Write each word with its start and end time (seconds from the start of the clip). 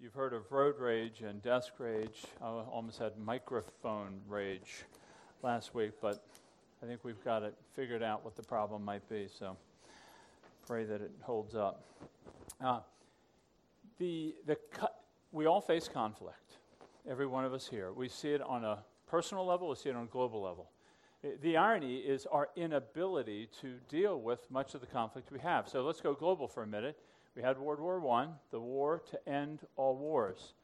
You've 0.00 0.14
heard 0.14 0.32
of 0.32 0.52
road 0.52 0.78
rage 0.78 1.22
and 1.22 1.42
desk 1.42 1.72
rage. 1.78 2.22
I 2.40 2.46
almost 2.46 3.00
had 3.00 3.18
microphone 3.18 4.20
rage 4.28 4.84
last 5.42 5.74
week, 5.74 5.90
but 6.00 6.24
I 6.80 6.86
think 6.86 7.02
we've 7.02 7.22
got 7.24 7.42
it 7.42 7.56
figured 7.74 8.00
out 8.00 8.24
what 8.24 8.36
the 8.36 8.44
problem 8.44 8.84
might 8.84 9.08
be. 9.08 9.26
So 9.26 9.56
pray 10.68 10.84
that 10.84 11.00
it 11.00 11.10
holds 11.22 11.56
up. 11.56 11.82
Uh, 12.60 12.78
the, 13.98 14.36
the 14.46 14.56
we 15.32 15.46
all 15.46 15.60
face 15.60 15.88
conflict, 15.88 16.58
every 17.10 17.26
one 17.26 17.44
of 17.44 17.52
us 17.52 17.66
here. 17.66 17.92
We 17.92 18.08
see 18.08 18.30
it 18.30 18.40
on 18.40 18.64
a 18.64 18.78
personal 19.08 19.44
level, 19.44 19.68
we 19.68 19.74
see 19.74 19.88
it 19.88 19.96
on 19.96 20.04
a 20.04 20.06
global 20.06 20.40
level. 20.40 20.70
The 21.42 21.56
irony 21.56 21.96
is 21.96 22.24
our 22.26 22.50
inability 22.54 23.48
to 23.62 23.78
deal 23.88 24.20
with 24.20 24.48
much 24.48 24.76
of 24.76 24.80
the 24.80 24.86
conflict 24.86 25.32
we 25.32 25.40
have. 25.40 25.68
So 25.68 25.82
let's 25.82 26.00
go 26.00 26.14
global 26.14 26.46
for 26.46 26.62
a 26.62 26.68
minute. 26.68 26.96
We 27.36 27.42
had 27.42 27.58
World 27.58 27.80
War 27.80 28.20
I, 28.20 28.28
the 28.50 28.60
war 28.60 29.02
to 29.10 29.28
end 29.28 29.60
all 29.76 29.96
wars. 29.96 30.54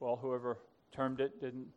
Well, 0.00 0.16
whoever 0.16 0.58
termed 0.92 1.20
it 1.20 1.40
didn't, 1.40 1.68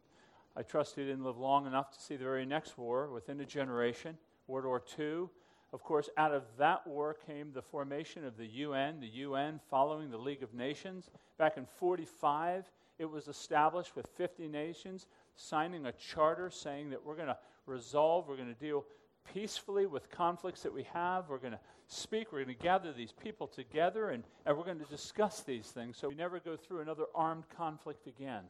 I 0.55 0.63
trust 0.63 0.95
he 0.95 1.03
didn't 1.03 1.23
live 1.23 1.37
long 1.37 1.67
enough 1.67 1.91
to 1.91 2.01
see 2.01 2.15
the 2.15 2.23
very 2.23 2.45
next 2.45 2.77
war 2.77 3.09
within 3.09 3.39
a 3.41 3.45
generation. 3.45 4.17
World 4.47 4.65
War 4.65 4.83
II. 4.97 5.29
Of 5.73 5.83
course, 5.83 6.09
out 6.17 6.33
of 6.33 6.43
that 6.57 6.87
war 6.87 7.17
came 7.27 7.51
the 7.51 7.61
formation 7.61 8.25
of 8.25 8.37
the 8.37 8.45
UN, 8.45 8.99
the 8.99 9.07
UN 9.07 9.59
following 9.69 10.09
the 10.09 10.17
League 10.17 10.41
of 10.41 10.53
Nations. 10.53 11.09
Back 11.37 11.57
in 11.57 11.65
45, 11.65 12.71
it 12.99 13.05
was 13.05 13.27
established 13.27 13.95
with 13.95 14.07
50 14.15 14.47
nations 14.47 15.05
signing 15.35 15.85
a 15.85 15.91
charter 15.91 16.49
saying 16.49 16.89
that 16.89 17.05
we're 17.05 17.15
going 17.15 17.27
to 17.27 17.37
resolve, 17.65 18.27
we're 18.27 18.37
going 18.37 18.53
to 18.53 18.59
deal 18.59 18.85
peacefully 19.33 19.85
with 19.85 20.09
conflicts 20.09 20.63
that 20.63 20.73
we 20.73 20.83
have. 20.93 21.29
We're 21.29 21.37
going 21.37 21.53
to 21.53 21.59
speak. 21.87 22.31
We're 22.31 22.43
going 22.43 22.55
to 22.55 22.63
gather 22.63 22.93
these 22.93 23.11
people 23.11 23.47
together 23.47 24.09
and, 24.09 24.23
and 24.45 24.57
we're 24.57 24.65
going 24.65 24.79
to 24.79 24.85
discuss 24.85 25.41
these 25.41 25.67
things 25.67 25.97
so 25.97 26.09
we 26.09 26.15
never 26.15 26.39
go 26.39 26.55
through 26.55 26.81
another 26.81 27.05
armed 27.15 27.45
conflict 27.55 28.07
again. 28.07 28.43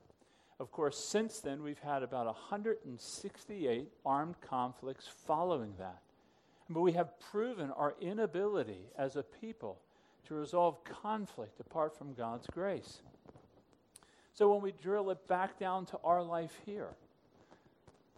Of 0.59 0.71
course, 0.71 0.97
since 0.97 1.39
then, 1.39 1.61
we've 1.61 1.79
had 1.79 2.01
about 2.01 2.25
168 2.25 3.89
armed 4.05 4.41
conflicts 4.41 5.07
following 5.27 5.73
that. 5.77 5.99
But 6.69 6.81
we 6.81 6.93
have 6.93 7.19
proven 7.19 7.71
our 7.71 7.95
inability 8.01 8.87
as 8.97 9.15
a 9.15 9.23
people 9.23 9.79
to 10.27 10.35
resolve 10.35 10.83
conflict 10.83 11.59
apart 11.59 11.97
from 11.97 12.13
God's 12.13 12.47
grace. 12.47 13.01
So 14.33 14.51
when 14.51 14.61
we 14.61 14.71
drill 14.71 15.09
it 15.11 15.27
back 15.27 15.57
down 15.59 15.85
to 15.87 15.99
our 16.03 16.21
life 16.21 16.59
here, 16.65 16.89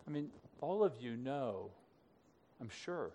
I 0.07 0.11
mean, 0.11 0.29
all 0.61 0.83
of 0.83 0.93
you 0.99 1.15
know 1.15 1.69
I'm 2.61 2.69
sure. 2.69 3.11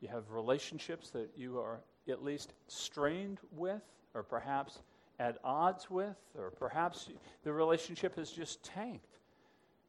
You 0.00 0.08
have 0.08 0.30
relationships 0.30 1.10
that 1.10 1.30
you 1.36 1.58
are 1.58 1.80
at 2.08 2.24
least 2.24 2.52
strained 2.68 3.38
with, 3.52 3.82
or 4.14 4.22
perhaps 4.22 4.78
at 5.18 5.38
odds 5.44 5.90
with, 5.90 6.16
or 6.36 6.50
perhaps 6.50 7.08
the 7.42 7.52
relationship 7.52 8.16
has 8.16 8.30
just 8.30 8.62
tanked. 8.62 9.18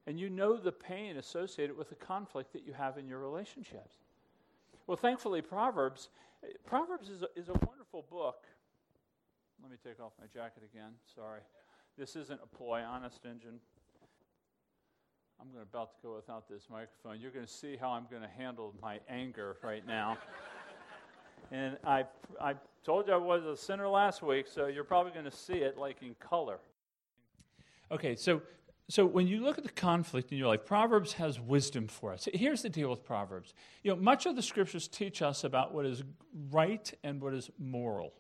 And 0.07 0.19
you 0.19 0.29
know 0.29 0.57
the 0.57 0.71
pain 0.71 1.17
associated 1.17 1.77
with 1.77 1.89
the 1.89 1.95
conflict 1.95 2.53
that 2.53 2.65
you 2.65 2.73
have 2.73 2.97
in 2.97 3.07
your 3.07 3.19
relationships. 3.19 3.95
Well, 4.87 4.97
thankfully, 4.97 5.41
Proverbs, 5.41 6.09
Proverbs 6.65 7.09
is 7.09 7.21
a, 7.21 7.27
is 7.35 7.49
a 7.49 7.53
wonderful 7.53 8.05
book. 8.09 8.45
Let 9.61 9.69
me 9.69 9.77
take 9.83 9.99
off 9.99 10.13
my 10.19 10.25
jacket 10.33 10.63
again. 10.73 10.93
Sorry. 11.15 11.41
This 11.97 12.15
isn't 12.15 12.39
a 12.41 12.47
ploy, 12.57 12.81
honest 12.81 13.25
engine. 13.25 13.59
I'm 15.41 15.47
about 15.61 15.91
to 15.91 16.07
go 16.07 16.15
without 16.15 16.49
this 16.49 16.63
microphone. 16.69 17.21
You're 17.21 17.31
going 17.31 17.45
to 17.45 17.51
see 17.51 17.77
how 17.79 17.91
I'm 17.91 18.07
going 18.09 18.21
to 18.21 18.27
handle 18.27 18.73
my 18.81 18.99
anger 19.07 19.55
right 19.63 19.85
now. 19.87 20.17
and 21.51 21.77
I, 21.85 22.05
I 22.41 22.55
told 22.83 23.07
you 23.07 23.13
I 23.13 23.17
was 23.17 23.45
a 23.45 23.55
sinner 23.55 23.87
last 23.87 24.21
week, 24.21 24.47
so 24.47 24.67
you're 24.67 24.83
probably 24.83 25.13
going 25.13 25.25
to 25.25 25.31
see 25.31 25.55
it 25.55 25.77
like 25.77 26.01
in 26.01 26.15
color. 26.15 26.59
Okay, 27.91 28.15
so 28.15 28.41
so 28.89 29.05
when 29.05 29.27
you 29.27 29.41
look 29.41 29.59
at 29.59 29.63
the 29.63 29.69
conflict 29.69 30.31
in 30.31 30.39
your 30.39 30.47
life, 30.47 30.65
Proverbs 30.65 31.13
has 31.13 31.39
wisdom 31.39 31.87
for 31.87 32.11
us. 32.11 32.27
Here's 32.33 32.63
the 32.63 32.69
deal 32.69 32.89
with 32.89 33.05
Proverbs. 33.05 33.53
You 33.83 33.91
know, 33.91 33.97
much 33.97 34.25
of 34.25 34.35
the 34.35 34.41
scriptures 34.41 34.87
teach 34.87 35.21
us 35.21 35.43
about 35.43 35.75
what 35.75 35.85
is 35.85 36.03
right 36.49 36.91
and 37.03 37.21
what 37.21 37.35
is 37.35 37.51
moral 37.59 38.13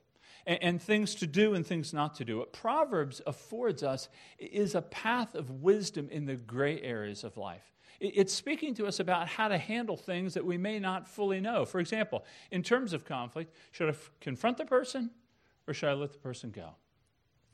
and, 0.49 0.63
and 0.63 0.81
things 0.81 1.15
to 1.15 1.27
do 1.27 1.53
and 1.53 1.65
things 1.65 1.93
not 1.93 2.15
to 2.15 2.25
do. 2.25 2.39
What 2.39 2.51
Proverbs 2.51 3.21
affords 3.25 3.83
us 3.83 4.09
is 4.39 4.75
a 4.75 4.81
path 4.81 5.35
of 5.35 5.61
wisdom 5.61 6.09
in 6.11 6.25
the 6.25 6.35
gray 6.35 6.81
areas 6.81 7.23
of 7.23 7.37
life. 7.37 7.71
It's 8.01 8.33
speaking 8.33 8.73
to 8.75 8.87
us 8.87 8.99
about 8.99 9.27
how 9.27 9.49
to 9.49 9.57
handle 9.57 9.97
things 9.97 10.33
that 10.33 10.45
we 10.45 10.57
may 10.57 10.79
not 10.79 11.07
fully 11.07 11.39
know. 11.39 11.65
For 11.65 11.79
example, 11.79 12.25
in 12.49 12.63
terms 12.63 12.93
of 12.93 13.05
conflict, 13.05 13.53
should 13.71 13.89
I 13.89 13.97
confront 14.21 14.57
the 14.57 14.65
person 14.65 15.11
or 15.67 15.73
should 15.73 15.89
I 15.89 15.93
let 15.93 16.13
the 16.13 16.17
person 16.17 16.49
go 16.49 16.69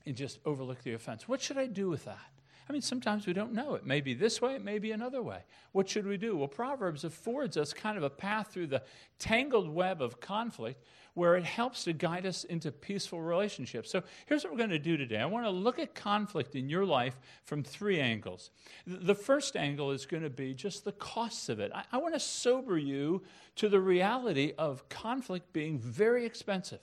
and 0.06 0.16
just 0.16 0.39
overlook 0.45 0.83
the 0.83 0.94
offense? 0.94 1.27
What 1.27 1.41
should 1.41 1.57
I 1.57 1.66
do 1.66 1.89
with 1.89 2.06
that? 2.06 2.34
I 2.68 2.74
mean, 2.74 2.81
sometimes 2.81 3.28
we 3.28 3.34
don't 3.34 3.53
know. 3.53 3.76
It 3.76 3.86
may 3.86 4.02
be 4.02 4.14
this 4.14 4.42
way, 4.42 4.56
it 4.56 4.64
may 4.64 4.80
be 4.80 4.92
another 4.92 5.22
way. 5.22 5.40
What 5.72 5.88
should 5.88 6.08
we 6.08 6.18
do? 6.18 6.36
Well, 6.36 6.48
Proverbs 6.48 7.03
affords 7.03 7.58
us 7.58 7.74
kind 7.74 7.98
of 7.98 8.03
a 8.03 8.09
path 8.09 8.52
through 8.52 8.68
the 8.68 8.81
tangled 9.20 9.70
web 9.70 10.02
of 10.02 10.20
conflict 10.20 10.84
where 11.14 11.36
it 11.36 11.46
helps 11.46 11.86
to 11.86 11.94
guide 11.94 12.25
us 12.25 12.44
into 12.44 12.72
peaceful 12.72 13.22
relationships. 13.22 13.90
So 13.90 14.04
here's 14.25 14.44
what 14.44 14.52
we're 14.52 14.58
going 14.58 14.72
to 14.72 14.80
do 14.80 14.98
today. 14.98 15.20
I 15.20 15.25
want 15.25 15.46
to 15.46 15.50
look 15.50 15.80
at 15.80 15.96
conflict 15.96 16.56
in 16.56 16.68
your 16.68 16.86
life 16.86 17.18
from 17.44 17.64
three 17.64 18.00
angles. 18.00 18.50
The 18.86 19.16
first 19.16 19.56
angle 19.56 19.92
is 19.92 20.06
going 20.06 20.24
to 20.24 20.30
be 20.30 20.54
just 20.54 20.84
the 20.84 20.92
costs 20.92 21.48
of 21.48 21.59
it. 21.59 21.72
I, 21.74 21.84
I 21.94 21.98
want 21.98 22.16
to 22.16 22.20
sober 22.20 22.78
you 22.78 23.24
to 23.58 23.70
the 23.70 23.80
reality 23.80 24.54
of 24.58 24.88
conflict 24.90 25.54
being 25.54 25.80
very 25.80 26.25
expensive 26.25 26.81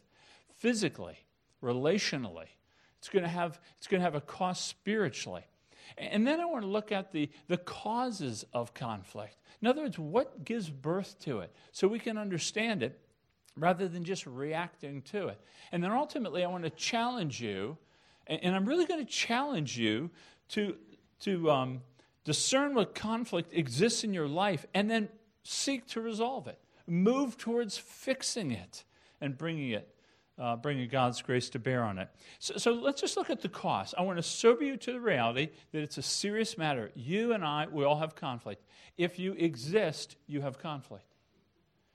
physically, 0.57 1.19
relationally. 1.63 2.47
It's 2.99 3.09
going 3.09 3.25
to 3.25 3.29
have, 3.29 3.61
it's 3.79 3.87
going 3.87 4.01
to 4.01 4.05
have 4.05 4.15
a 4.15 4.21
cost 4.21 4.67
spiritually. 4.67 5.43
And 5.99 6.27
then 6.27 6.41
I 6.41 6.45
want 6.45 6.63
to 6.63 6.69
look 6.69 6.93
at 6.93 7.13
the, 7.13 7.31
the 7.49 7.59
causes 7.59 8.45
of 8.53 8.75
conflict. 8.75 9.37
In 9.61 9.69
other 9.69 9.83
words, 9.83 9.99
what 9.99 10.45
gives 10.45 10.69
birth 10.69 11.19
to 11.21 11.41
it 11.41 11.55
so 11.71 11.89
we 11.89 11.99
can 11.99 12.19
understand 12.19 12.83
it 12.83 12.99
rather 13.57 13.89
than 13.89 14.05
just 14.05 14.27
reacting 14.27 15.03
to 15.03 15.29
it. 15.29 15.41
And 15.71 15.83
then 15.83 15.93
ultimately, 15.93 16.45
I 16.45 16.49
want 16.49 16.65
to 16.65 16.71
challenge 16.71 17.41
you, 17.41 17.77
and, 18.27 18.55
I'm 18.55 18.65
really 18.65 18.87
going 18.87 19.05
to 19.05 19.11
challenge 19.11 19.79
you 19.79 20.11
to, 20.51 20.77
to 21.21 21.51
um, 21.51 21.83
discern 22.25 22.75
what 22.75 22.95
conflict 22.95 23.53
exists 23.53 24.05
in 24.05 24.15
your 24.15 24.29
life 24.29 24.67
and 24.75 24.91
then 24.91 25.09
seek 25.43 25.87
to 25.89 26.01
resolve 26.01 26.47
it. 26.47 26.59
Move 26.87 27.37
towards 27.37 27.77
fixing 27.77 28.51
it 28.51 28.85
and 29.21 29.37
bringing 29.37 29.71
it 29.71 29.92
uh, 30.39 30.57
bringing 30.57 30.89
God's 30.89 31.21
grace 31.23 31.51
to 31.51 31.59
bear 31.59 31.83
on 31.83 31.99
it. 31.99 32.09
So, 32.39 32.57
so 32.57 32.73
let's 32.73 33.01
just 33.01 33.17
look 33.17 33.31
at 33.31 33.41
the 33.41 33.49
cost. 33.49 33.95
I 33.97 34.03
want 34.03 34.19
to 34.19 34.23
sober 34.23 34.65
you 34.65 34.77
to 34.79 34.93
the 34.93 35.01
reality 35.01 35.51
that 35.73 35.83
it's 35.83 35.99
a 35.99 36.03
serious 36.03 36.57
matter. 36.57 36.91
You 36.95 37.33
and 37.33 37.45
I, 37.45 37.67
we 37.71 37.85
all 37.85 37.99
have 37.99 38.15
conflict. 38.15 38.65
If 38.97 39.19
you 39.19 39.33
exist, 39.35 40.17
you 40.27 40.41
have 40.41 40.59
conflict. 40.59 41.05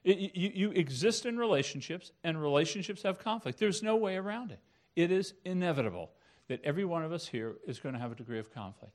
It, 0.03 0.35
you, 0.35 0.51
you 0.53 0.71
exist 0.71 1.25
in 1.25 1.37
relationships, 1.37 2.11
and 2.23 2.41
relationships 2.41 3.03
have 3.03 3.19
conflict. 3.19 3.59
There's 3.59 3.83
no 3.83 3.95
way 3.95 4.15
around 4.15 4.51
it. 4.51 4.59
It 4.95 5.11
is 5.11 5.33
inevitable 5.43 6.11
that 6.47 6.63
every 6.63 6.85
one 6.85 7.03
of 7.03 7.11
us 7.11 7.27
here 7.27 7.55
is 7.67 7.79
going 7.79 7.93
to 7.93 7.99
have 7.99 8.11
a 8.11 8.15
degree 8.15 8.39
of 8.39 8.53
conflict. 8.53 8.93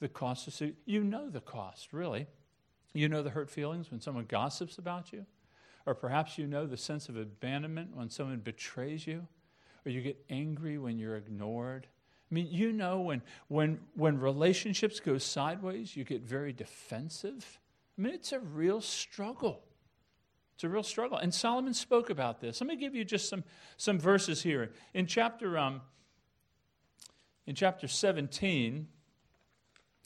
The 0.00 0.08
cost 0.08 0.48
is, 0.48 0.62
you 0.84 1.02
know 1.02 1.28
the 1.28 1.40
cost, 1.40 1.92
really. 1.92 2.26
You 2.94 3.08
know 3.08 3.22
the 3.22 3.30
hurt 3.30 3.50
feelings 3.50 3.90
when 3.90 4.00
someone 4.00 4.26
gossips 4.26 4.78
about 4.78 5.12
you. 5.12 5.26
Or 5.86 5.94
perhaps 5.94 6.38
you 6.38 6.46
know 6.46 6.66
the 6.66 6.76
sense 6.76 7.08
of 7.08 7.16
abandonment 7.16 7.96
when 7.96 8.08
someone 8.08 8.38
betrays 8.38 9.06
you, 9.06 9.26
or 9.84 9.90
you 9.90 10.00
get 10.00 10.24
angry 10.30 10.78
when 10.78 10.98
you're 10.98 11.16
ignored. 11.16 11.86
I 12.30 12.34
mean, 12.34 12.48
you 12.50 12.72
know 12.72 13.00
when, 13.00 13.22
when, 13.48 13.80
when 13.94 14.18
relationships 14.18 15.00
go 15.00 15.18
sideways, 15.18 15.96
you 15.96 16.04
get 16.04 16.22
very 16.22 16.52
defensive. 16.52 17.58
I 17.98 18.02
mean, 18.02 18.14
it's 18.14 18.32
a 18.32 18.40
real 18.40 18.80
struggle. 18.80 19.62
It's 20.54 20.64
a 20.64 20.68
real 20.68 20.82
struggle. 20.82 21.18
And 21.18 21.34
Solomon 21.34 21.74
spoke 21.74 22.08
about 22.08 22.40
this. 22.40 22.60
Let 22.60 22.68
me 22.68 22.76
give 22.76 22.94
you 22.94 23.04
just 23.04 23.28
some, 23.28 23.44
some 23.76 23.98
verses 23.98 24.42
here. 24.42 24.70
In 24.94 25.06
chapter, 25.06 25.58
um, 25.58 25.82
in 27.46 27.54
chapter 27.54 27.88
17, 27.88 28.86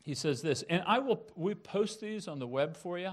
he 0.02 0.14
says 0.14 0.40
this, 0.40 0.62
and 0.70 0.82
I 0.86 1.00
will 1.00 1.26
we 1.34 1.54
post 1.54 2.00
these 2.00 2.28
on 2.28 2.38
the 2.38 2.46
web 2.46 2.76
for 2.76 2.98
you 2.98 3.12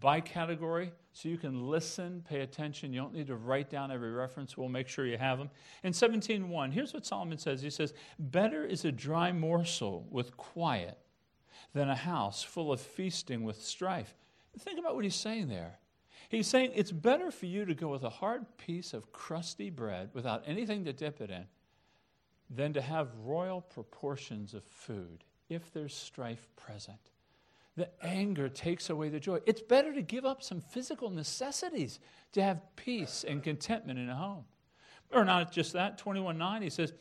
by 0.00 0.20
category 0.20 0.92
so 1.12 1.28
you 1.28 1.36
can 1.36 1.68
listen, 1.68 2.24
pay 2.26 2.40
attention. 2.40 2.92
You 2.92 3.00
don't 3.00 3.12
need 3.12 3.26
to 3.26 3.36
write 3.36 3.68
down 3.68 3.90
every 3.90 4.12
reference. 4.12 4.56
We'll 4.56 4.70
make 4.70 4.88
sure 4.88 5.06
you 5.06 5.18
have 5.18 5.38
them. 5.38 5.50
In 5.82 5.92
17:1, 5.92 6.72
here's 6.72 6.94
what 6.94 7.04
Solomon 7.04 7.38
says. 7.38 7.60
He 7.60 7.70
says, 7.70 7.92
"Better 8.18 8.64
is 8.64 8.84
a 8.84 8.92
dry 8.92 9.32
morsel 9.32 10.06
with 10.10 10.36
quiet 10.36 10.98
than 11.74 11.90
a 11.90 11.94
house 11.94 12.42
full 12.42 12.72
of 12.72 12.80
feasting 12.80 13.44
with 13.44 13.62
strife." 13.62 14.16
Think 14.58 14.78
about 14.78 14.94
what 14.94 15.04
he's 15.04 15.14
saying 15.14 15.48
there. 15.48 15.80
He's 16.30 16.46
saying 16.46 16.72
it's 16.74 16.92
better 16.92 17.30
for 17.30 17.44
you 17.44 17.66
to 17.66 17.74
go 17.74 17.88
with 17.88 18.04
a 18.04 18.10
hard 18.10 18.56
piece 18.56 18.94
of 18.94 19.12
crusty 19.12 19.68
bread 19.68 20.14
without 20.14 20.42
anything 20.46 20.84
to 20.86 20.92
dip 20.92 21.20
it 21.20 21.30
in 21.30 21.46
than 22.48 22.72
to 22.72 22.80
have 22.80 23.14
royal 23.18 23.60
proportions 23.60 24.54
of 24.54 24.64
food 24.64 25.24
if 25.48 25.70
there's 25.72 25.94
strife 25.94 26.48
present 26.56 27.10
the 27.76 27.88
anger 28.04 28.48
takes 28.48 28.90
away 28.90 29.08
the 29.08 29.20
joy. 29.20 29.38
It's 29.46 29.62
better 29.62 29.94
to 29.94 30.02
give 30.02 30.24
up 30.24 30.42
some 30.42 30.60
physical 30.60 31.10
necessities 31.10 32.00
to 32.32 32.42
have 32.42 32.60
peace 32.76 33.24
and 33.26 33.42
contentment 33.42 33.98
in 33.98 34.08
a 34.08 34.14
home. 34.14 34.44
Or 35.10 35.24
not 35.24 35.52
just 35.52 35.72
that, 35.74 35.98
21 35.98 36.38
9, 36.38 36.62
he 36.62 36.70
says, 36.70 36.92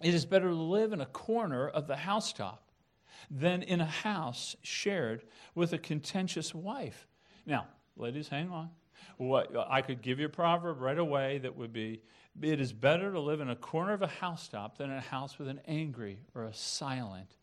It 0.00 0.14
is 0.14 0.24
better 0.24 0.48
to 0.48 0.54
live 0.54 0.92
in 0.92 1.00
a 1.00 1.06
corner 1.06 1.68
of 1.68 1.86
the 1.86 1.96
housetop 1.96 2.62
than 3.30 3.62
in 3.62 3.80
a 3.80 3.86
house 3.86 4.56
shared 4.62 5.24
with 5.54 5.72
a 5.72 5.78
contentious 5.78 6.54
wife. 6.54 7.06
Now, 7.44 7.66
ladies, 7.96 8.28
hang 8.28 8.50
on. 8.50 8.70
What, 9.16 9.54
I 9.68 9.82
could 9.82 10.02
give 10.02 10.18
you 10.18 10.26
a 10.26 10.30
proverb 10.30 10.80
right 10.80 10.98
away 10.98 11.38
that 11.38 11.56
would 11.56 11.72
be 11.72 12.02
it 12.42 12.60
is 12.60 12.72
better 12.72 13.12
to 13.12 13.20
live 13.20 13.40
in 13.40 13.48
a 13.48 13.56
corner 13.56 13.94
of 13.94 14.02
a 14.02 14.06
housetop 14.06 14.76
than 14.76 14.90
in 14.90 14.96
a 14.96 15.00
house 15.00 15.38
with 15.38 15.48
an 15.48 15.60
angry 15.66 16.18
or 16.34 16.44
a 16.44 16.52
silent 16.52 17.34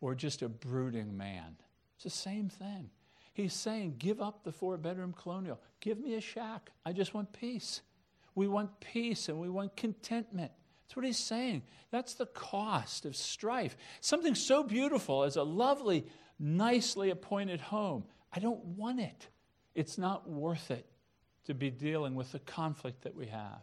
or 0.00 0.14
just 0.14 0.42
a 0.42 0.48
brooding 0.48 1.16
man. 1.16 1.56
It's 1.98 2.04
the 2.04 2.10
same 2.10 2.48
thing. 2.48 2.90
He's 3.34 3.52
saying, 3.52 3.96
give 3.98 4.20
up 4.20 4.44
the 4.44 4.52
four 4.52 4.76
bedroom 4.76 5.12
colonial. 5.12 5.60
Give 5.80 5.98
me 5.98 6.14
a 6.14 6.20
shack. 6.20 6.70
I 6.86 6.92
just 6.92 7.12
want 7.12 7.32
peace. 7.32 7.80
We 8.36 8.46
want 8.46 8.78
peace 8.78 9.28
and 9.28 9.40
we 9.40 9.48
want 9.48 9.76
contentment. 9.76 10.52
That's 10.86 10.94
what 10.94 11.04
he's 11.04 11.18
saying. 11.18 11.62
That's 11.90 12.14
the 12.14 12.26
cost 12.26 13.04
of 13.04 13.16
strife. 13.16 13.76
Something 14.00 14.36
so 14.36 14.62
beautiful 14.62 15.24
as 15.24 15.34
a 15.34 15.42
lovely, 15.42 16.06
nicely 16.38 17.10
appointed 17.10 17.60
home. 17.60 18.04
I 18.32 18.38
don't 18.38 18.64
want 18.64 19.00
it. 19.00 19.26
It's 19.74 19.98
not 19.98 20.30
worth 20.30 20.70
it 20.70 20.86
to 21.46 21.54
be 21.54 21.68
dealing 21.68 22.14
with 22.14 22.30
the 22.30 22.38
conflict 22.38 23.02
that 23.02 23.16
we 23.16 23.26
have. 23.26 23.60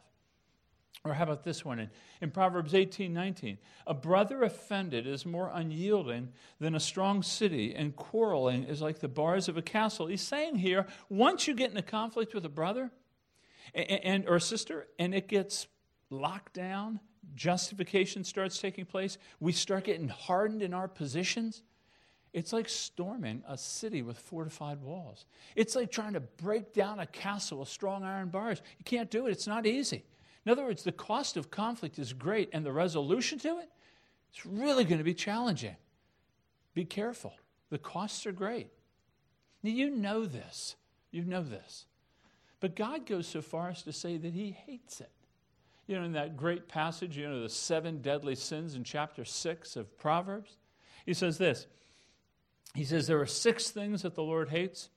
Or 1.06 1.14
how 1.14 1.24
about 1.24 1.44
this 1.44 1.64
one 1.64 1.80
in, 1.80 1.90
in 2.20 2.32
Proverbs 2.32 2.74
18 2.74 3.14
19? 3.14 3.60
A 3.86 3.94
brother 3.94 4.42
offended 4.44 5.06
is 5.06 5.24
more 5.24 5.52
unyielding 5.54 6.30
than 6.60 6.74
a 6.74 6.80
strong 6.80 7.22
city, 7.22 7.76
and 7.76 7.96
quarreling 7.96 8.64
is 8.64 8.82
like 8.82 9.00
the 9.00 9.08
bars 9.08 9.48
of 9.48 9.56
a 9.56 9.62
castle. 9.62 10.08
He's 10.08 10.22
saying 10.22 10.56
here 10.56 10.88
once 11.08 11.48
you 11.48 11.54
get 11.54 11.70
in 11.70 11.78
a 11.78 11.84
conflict 11.84 12.34
with 12.34 12.44
a 12.44 12.50
brother 12.50 12.90
and, 13.76 13.90
and 13.92 14.28
or 14.28 14.40
sister, 14.40 14.88
and 14.98 15.14
it 15.14 15.28
gets 15.28 15.68
locked 16.10 16.54
down, 16.54 17.00
justification 17.36 18.24
starts 18.24 18.60
taking 18.60 18.86
place, 18.86 19.20
we 19.40 19.52
start 19.52 19.84
getting 19.84 20.08
hardened 20.08 20.64
in 20.64 20.74
our 20.74 20.88
positions. 20.88 21.62
It's 22.34 22.52
like 22.52 22.68
storming 22.68 23.44
a 23.48 23.58
city 23.58 24.02
with 24.02 24.18
fortified 24.18 24.82
walls. 24.82 25.26
It's 25.56 25.76
like 25.76 25.92
trying 25.92 26.14
to 26.14 26.20
break 26.20 26.74
down 26.74 27.00
a 27.00 27.06
castle 27.06 27.60
with 27.60 27.70
strong 27.70 28.04
iron 28.04 28.30
bars. 28.30 28.62
You 28.78 28.84
can't 28.84 29.12
do 29.12 29.28
it, 29.28 29.32
it's 29.32 29.48
not 29.48 29.68
easy. 29.68 30.04
In 30.46 30.52
other 30.52 30.64
words, 30.64 30.84
the 30.84 30.92
cost 30.92 31.38
of 31.38 31.50
conflict 31.50 31.98
is 31.98 32.14
great, 32.14 32.50
and 32.54 32.66
the 32.66 32.72
resolution 32.72 33.40
to 33.40 33.60
it, 33.60 33.70
it's 34.32 34.46
really 34.46 34.84
going 34.84 35.00
to 35.00 35.04
be 35.04 35.14
challenging. 35.14 35.76
Be 36.74 36.86
careful. 36.86 37.34
The 37.70 37.78
costs 37.78 38.26
are 38.26 38.32
great. 38.32 38.70
Now, 39.64 39.72
you 39.72 39.90
know 39.90 40.26
this. 40.26 40.76
You 41.12 41.24
know 41.24 41.42
this. 41.42 41.86
But 42.60 42.76
God 42.76 43.06
goes 43.06 43.28
so 43.28 43.42
far 43.42 43.70
as 43.70 43.82
to 43.84 43.94
say 43.94 44.18
that 44.18 44.34
He 44.34 44.52
hates 44.52 45.02
it. 45.02 45.12
You 45.88 45.98
know, 45.98 46.04
in 46.04 46.14
that 46.14 46.36
great 46.36 46.68
passage, 46.68 47.18
you 47.18 47.28
know, 47.28 47.42
the 47.42 47.50
seven 47.50 48.02
deadly 48.02 48.36
sins 48.36 48.76
in 48.76 48.84
chapter 48.84 49.24
6 49.24 49.76
of 49.76 49.98
Proverbs, 49.98 50.58
he 51.06 51.14
says 51.14 51.38
this. 51.38 51.68
He 52.74 52.84
says, 52.84 53.08
There 53.08 53.22
are 53.22 53.28
six 53.28 53.70
things 53.70 54.02
that 54.02 54.16
the 54.16 54.24
Lord 54.24 54.50
hates, 54.50 54.90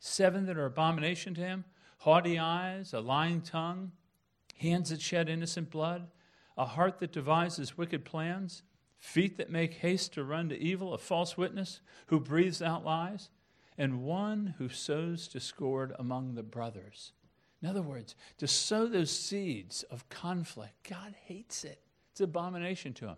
seven 0.00 0.46
that 0.46 0.56
are 0.56 0.66
abomination 0.66 1.34
to 1.34 1.40
him 1.40 1.64
haughty 1.98 2.38
eyes, 2.38 2.92
a 2.92 3.00
lying 3.00 3.40
tongue, 3.40 3.90
hands 4.56 4.90
that 4.90 5.00
shed 5.00 5.28
innocent 5.28 5.70
blood, 5.70 6.08
a 6.56 6.64
heart 6.64 6.98
that 7.00 7.12
devises 7.12 7.76
wicked 7.76 8.04
plans, 8.04 8.62
feet 8.98 9.36
that 9.38 9.50
make 9.50 9.74
haste 9.74 10.14
to 10.14 10.24
run 10.24 10.48
to 10.48 10.58
evil, 10.58 10.94
a 10.94 10.98
false 10.98 11.36
witness 11.36 11.80
who 12.06 12.18
breathes 12.18 12.62
out 12.62 12.84
lies, 12.84 13.30
and 13.78 14.02
one 14.02 14.54
who 14.58 14.68
sows 14.68 15.28
discord 15.28 15.94
among 15.98 16.34
the 16.34 16.42
brothers. 16.42 17.12
In 17.62 17.68
other 17.68 17.82
words, 17.82 18.14
to 18.38 18.46
sow 18.46 18.86
those 18.86 19.10
seeds 19.10 19.82
of 19.84 20.08
conflict, 20.08 20.88
God 20.88 21.14
hates 21.26 21.64
it. 21.64 21.80
It's 22.10 22.20
an 22.20 22.24
abomination 22.24 22.94
to 22.94 23.08
him. 23.08 23.16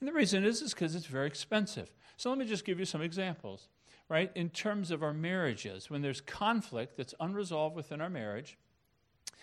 And 0.00 0.08
the 0.08 0.12
reason 0.12 0.44
is 0.44 0.62
is 0.62 0.72
because 0.74 0.94
it's 0.94 1.06
very 1.06 1.26
expensive. 1.26 1.90
So 2.16 2.28
let 2.30 2.38
me 2.38 2.44
just 2.44 2.64
give 2.64 2.78
you 2.78 2.84
some 2.84 3.02
examples, 3.02 3.68
right? 4.08 4.30
In 4.34 4.50
terms 4.50 4.90
of 4.90 5.02
our 5.02 5.12
marriages, 5.12 5.90
when 5.90 6.02
there's 6.02 6.20
conflict 6.20 6.96
that's 6.96 7.14
unresolved 7.20 7.76
within 7.76 8.00
our 8.00 8.10
marriage, 8.10 8.58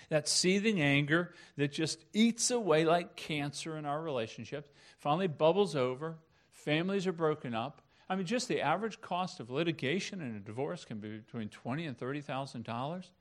that 0.10 0.28
seething 0.28 0.82
anger 0.82 1.34
that 1.58 1.72
just 1.72 2.04
eats 2.14 2.52
away 2.52 2.86
like 2.86 3.16
cancer 3.16 3.78
in 3.78 3.86
our 3.86 4.02
relationships, 4.02 4.70
finally 4.98 5.28
bubbles 5.28 5.76
over, 5.76 6.18
families 6.52 7.08
are 7.08 7.14
broken 7.14 7.54
up. 7.54 7.82
I 8.10 8.16
mean, 8.16 8.26
just 8.26 8.48
the 8.48 8.62
average 8.62 9.02
cost 9.02 9.40
of 9.40 9.50
litigation 9.50 10.22
in 10.22 10.36
a 10.36 10.40
divorce 10.40 10.84
can 10.84 11.00
be 11.00 11.18
between 11.18 11.50
twenty 11.50 11.86
and 11.86 11.98
thirty 11.98 12.22
thousand 12.22 12.64
dollars 12.64 13.12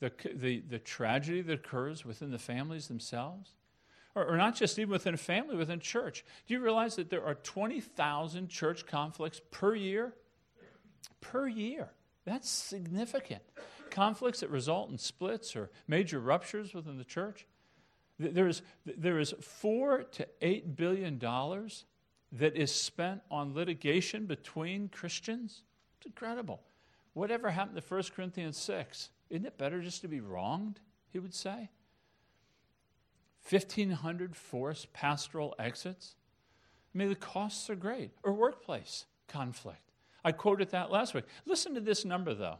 the, 0.00 0.10
the, 0.34 0.62
the 0.68 0.78
tragedy 0.78 1.42
that 1.42 1.52
occurs 1.52 2.04
within 2.04 2.30
the 2.30 2.38
families 2.38 2.88
themselves? 2.88 3.50
Or, 4.14 4.24
or 4.26 4.36
not 4.36 4.56
just 4.56 4.78
even 4.78 4.90
within 4.90 5.14
a 5.14 5.18
family, 5.18 5.56
within 5.56 5.78
church. 5.78 6.24
Do 6.46 6.54
you 6.54 6.60
realize 6.60 6.96
that 6.96 7.10
there 7.10 7.24
are 7.24 7.34
20,000 7.34 8.48
church 8.48 8.86
conflicts 8.86 9.40
per 9.50 9.74
year? 9.74 10.14
Per 11.20 11.46
year. 11.46 11.90
That's 12.24 12.48
significant. 12.48 13.42
Conflicts 13.90 14.40
that 14.40 14.50
result 14.50 14.90
in 14.90 14.98
splits 14.98 15.56
or 15.56 15.70
major 15.88 16.20
ruptures 16.20 16.74
within 16.74 16.98
the 16.98 17.04
church. 17.04 17.46
There 18.18 18.46
is, 18.46 18.62
there 18.84 19.18
is 19.18 19.34
four 19.40 20.02
to 20.02 20.28
eight 20.42 20.76
billion 20.76 21.18
dollars 21.18 21.84
that 22.32 22.56
is 22.56 22.72
spent 22.72 23.22
on 23.30 23.54
litigation 23.54 24.26
between 24.26 24.88
Christians. 24.88 25.62
It's 25.98 26.06
incredible. 26.06 26.60
Whatever 27.14 27.50
happened 27.50 27.80
to 27.80 27.94
1 27.94 28.02
Corinthians 28.14 28.56
6? 28.56 29.10
Isn't 29.30 29.46
it 29.46 29.58
better 29.58 29.80
just 29.80 30.02
to 30.02 30.08
be 30.08 30.20
wronged? 30.20 30.80
He 31.12 31.18
would 31.18 31.34
say. 31.34 31.70
1,500 33.48 34.36
forced 34.36 34.92
pastoral 34.92 35.54
exits. 35.58 36.14
I 36.94 36.98
mean, 36.98 37.08
the 37.08 37.16
costs 37.16 37.68
are 37.70 37.76
great. 37.76 38.10
Or 38.22 38.32
workplace 38.32 39.06
conflict. 39.28 39.92
I 40.24 40.32
quoted 40.32 40.70
that 40.70 40.90
last 40.90 41.14
week. 41.14 41.24
Listen 41.46 41.74
to 41.74 41.80
this 41.80 42.04
number, 42.04 42.34
though. 42.34 42.58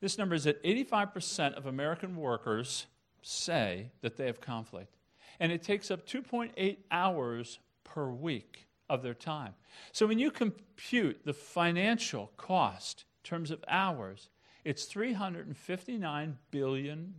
This 0.00 0.18
number 0.18 0.34
is 0.34 0.44
that 0.44 0.62
85% 0.62 1.54
of 1.54 1.66
American 1.66 2.16
workers 2.16 2.86
say 3.22 3.90
that 4.02 4.16
they 4.16 4.26
have 4.26 4.40
conflict. 4.40 4.96
And 5.40 5.52
it 5.52 5.62
takes 5.62 5.90
up 5.90 6.06
2.8 6.06 6.76
hours 6.90 7.58
per 7.84 8.08
week 8.08 8.66
of 8.88 9.02
their 9.02 9.14
time. 9.14 9.54
So 9.92 10.06
when 10.06 10.18
you 10.18 10.30
compute 10.30 11.20
the 11.24 11.32
financial 11.32 12.30
cost 12.36 13.04
in 13.24 13.28
terms 13.28 13.50
of 13.50 13.64
hours, 13.68 14.28
it's 14.64 14.86
$359 14.86 16.34
billion. 16.50 17.14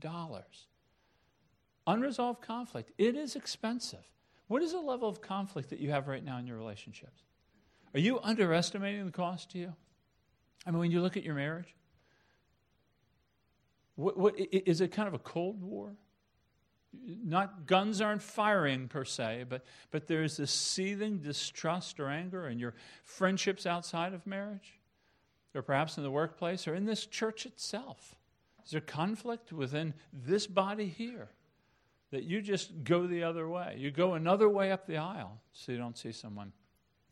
Unresolved 1.86 2.42
conflict. 2.42 2.92
It 2.98 3.16
is 3.16 3.36
expensive. 3.36 4.06
What 4.48 4.62
is 4.62 4.72
the 4.72 4.80
level 4.80 5.10
of 5.10 5.22
conflict 5.22 5.70
that 5.70 5.80
you 5.80 5.92
have 5.92 6.08
right 6.08 6.24
now 6.24 6.38
in 6.38 6.48
your 6.48 6.58
relationships? 6.58 7.22
Are 7.94 8.00
you 8.00 8.20
underestimating 8.20 9.06
the 9.06 9.12
cost 9.12 9.52
to 9.52 9.58
you? 9.58 9.74
I 10.66 10.72
mean, 10.72 10.80
when 10.80 10.92
you 10.92 11.02
look 11.02 11.18
at 11.18 11.24
your 11.24 11.36
marriage, 11.36 11.74
what, 13.98 14.18
what, 14.18 14.36
is 14.38 14.80
it 14.80 14.92
kind 14.92 15.08
of 15.08 15.14
a 15.14 15.20
Cold 15.20 15.62
War? 15.62 15.98
Not 16.94 17.66
guns 17.66 18.00
aren't 18.00 18.22
firing 18.22 18.88
per 18.88 19.04
se, 19.04 19.46
but, 19.50 19.66
but 19.92 20.08
there's 20.08 20.38
this 20.38 20.52
seething 20.52 21.18
distrust 21.18 22.00
or 22.00 22.08
anger 22.08 22.48
in 22.48 22.60
your 22.60 22.76
friendships 23.04 23.66
outside 23.66 24.14
of 24.14 24.26
marriage 24.26 24.80
or 25.54 25.64
perhaps 25.64 25.98
in 25.98 26.04
the 26.04 26.12
workplace 26.12 26.68
or 26.68 26.76
in 26.76 26.86
this 26.86 27.06
church 27.06 27.46
itself? 27.46 28.16
Is 28.64 28.72
there 28.72 28.82
conflict 28.82 29.52
within 29.52 29.94
this 30.14 30.46
body 30.46 30.88
here 30.88 31.30
that 32.12 32.24
you 32.24 32.42
just 32.42 32.84
go 32.84 33.08
the 33.08 33.24
other 33.24 33.50
way? 33.50 33.76
You 33.78 33.92
go 33.92 34.14
another 34.14 34.48
way 34.48 34.72
up 34.72 34.86
the 34.86 34.98
aisle 34.98 35.42
so 35.52 35.72
you 35.72 35.78
don't 35.78 35.98
see 35.98 36.12
someone. 36.12 36.54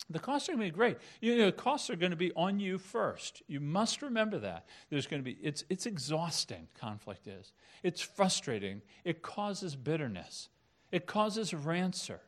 The 0.10 0.20
costs 0.20 0.50
are 0.50 0.52
going 0.52 0.68
to 0.68 0.72
be 0.72 0.78
great. 0.78 0.98
You 1.20 1.38
know, 1.38 1.46
the 1.48 1.52
costs 1.52 1.90
are 1.90 1.96
going 1.96 2.12
to 2.12 2.16
be 2.16 2.32
on 2.36 2.60
you 2.60 2.78
first. 2.78 3.42
You 3.48 3.60
must 3.60 4.04
remember 4.04 4.38
that. 4.40 4.66
There's 4.90 5.08
going 5.08 5.22
to 5.22 5.26
be, 5.26 5.38
it's, 5.42 5.64
it's 5.70 5.88
exhausting, 5.88 6.68
conflict 6.80 7.28
is. 7.28 7.54
It's 7.82 8.02
frustrating. 8.02 8.82
It 9.04 9.24
causes 9.24 9.76
bitterness. 9.76 10.50
It 10.92 11.08
causes 11.08 11.54
rancor. 11.54 12.22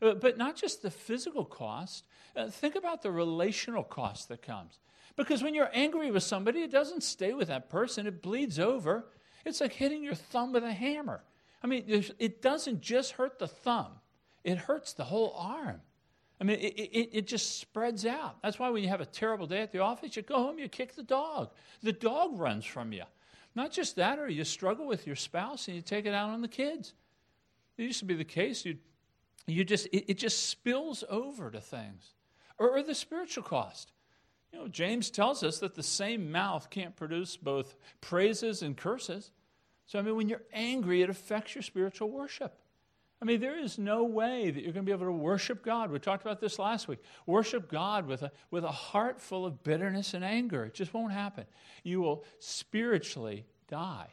Uh, 0.00 0.14
but 0.14 0.38
not 0.38 0.54
just 0.56 0.82
the 0.82 0.90
physical 0.90 1.44
cost. 1.44 2.06
Uh, 2.36 2.48
think 2.48 2.76
about 2.76 3.02
the 3.02 3.10
relational 3.10 3.82
cost 3.82 4.28
that 4.28 4.42
comes. 4.42 4.78
Because 5.16 5.42
when 5.42 5.54
you're 5.54 5.70
angry 5.72 6.12
with 6.12 6.22
somebody, 6.22 6.60
it 6.60 6.70
doesn't 6.70 7.02
stay 7.02 7.32
with 7.32 7.48
that 7.48 7.68
person, 7.68 8.06
it 8.06 8.22
bleeds 8.22 8.58
over. 8.58 9.06
It's 9.44 9.60
like 9.60 9.72
hitting 9.72 10.02
your 10.02 10.14
thumb 10.14 10.52
with 10.52 10.62
a 10.62 10.72
hammer. 10.72 11.22
I 11.62 11.66
mean, 11.66 11.84
it 12.18 12.40
doesn't 12.40 12.80
just 12.80 13.12
hurt 13.12 13.38
the 13.38 13.48
thumb, 13.48 13.92
it 14.44 14.58
hurts 14.58 14.92
the 14.92 15.04
whole 15.04 15.34
arm. 15.36 15.80
I 16.40 16.44
mean, 16.44 16.58
it, 16.58 16.72
it, 16.72 17.10
it, 17.12 17.26
just 17.26 17.60
spreads 17.60 18.06
out. 18.06 18.40
That's 18.42 18.58
why 18.58 18.70
when 18.70 18.82
you 18.82 18.88
have 18.88 19.02
a 19.02 19.06
terrible 19.06 19.46
day 19.46 19.60
at 19.60 19.72
the 19.72 19.80
office, 19.80 20.16
you 20.16 20.22
go 20.22 20.36
home, 20.36 20.58
you 20.58 20.68
kick 20.68 20.96
the 20.96 21.02
dog. 21.02 21.50
The 21.82 21.92
dog 21.92 22.38
runs 22.38 22.64
from 22.64 22.92
you. 22.92 23.02
Not 23.54 23.72
just 23.72 23.96
that, 23.96 24.18
or 24.18 24.28
you 24.28 24.44
struggle 24.44 24.86
with 24.86 25.06
your 25.06 25.16
spouse 25.16 25.66
and 25.68 25.76
you 25.76 25.82
take 25.82 26.06
it 26.06 26.14
out 26.14 26.30
on 26.30 26.40
the 26.40 26.48
kids. 26.48 26.94
It 27.76 27.82
used 27.82 27.98
to 27.98 28.06
be 28.06 28.14
the 28.14 28.24
case. 28.24 28.64
You, 28.64 28.78
you 29.46 29.64
just, 29.64 29.86
it, 29.88 30.12
it 30.12 30.18
just 30.18 30.48
spills 30.48 31.04
over 31.10 31.50
to 31.50 31.60
things. 31.60 32.14
Or, 32.58 32.70
or 32.70 32.82
the 32.82 32.94
spiritual 32.94 33.42
cost. 33.42 33.92
You 34.52 34.60
know, 34.60 34.68
James 34.68 35.10
tells 35.10 35.42
us 35.42 35.58
that 35.58 35.74
the 35.74 35.82
same 35.82 36.32
mouth 36.32 36.70
can't 36.70 36.96
produce 36.96 37.36
both 37.36 37.76
praises 38.00 38.62
and 38.62 38.76
curses. 38.76 39.30
So, 39.86 39.98
I 39.98 40.02
mean, 40.02 40.16
when 40.16 40.28
you're 40.28 40.42
angry, 40.52 41.02
it 41.02 41.10
affects 41.10 41.54
your 41.54 41.62
spiritual 41.62 42.10
worship. 42.10 42.59
I 43.22 43.26
mean, 43.26 43.40
there 43.40 43.58
is 43.58 43.78
no 43.78 44.04
way 44.04 44.50
that 44.50 44.62
you're 44.62 44.72
going 44.72 44.86
to 44.86 44.90
be 44.90 44.92
able 44.92 45.06
to 45.06 45.12
worship 45.12 45.62
God. 45.62 45.90
We 45.90 45.98
talked 45.98 46.22
about 46.22 46.40
this 46.40 46.58
last 46.58 46.88
week. 46.88 47.00
Worship 47.26 47.70
God 47.70 48.06
with 48.06 48.22
a, 48.22 48.32
with 48.50 48.64
a 48.64 48.70
heart 48.70 49.20
full 49.20 49.44
of 49.44 49.62
bitterness 49.62 50.14
and 50.14 50.24
anger. 50.24 50.64
It 50.64 50.72
just 50.74 50.94
won't 50.94 51.12
happen. 51.12 51.44
You 51.82 52.00
will 52.00 52.24
spiritually 52.38 53.44
die. 53.68 54.08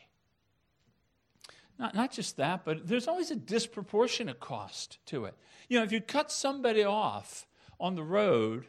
Not, 1.80 1.96
not 1.96 2.12
just 2.12 2.36
that, 2.38 2.66
but 2.66 2.86
there's 2.86 3.08
always 3.08 3.32
a 3.32 3.36
disproportionate 3.36 4.42
cost 4.42 4.98
to 5.08 5.26
it. 5.26 5.36
You 5.70 5.78
know, 5.78 5.86
if 5.86 5.92
you 5.94 6.02
cut 6.02 6.30
somebody 6.30 6.84
off 6.84 7.48
on 7.80 7.96
the 7.96 8.04
road, 8.04 8.66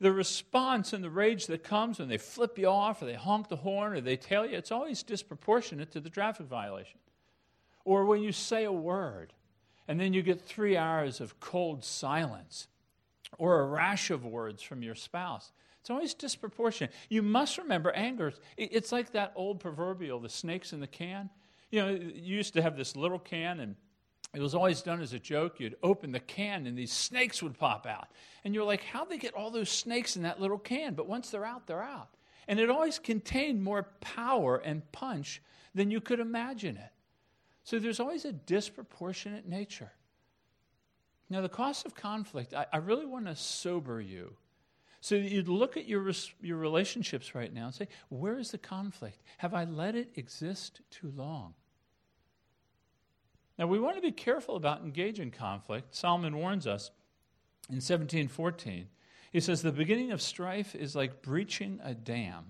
the 0.00 0.10
response 0.10 0.92
and 0.92 1.04
the 1.04 1.10
rage 1.10 1.46
that 1.46 1.62
comes 1.62 2.00
when 2.00 2.08
they 2.08 2.18
flip 2.18 2.58
you 2.58 2.66
off 2.66 3.02
or 3.02 3.04
they 3.04 3.14
honk 3.14 3.48
the 3.48 3.56
horn 3.56 3.92
or 3.92 4.00
they 4.00 4.16
tail 4.16 4.46
you, 4.46 4.56
it's 4.56 4.72
always 4.72 5.04
disproportionate 5.04 5.92
to 5.92 6.00
the 6.00 6.10
traffic 6.10 6.46
violation. 6.46 6.98
Or 7.84 8.04
when 8.04 8.22
you 8.22 8.32
say 8.32 8.64
a 8.64 8.72
word 8.72 9.32
and 9.88 10.00
then 10.00 10.12
you 10.12 10.22
get 10.22 10.40
three 10.40 10.76
hours 10.76 11.20
of 11.20 11.38
cold 11.40 11.84
silence 11.84 12.68
or 13.38 13.60
a 13.60 13.66
rash 13.66 14.10
of 14.10 14.24
words 14.24 14.62
from 14.62 14.82
your 14.82 14.94
spouse. 14.94 15.52
It's 15.80 15.90
always 15.90 16.14
disproportionate. 16.14 16.92
You 17.08 17.22
must 17.22 17.58
remember 17.58 17.92
anger. 17.92 18.32
It's 18.56 18.90
like 18.90 19.12
that 19.12 19.32
old 19.36 19.60
proverbial, 19.60 20.18
the 20.18 20.28
snakes 20.28 20.72
in 20.72 20.80
the 20.80 20.86
can. 20.86 21.30
You 21.70 21.80
know, 21.80 21.90
you 21.90 22.36
used 22.36 22.54
to 22.54 22.62
have 22.62 22.76
this 22.76 22.96
little 22.96 23.18
can, 23.18 23.60
and 23.60 23.76
it 24.34 24.40
was 24.40 24.54
always 24.54 24.82
done 24.82 25.00
as 25.00 25.12
a 25.12 25.18
joke. 25.18 25.60
You'd 25.60 25.76
open 25.82 26.10
the 26.10 26.20
can, 26.20 26.66
and 26.66 26.76
these 26.76 26.92
snakes 26.92 27.42
would 27.42 27.56
pop 27.56 27.86
out. 27.86 28.08
And 28.44 28.52
you're 28.54 28.64
like, 28.64 28.82
how'd 28.82 29.08
they 29.08 29.18
get 29.18 29.34
all 29.34 29.50
those 29.50 29.70
snakes 29.70 30.16
in 30.16 30.22
that 30.22 30.40
little 30.40 30.58
can? 30.58 30.94
But 30.94 31.06
once 31.06 31.30
they're 31.30 31.44
out, 31.44 31.68
they're 31.68 31.82
out. 31.82 32.08
And 32.48 32.58
it 32.58 32.70
always 32.70 32.98
contained 32.98 33.62
more 33.62 33.88
power 34.00 34.56
and 34.56 34.90
punch 34.90 35.40
than 35.74 35.90
you 35.90 36.00
could 36.00 36.20
imagine 36.20 36.76
it. 36.76 36.90
So 37.66 37.80
there's 37.80 37.98
always 37.98 38.24
a 38.24 38.32
disproportionate 38.32 39.48
nature. 39.48 39.90
Now, 41.28 41.40
the 41.40 41.48
cost 41.48 41.84
of 41.84 41.96
conflict, 41.96 42.54
I, 42.54 42.64
I 42.72 42.76
really 42.76 43.06
want 43.06 43.26
to 43.26 43.34
sober 43.34 44.00
you. 44.00 44.36
So 45.00 45.16
you'd 45.16 45.48
look 45.48 45.76
at 45.76 45.88
your, 45.88 46.08
your 46.40 46.58
relationships 46.58 47.34
right 47.34 47.52
now 47.52 47.66
and 47.66 47.74
say, 47.74 47.88
where 48.08 48.38
is 48.38 48.52
the 48.52 48.58
conflict? 48.58 49.20
Have 49.38 49.52
I 49.52 49.64
let 49.64 49.96
it 49.96 50.12
exist 50.14 50.80
too 50.90 51.12
long? 51.16 51.54
Now, 53.58 53.66
we 53.66 53.80
want 53.80 53.96
to 53.96 54.02
be 54.02 54.12
careful 54.12 54.54
about 54.54 54.82
engaging 54.82 55.32
conflict. 55.32 55.92
Solomon 55.92 56.36
warns 56.36 56.68
us 56.68 56.92
in 57.68 57.76
1714. 57.76 58.86
He 59.32 59.40
says, 59.40 59.62
The 59.62 59.72
beginning 59.72 60.12
of 60.12 60.22
strife 60.22 60.76
is 60.76 60.94
like 60.94 61.20
breaching 61.20 61.80
a 61.82 61.94
dam. 61.94 62.44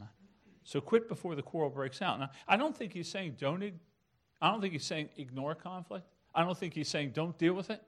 So 0.63 0.83
quit 0.83 1.09
before 1.09 1.35
the 1.37 1.43
quarrel 1.43 1.71
breaks 1.71 2.03
out. 2.03 2.21
Now, 2.21 2.31
I 2.47 2.59
don't 2.59 2.77
think 2.77 2.93
he's 2.93 3.09
saying 3.09 3.37
don't 3.39 3.63
I 4.41 4.51
don't 4.51 4.61
think 4.61 4.73
he's 4.73 4.85
saying 4.85 5.09
ignore 5.17 5.55
conflict. 5.55 6.07
I 6.35 6.45
don't 6.45 6.57
think 6.57 6.75
he's 6.75 6.89
saying 6.89 7.13
don't 7.15 7.37
deal 7.39 7.55
with 7.55 7.71
it. 7.71 7.83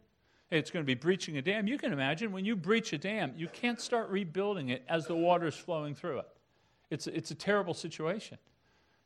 It's 0.51 0.71
going 0.71 0.83
to 0.83 0.87
be 0.87 0.95
breaching 0.95 1.37
a 1.37 1.43
dam. 1.43 1.67
You 1.67 1.77
can 1.77 1.93
imagine 1.93 2.33
when 2.33 2.47
you 2.47 2.57
breach 2.57 2.93
a 2.95 2.99
dam, 2.99 3.35
you 3.37 3.49
can't 3.49 3.81
start 3.81 4.09
rebuilding 4.09 4.71
it 4.71 4.83
as 4.89 5.07
the 5.07 5.15
water 5.15 5.47
is 5.47 5.55
flowing 5.55 5.95
through 5.95 6.21
it. 6.21 6.29
It's, 6.91 7.07
it's 7.07 7.31
a 7.31 7.35
terrible 7.35 7.75
situation. 7.75 8.39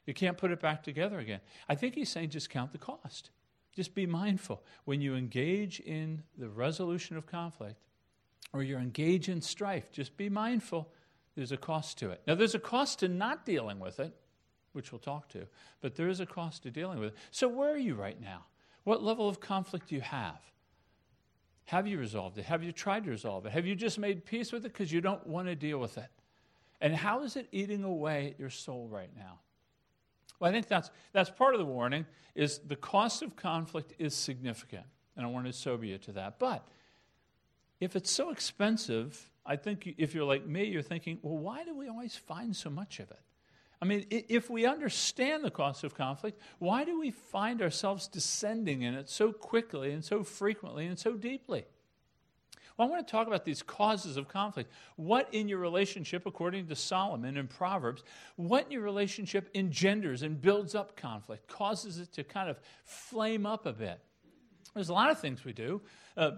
You 0.07 0.15
can't 0.15 0.39
put 0.39 0.53
it 0.53 0.61
back 0.61 0.85
together 0.85 1.19
again. 1.19 1.41
I 1.69 1.75
think 1.75 1.95
he's 1.95 2.09
saying 2.09 2.31
just 2.31 2.49
count 2.49 2.71
the 2.71 2.79
cost. 2.79 3.31
Just 3.75 3.95
be 3.95 4.07
mindful. 4.07 4.63
When 4.85 5.01
you 5.01 5.17
engage 5.17 5.81
in 5.81 6.23
the 6.39 6.49
resolution 6.49 7.17
of 7.17 7.27
conflict 7.27 7.81
or 8.53 8.63
you 8.63 8.77
engage 8.77 9.29
in 9.29 9.41
strife, 9.41 9.91
just 9.91 10.17
be 10.17 10.29
mindful 10.29 10.89
there's 11.35 11.53
a 11.53 11.57
cost 11.57 11.99
to 11.99 12.11
it. 12.11 12.21
Now, 12.27 12.35
there's 12.35 12.55
a 12.55 12.59
cost 12.59 13.01
to 13.01 13.09
not 13.09 13.47
dealing 13.47 13.81
with 13.81 14.01
it 14.01 14.15
which 14.73 14.93
we'll 14.93 14.99
talk 14.99 15.29
to. 15.31 15.47
But 15.81 15.95
there 15.95 16.09
is 16.09 16.21
a 16.21 16.27
cost 16.27 16.63
to 16.65 16.71
dealing 16.71 16.99
with 16.99 17.11
it. 17.11 17.17
So, 17.31 17.49
where 17.49 17.73
are 17.73 17.79
you 17.79 17.95
right 17.95 18.21
now? 18.21 18.45
What 18.85 19.03
level 19.03 19.29
of 19.29 19.41
conflict 19.41 19.89
do 19.89 19.95
you 19.95 20.01
have? 20.01 20.41
Have 21.67 21.87
you 21.87 21.99
resolved 21.99 22.39
it? 22.39 22.45
Have 22.45 22.63
you 22.63 22.73
tried 22.73 23.05
to 23.05 23.11
resolve 23.11 23.47
it? 23.47 23.53
Have 23.53 23.67
you 23.67 23.75
just 23.75 23.99
made 23.99 24.25
peace 24.25 24.53
with 24.53 24.65
it 24.65 24.73
because 24.73 24.93
you 24.93 25.01
don't 25.01 25.27
want 25.27 25.47
to 25.49 25.55
deal 25.55 25.79
with 25.79 25.97
it? 25.99 26.09
And 26.81 26.95
how 26.95 27.23
is 27.23 27.37
it 27.37 27.47
eating 27.53 27.85
away 27.85 28.31
at 28.31 28.41
your 28.41 28.51
soul 28.51 28.89
right 28.91 29.11
now? 29.17 29.39
Well, 30.41 30.51
I 30.51 30.53
think 30.53 30.67
that's, 30.67 30.91
that's 31.13 31.31
part 31.31 31.55
of 31.55 31.61
the 31.61 31.65
warning 31.65 32.05
is 32.35 32.59
the 32.59 32.75
cost 32.75 33.23
of 33.23 33.37
conflict 33.37 33.95
is 33.99 34.15
significant. 34.15 34.85
And 35.17 35.25
I 35.25 35.29
want 35.29 35.47
to 35.47 35.53
sober 35.53 35.85
you 35.85 35.99
to 35.99 36.13
that. 36.13 36.41
But 36.41 36.67
if 37.79 37.95
it's 37.95 38.11
so 38.11 38.31
expensive, 38.31 39.31
I 39.47 39.57
think 39.57 39.95
if 39.99 40.15
you're 40.15 40.25
like 40.25 40.47
me, 40.47 40.65
you're 40.65 40.83
thinking, 40.83 41.19
well, 41.23 41.39
why 41.39 41.65
do 41.65 41.77
we 41.77 41.89
always 41.89 42.17
find 42.17 42.57
so 42.57 42.71
much 42.71 42.99
of 42.99 43.11
it? 43.11 43.21
I 43.83 43.85
mean, 43.85 44.07
if 44.11 44.49
we 44.49 44.65
understand 44.65 45.43
the 45.43 45.51
cost 45.51 45.83
of 45.83 45.93
conflict, 45.93 46.41
why 46.61 46.85
do 46.85 47.01
we 47.01 47.11
find 47.11 47.61
ourselves 47.61 48.07
descending 48.07 48.83
in 48.83 48.95
it 48.95 49.11
so 49.11 49.33
quickly 49.33 49.91
and 49.91 50.05
so 50.05 50.23
frequently 50.23 50.87
and 50.87 50.97
so 50.97 51.15
deeply? 51.15 51.65
Well, 52.77 52.87
I 52.87 52.91
want 52.93 53.05
to 53.05 53.11
talk 53.11 53.27
about 53.27 53.45
these 53.45 53.61
causes 53.61 54.17
of 54.17 54.29
conflict. 54.29 54.71
What 54.95 55.29
in 55.35 55.49
your 55.49 55.59
relationship, 55.59 56.27
according 56.27 56.69
to 56.69 56.77
Solomon 56.77 57.37
in 57.37 57.49
Proverbs, 57.49 58.05
what 58.37 58.67
in 58.67 58.71
your 58.71 58.83
relationship 58.83 59.51
engenders 59.53 60.23
and 60.23 60.41
builds 60.41 60.77
up 60.77 60.97
conflict, 60.97 61.49
causes 61.49 61.99
it 61.99 62.13
to 62.13 62.23
kind 62.23 62.49
of 62.49 62.61
flame 62.85 63.47
up 63.47 63.67
a 63.67 63.73
bit? 63.73 63.99
There's 64.75 64.91
a 64.91 64.95
lot 64.95 65.11
of 65.11 65.19
things 65.19 65.45
we 65.45 65.53
do. 65.53 65.83
Uh, 66.17 66.31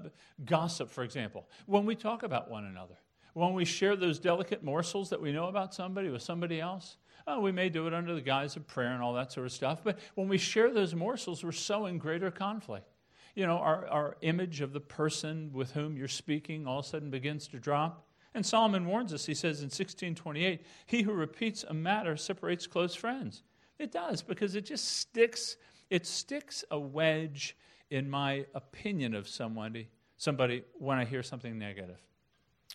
gossip, 0.47 0.91
for 0.91 1.05
example, 1.05 1.47
when 1.67 1.85
we 1.85 1.95
talk 1.95 2.23
about 2.23 2.51
one 2.51 2.65
another, 2.65 2.97
when 3.35 3.53
we 3.53 3.67
share 3.67 3.97
those 3.97 4.19
delicate 4.19 4.65
morsels 4.65 5.11
that 5.11 5.21
we 5.21 5.31
know 5.31 5.49
about 5.49 5.75
somebody 5.75 6.09
with 6.09 6.23
somebody 6.23 6.59
else, 6.59 6.97
Oh, 7.27 7.41
we 7.41 7.53
may 7.53 7.69
do 7.69 7.87
it 7.87 7.95
under 7.95 8.15
the 8.15 8.21
guise 8.21 8.57
of 8.57 8.67
prayer 8.67 8.93
and 8.93 9.03
all 9.03 9.15
that 9.15 9.33
sort 9.33 9.47
of 9.47 9.53
stuff, 9.53 9.81
but 9.83 9.99
when 10.15 10.29
we 10.29 10.37
share 10.37 10.71
those 10.73 10.95
morsels, 10.95 11.43
we're 11.43 11.53
sowing 11.53 11.99
greater 11.99 12.31
conflict. 12.31 12.87
You 13.35 13.47
know, 13.47 13.57
our, 13.59 13.87
our 13.89 14.17
image 14.21 14.61
of 14.61 14.73
the 14.73 14.81
person 14.81 15.51
with 15.53 15.73
whom 15.73 15.97
you're 15.97 16.07
speaking 16.07 16.67
all 16.67 16.81
of 16.81 16.85
a 16.85 16.89
sudden 16.89 17.11
begins 17.11 17.49
to 17.49 17.59
drop. 17.59 18.07
And 18.35 18.45
Solomon 18.45 18.87
warns 18.87 19.13
us, 19.13 19.27
he 19.27 19.35
says 19.35 19.61
in 19.61 19.67
1628, 19.67 20.65
he 20.87 21.03
who 21.03 21.13
repeats 21.13 21.65
a 21.67 21.75
matter 21.75 22.17
separates 22.17 22.67
close 22.67 22.95
friends. 22.95 23.43
It 23.79 23.91
does, 23.91 24.23
because 24.23 24.55
it 24.55 24.67
just 24.67 24.99
sticks, 24.99 25.57
it 25.91 26.07
sticks 26.07 26.65
a 26.71 26.79
wedge 26.79 27.57
in 27.91 28.11
my 28.11 28.45
opinion 28.55 29.15
of 29.15 29.29
somebody, 29.29 29.89
somebody 30.17 30.65
when 30.79 30.99
I 30.99 31.05
hear 31.05 31.23
something 31.23 31.59
negative. 31.59 32.01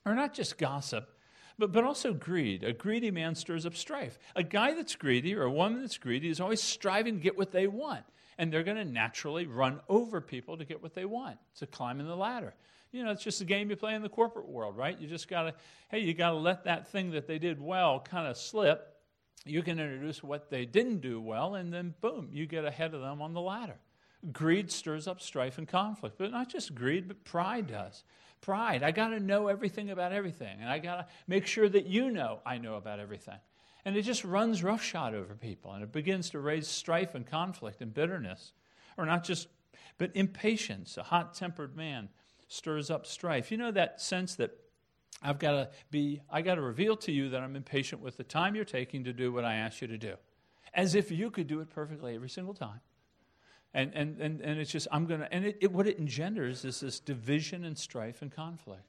Or 0.06 0.15
not 0.15 0.34
just 0.34 0.58
gossip, 0.58 1.10
but, 1.60 1.72
but 1.72 1.84
also 1.84 2.13
greed. 2.13 2.63
A 2.63 2.74
greedy 2.74 3.12
man 3.12 3.36
stirs 3.36 3.66
up 3.66 3.75
strife. 3.75 4.18
A 4.36 4.44
guy 4.44 4.74
that's 4.74 4.96
greedy 4.96 5.36
or 5.36 5.44
a 5.44 5.51
woman 5.51 5.82
that's 5.82 5.98
greedy 5.98 6.30
is 6.30 6.39
always 6.39 6.63
striving 6.63 7.16
to 7.16 7.22
get 7.22 7.38
what 7.38 7.51
they 7.51 7.68
want. 7.68 8.06
And 8.38 8.51
they're 8.51 8.63
going 8.63 8.78
to 8.78 8.86
naturally 8.86 9.46
run 9.46 9.82
over 9.89 10.22
people 10.22 10.58
to 10.58 10.66
get 10.66 10.82
what 10.82 10.96
they 10.96 11.06
want. 11.06 11.38
to 11.58 11.66
a 11.66 11.68
climbing 11.68 12.08
the 12.08 12.16
ladder. 12.16 12.56
You 12.92 13.04
know, 13.04 13.12
it's 13.12 13.24
just 13.24 13.42
a 13.42 13.46
game 13.46 13.70
you 13.70 13.75
play 13.75 13.94
in 13.94 14.01
the 14.01 14.10
corporate 14.10 14.48
world, 14.48 14.78
right? 14.78 14.98
You 14.98 15.08
just 15.08 15.28
got 15.28 15.44
to, 15.44 15.54
hey, 15.89 16.00
you 16.00 16.13
got 16.13 16.32
to 16.32 16.38
let 16.38 16.63
that 16.63 16.88
thing 16.88 17.12
that 17.12 17.28
they 17.28 17.38
did 17.38 17.62
well 17.62 18.00
kind 18.00 18.28
of 18.28 18.38
slip. 18.38 18.96
You 19.46 19.62
can 19.62 19.80
introduce 19.80 20.24
what 20.24 20.50
they 20.50 20.66
didn't 20.66 21.01
do 21.01 21.22
well, 21.22 21.56
and 21.56 21.72
then 21.72 21.94
boom, 22.01 22.30
you 22.32 22.46
get 22.46 22.66
ahead 22.66 22.94
of 22.94 23.01
them 23.01 23.22
on 23.22 23.34
the 23.34 23.42
ladder. 23.42 23.78
Greed 24.34 24.72
stirs 24.72 25.08
up 25.08 25.22
strife 25.22 25.58
and 25.58 25.68
conflict, 25.68 26.18
but 26.18 26.32
not 26.32 26.50
just 26.50 26.75
greed, 26.75 27.08
but 27.08 27.24
pride 27.24 27.68
does. 27.68 28.04
Pride. 28.41 28.84
I 28.84 28.91
got 28.91 29.10
to 29.10 29.19
know 29.19 29.48
everything 29.48 29.91
about 29.91 30.12
everything, 30.12 30.60
and 30.62 30.69
I 30.69 30.79
got 30.79 30.96
to 30.96 31.08
make 31.27 31.46
sure 31.46 31.67
that 31.69 31.86
you 31.86 32.10
know 32.10 32.39
I 32.46 32.58
know 32.58 32.75
about 32.75 33.00
everything. 33.00 33.38
And 33.86 33.96
it 33.96 34.03
just 34.03 34.24
runs 34.24 34.63
roughshod 34.63 35.13
over 35.13 35.36
people, 35.36 35.72
and 35.74 35.84
it 35.84 35.91
begins 35.91 36.29
to 36.31 36.39
raise 36.39 36.67
strife 36.67 37.15
and 37.15 37.25
conflict 37.25 37.81
and 37.81 37.93
bitterness. 37.93 38.53
Or 38.98 39.05
not 39.05 39.24
just, 39.24 39.48
but 39.98 40.12
impatience. 40.15 40.98
A 40.98 41.03
hot 41.03 41.34
tempered 41.34 41.75
man 41.75 42.10
stirs 42.48 42.89
up 42.89 43.05
strife. 43.05 43.51
You 43.51 43.58
know 43.58 43.72
that 43.72 44.01
sense 44.01 44.36
that 44.36 44.58
I've 45.22 45.39
got 45.39 45.51
to 45.51 45.69
be, 45.91 46.22
I 46.29 46.41
got 46.41 46.55
to 46.55 46.62
reveal 46.62 46.96
to 46.98 47.12
you 47.12 47.29
that 47.29 47.41
I'm 47.41 47.55
impatient 47.55 48.01
with 48.01 48.17
the 48.17 48.24
time 48.24 48.55
you're 48.55 48.65
taking 48.65 49.03
to 49.03 49.13
do 49.13 49.31
what 49.31 49.46
I 49.46 49.55
ask 49.55 49.81
you 49.81 49.88
to 49.88 49.98
do. 49.98 50.15
As 50.74 50.96
if 50.96 51.12
you 51.12 51.31
could 51.31 51.48
do 51.48 51.62
it 51.62 51.69
perfectly 51.69 52.15
every 52.15 52.29
single 52.29 52.53
time. 52.53 52.79
And, 53.74 53.94
and, 53.94 54.20
and, 54.20 54.42
and 54.42 54.60
it's 54.60 54.72
just, 54.72 54.88
I'm 54.92 55.06
going 55.06 55.20
to, 55.20 55.32
and 55.32 55.46
it, 55.46 55.58
it, 55.62 55.72
what 55.72 55.88
it 55.88 56.00
engenders 56.00 56.66
is 56.66 56.80
this 56.80 57.00
division 57.00 57.66
and 57.66 57.78
strife 57.78 58.22
and 58.22 58.32
conflict. 58.32 58.84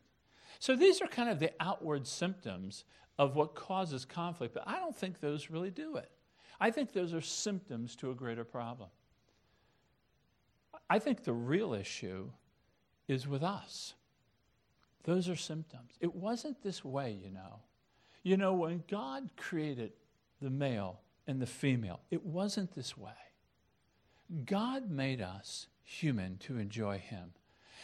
So 0.58 0.74
these 0.74 1.00
are 1.02 1.06
kind 1.06 1.28
of 1.28 1.38
the 1.38 1.52
outward 1.60 2.06
symptoms 2.06 2.84
of 3.18 3.36
what 3.36 3.54
causes 3.54 4.04
conflict, 4.04 4.54
but 4.54 4.62
I 4.66 4.78
don't 4.78 4.96
think 4.96 5.20
those 5.20 5.50
really 5.50 5.70
do 5.70 5.96
it. 5.96 6.10
I 6.58 6.70
think 6.70 6.92
those 6.92 7.12
are 7.14 7.20
symptoms 7.20 7.96
to 7.96 8.10
a 8.10 8.14
greater 8.14 8.44
problem. 8.44 8.88
I 10.88 10.98
think 10.98 11.24
the 11.24 11.32
real 11.32 11.72
issue 11.74 12.30
is 13.08 13.28
with 13.28 13.42
us. 13.42 13.94
Those 15.04 15.28
are 15.28 15.36
symptoms. 15.36 15.92
It 16.00 16.14
wasn't 16.14 16.62
this 16.62 16.84
way, 16.84 17.18
you 17.22 17.30
know. 17.30 17.60
You 18.22 18.36
know, 18.36 18.52
when 18.52 18.84
God 18.88 19.30
created 19.36 19.92
the 20.42 20.50
male 20.50 21.00
and 21.26 21.40
the 21.40 21.46
female, 21.46 22.00
it 22.10 22.24
wasn't 22.24 22.74
this 22.74 22.96
way. 22.98 23.12
God 24.44 24.90
made 24.90 25.20
us 25.20 25.66
human 25.82 26.38
to 26.38 26.58
enjoy 26.58 26.98
him. 26.98 27.32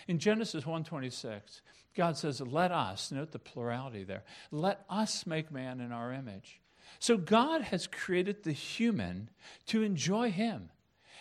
In 0.06 0.18
Genesis 0.18 0.64
1:26, 0.64 1.62
God 1.94 2.16
says, 2.16 2.40
"Let 2.40 2.70
us, 2.70 3.10
note 3.10 3.32
the 3.32 3.38
plurality 3.38 4.04
there. 4.04 4.24
Let 4.50 4.84
us 4.88 5.26
make 5.26 5.50
man 5.50 5.80
in 5.80 5.92
our 5.92 6.12
image." 6.12 6.60
So 6.98 7.16
God 7.16 7.62
has 7.62 7.86
created 7.86 8.42
the 8.42 8.52
human 8.52 9.30
to 9.66 9.82
enjoy 9.82 10.30
him. 10.30 10.70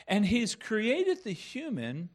And 0.07 0.25
he's 0.27 0.55
created 0.55 1.23
the 1.23 1.31
human 1.31 2.09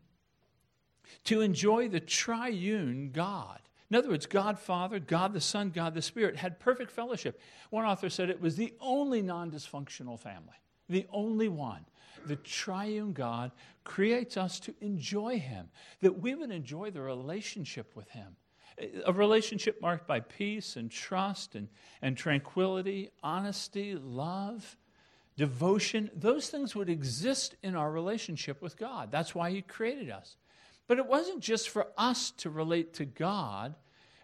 to 1.25 1.41
enjoy 1.41 1.89
the 1.89 2.01
triune 2.01 3.11
God. 3.11 3.61
In 3.91 3.97
other 3.97 4.09
words, 4.09 4.27
God 4.27 4.59
Father, 4.59 5.01
God 5.01 5.33
the 5.33 5.41
Son, 5.41 5.71
God 5.71 5.95
the 5.95 6.03
Spirit 6.03 6.37
had 6.37 6.61
perfect 6.61 6.93
fellowship. 6.93 7.41
One 7.71 7.85
author 7.85 8.09
said 8.09 8.31
it 8.31 8.41
was 8.41 8.57
the 8.57 8.75
only 8.81 9.21
non 9.21 9.51
dysfunctional 9.51 10.19
family, 10.19 10.57
the 10.89 11.07
only 11.11 11.49
one. 11.49 11.85
The 12.27 12.37
triune 12.37 13.13
God 13.13 13.53
creates 13.85 14.37
us 14.37 14.61
to 14.61 14.75
enjoy 14.81 15.39
Him, 15.39 15.69
that 16.01 16.21
we 16.21 16.35
would 16.35 16.51
enjoy 16.51 16.91
the 16.91 17.01
relationship 17.01 17.95
with 17.95 18.09
Him. 18.11 18.37
A 19.05 19.13
relationship 19.13 19.81
marked 19.83 20.07
by 20.07 20.21
peace 20.21 20.77
and 20.77 20.91
trust 20.91 21.55
and, 21.55 21.69
and 22.01 22.17
tranquility, 22.17 23.11
honesty, 23.23 23.95
love, 23.95 24.77
devotion. 25.37 26.11
Those 26.15 26.49
things 26.49 26.75
would 26.75 26.89
exist 26.89 27.57
in 27.63 27.75
our 27.75 27.91
relationship 27.91 28.63
with 28.63 28.77
God. 28.77 29.11
That's 29.11 29.35
why 29.35 29.51
He 29.51 29.63
created 29.63 30.11
us. 30.11 30.37
But 30.87 30.99
it 30.99 31.07
wasn't 31.07 31.41
just 31.41 31.69
for 31.69 31.89
us 31.97 32.31
to 32.39 32.51
relate 32.51 32.95
to 32.95 33.05
God, 33.05 33.75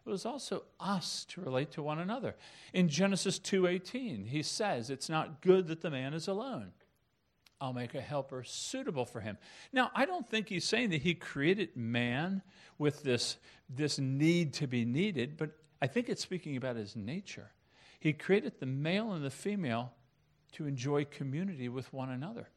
it 0.06 0.10
was 0.10 0.24
also 0.24 0.64
us 0.78 1.24
to 1.30 1.40
relate 1.40 1.72
to 1.72 1.82
one 1.82 1.98
another. 1.98 2.36
In 2.72 2.88
Genesis 2.88 3.38
2:18, 3.40 4.26
he 4.26 4.42
says, 4.42 4.88
"It's 4.88 5.08
not 5.08 5.40
good 5.40 5.66
that 5.66 5.80
the 5.80 5.90
man 5.90 6.14
is 6.14 6.28
alone. 6.28 6.72
I'll 7.60 7.72
make 7.72 7.94
a 7.94 8.00
helper 8.00 8.44
suitable 8.44 9.04
for 9.04 9.20
him." 9.20 9.38
Now, 9.72 9.90
I 9.94 10.04
don't 10.04 10.28
think 10.28 10.48
he's 10.48 10.64
saying 10.64 10.90
that 10.90 11.02
he 11.02 11.14
created 11.14 11.76
man 11.76 12.42
with 12.78 13.02
this, 13.02 13.36
this 13.68 13.98
need 13.98 14.52
to 14.54 14.66
be 14.66 14.84
needed, 14.84 15.36
but 15.36 15.50
I 15.80 15.86
think 15.86 16.08
it's 16.08 16.22
speaking 16.22 16.56
about 16.56 16.76
his 16.76 16.96
nature. 16.96 17.52
He 17.98 18.12
created 18.12 18.60
the 18.60 18.66
male 18.66 19.12
and 19.12 19.24
the 19.24 19.30
female 19.30 19.94
to 20.52 20.66
enjoy 20.66 21.04
community 21.04 21.68
with 21.68 21.92
one 21.92 22.10
another 22.10 22.48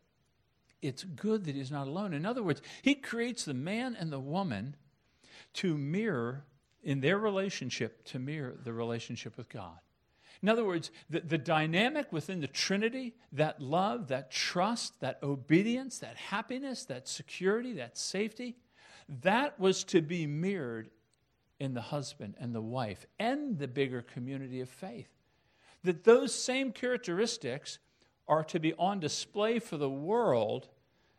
it's 0.82 1.04
good 1.04 1.46
that 1.46 1.56
he's 1.56 1.72
not 1.72 1.88
alone. 1.88 2.14
In 2.14 2.26
other 2.26 2.44
words, 2.44 2.62
he 2.82 2.96
creates 2.96 3.46
the 3.46 3.54
man 3.54 3.96
and 4.00 4.12
the 4.12 4.20
woman 4.20 4.76
to 5.54 5.78
mirror, 5.78 6.46
in 6.84 7.02
their 7.02 7.18
relationship, 7.18 8.06
to 8.06 8.20
mirror 8.20 8.56
the 8.64 8.74
relationship 8.74 9.38
with 9.38 9.50
God. 9.50 9.78
In 10.42 10.50
other 10.50 10.64
words, 10.64 10.92
the, 11.10 11.20
the 11.20 11.38
dynamic 11.38 12.12
within 12.12 12.40
the 12.42 12.48
Trinity, 12.48 13.16
that 13.32 13.62
love, 13.62 14.08
that 14.08 14.32
trust, 14.32 15.00
that 15.02 15.20
obedience, 15.22 16.00
that 16.00 16.16
happiness, 16.16 16.86
that 16.86 17.08
security, 17.08 17.74
that 17.74 17.98
safety, 17.98 18.56
that 19.22 19.60
was 19.60 19.84
to 19.86 20.02
be 20.02 20.28
mirrored 20.28 20.90
in 21.60 21.74
the 21.74 21.82
husband 21.82 22.36
and 22.40 22.56
the 22.56 22.62
wife 22.62 23.06
and 23.20 23.60
the 23.60 23.68
bigger 23.68 24.02
community 24.02 24.62
of 24.62 24.70
faith. 24.70 25.10
That 25.84 26.04
those 26.04 26.34
same 26.34 26.72
characteristics 26.72 27.80
are 28.28 28.44
to 28.46 28.60
be 28.60 28.74
on 28.76 29.00
display 29.00 29.60
for 29.60 29.78
the 29.78 29.90
world 29.90 30.70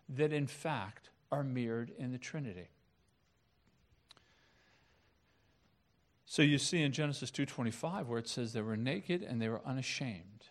that 0.08 0.32
in 0.32 0.46
fact 0.46 1.10
are 1.30 1.44
mirrored 1.44 1.92
in 1.98 2.12
the 2.12 2.18
Trinity. 2.18 2.68
So 6.30 6.42
you 6.42 6.58
see 6.58 6.82
in 6.82 6.92
Genesis 6.92 7.32
2:25 7.32 8.06
where 8.06 8.20
it 8.20 8.28
says 8.28 8.52
they 8.52 8.60
were 8.60 8.76
naked 8.76 9.20
and 9.24 9.42
they 9.42 9.48
were 9.48 9.66
unashamed. 9.66 10.44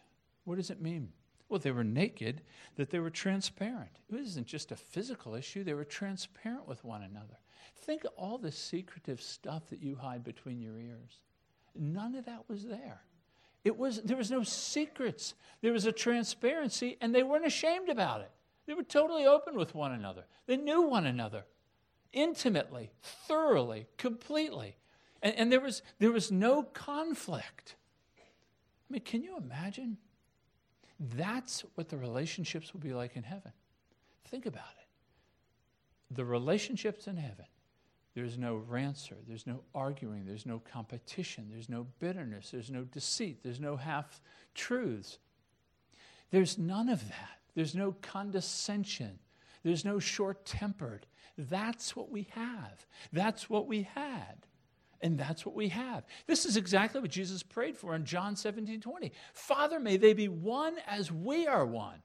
What 0.44 0.58
does 0.58 0.70
it 0.70 0.82
mean? 0.82 1.14
Well, 1.48 1.62
they 1.62 1.72
were 1.72 1.86
naked, 1.86 2.42
that 2.76 2.90
they 2.90 3.00
were 3.00 3.10
transparent. 3.10 4.02
It 4.10 4.16
wasn't 4.16 4.46
just 4.46 4.74
a 4.74 4.76
physical 4.76 5.36
issue, 5.36 5.64
they 5.64 5.74
were 5.74 5.86
transparent 5.86 6.68
with 6.68 6.84
one 6.84 7.02
another. 7.02 7.40
Think 7.78 8.04
of 8.04 8.12
all 8.18 8.38
the 8.38 8.52
secretive 8.52 9.22
stuff 9.22 9.70
that 9.70 9.82
you 9.82 9.96
hide 9.96 10.22
between 10.22 10.60
your 10.60 10.78
ears. 10.78 11.22
None 11.74 12.14
of 12.16 12.26
that 12.26 12.50
was 12.50 12.66
there. 12.66 13.06
It 13.64 13.78
was, 13.78 14.02
there 14.02 14.18
was 14.18 14.30
no 14.30 14.44
secrets. 14.44 15.34
There 15.62 15.72
was 15.72 15.86
a 15.86 15.94
transparency, 15.94 16.98
and 17.00 17.16
they 17.16 17.24
weren't 17.24 17.46
ashamed 17.46 17.88
about 17.88 18.20
it. 18.20 18.32
They 18.66 18.74
were 18.74 18.84
totally 18.84 19.26
open 19.26 19.56
with 19.56 19.74
one 19.74 19.94
another. 19.94 20.26
They 20.46 20.58
knew 20.58 20.82
one 20.82 21.06
another 21.06 21.46
intimately, 22.12 22.92
thoroughly, 23.02 23.88
completely. 23.96 24.76
And, 25.22 25.36
and 25.36 25.52
there, 25.52 25.60
was, 25.60 25.82
there 26.00 26.12
was 26.12 26.32
no 26.32 26.64
conflict. 26.64 27.76
I 28.18 28.94
mean, 28.94 29.02
can 29.02 29.22
you 29.22 29.38
imagine? 29.38 29.98
That's 31.00 31.64
what 31.76 31.90
the 31.90 31.98
relationships 31.98 32.74
will 32.74 32.82
be 32.82 32.94
like 32.94 33.16
in 33.16 33.24
heaven. 33.24 33.52
Think 34.26 34.46
about 34.46 34.64
it. 34.80 36.16
The 36.16 36.26
relationships 36.26 37.08
in 37.08 37.18
heaven 37.18 37.46
there's 38.16 38.38
no 38.38 38.56
rancour, 38.56 39.18
there's 39.28 39.46
no 39.46 39.62
arguing, 39.76 40.26
there's 40.26 40.46
no 40.46 40.60
competition, 40.60 41.48
there's 41.50 41.70
no 41.70 41.88
bitterness, 42.00 42.50
there's 42.52 42.72
no 42.72 42.84
deceit, 42.84 43.44
there's 43.44 43.60
no 43.60 43.78
half 43.78 44.20
truths. 44.56 45.20
There's 46.32 46.58
none 46.58 46.90
of 46.90 47.08
that. 47.08 47.40
There's 47.56 47.76
no 47.76 47.96
condescension, 48.02 49.20
there's 49.64 49.86
no 49.86 50.00
short 50.00 50.46
tempered. 50.46 51.06
That's 51.38 51.96
what 51.96 52.10
we 52.12 52.28
have. 52.32 52.86
That's 53.14 53.50
what 53.50 53.68
we 53.68 53.84
had. 53.96 54.46
And 55.02 55.18
that's 55.18 55.46
what 55.46 55.56
we 55.56 55.70
have. 55.70 56.04
This 56.28 56.46
is 56.46 56.58
exactly 56.58 57.00
what 57.00 57.12
Jesus 57.12 57.42
prayed 57.42 57.78
for 57.78 57.96
in 57.96 58.06
John 58.06 58.36
17 58.36 58.82
20. 58.82 59.12
Father, 59.34 59.80
may 59.80 59.98
they 59.98 60.14
be 60.14 60.28
one 60.28 60.76
as 60.88 61.12
we 61.12 61.48
are 61.48 61.66
one. 61.66 62.02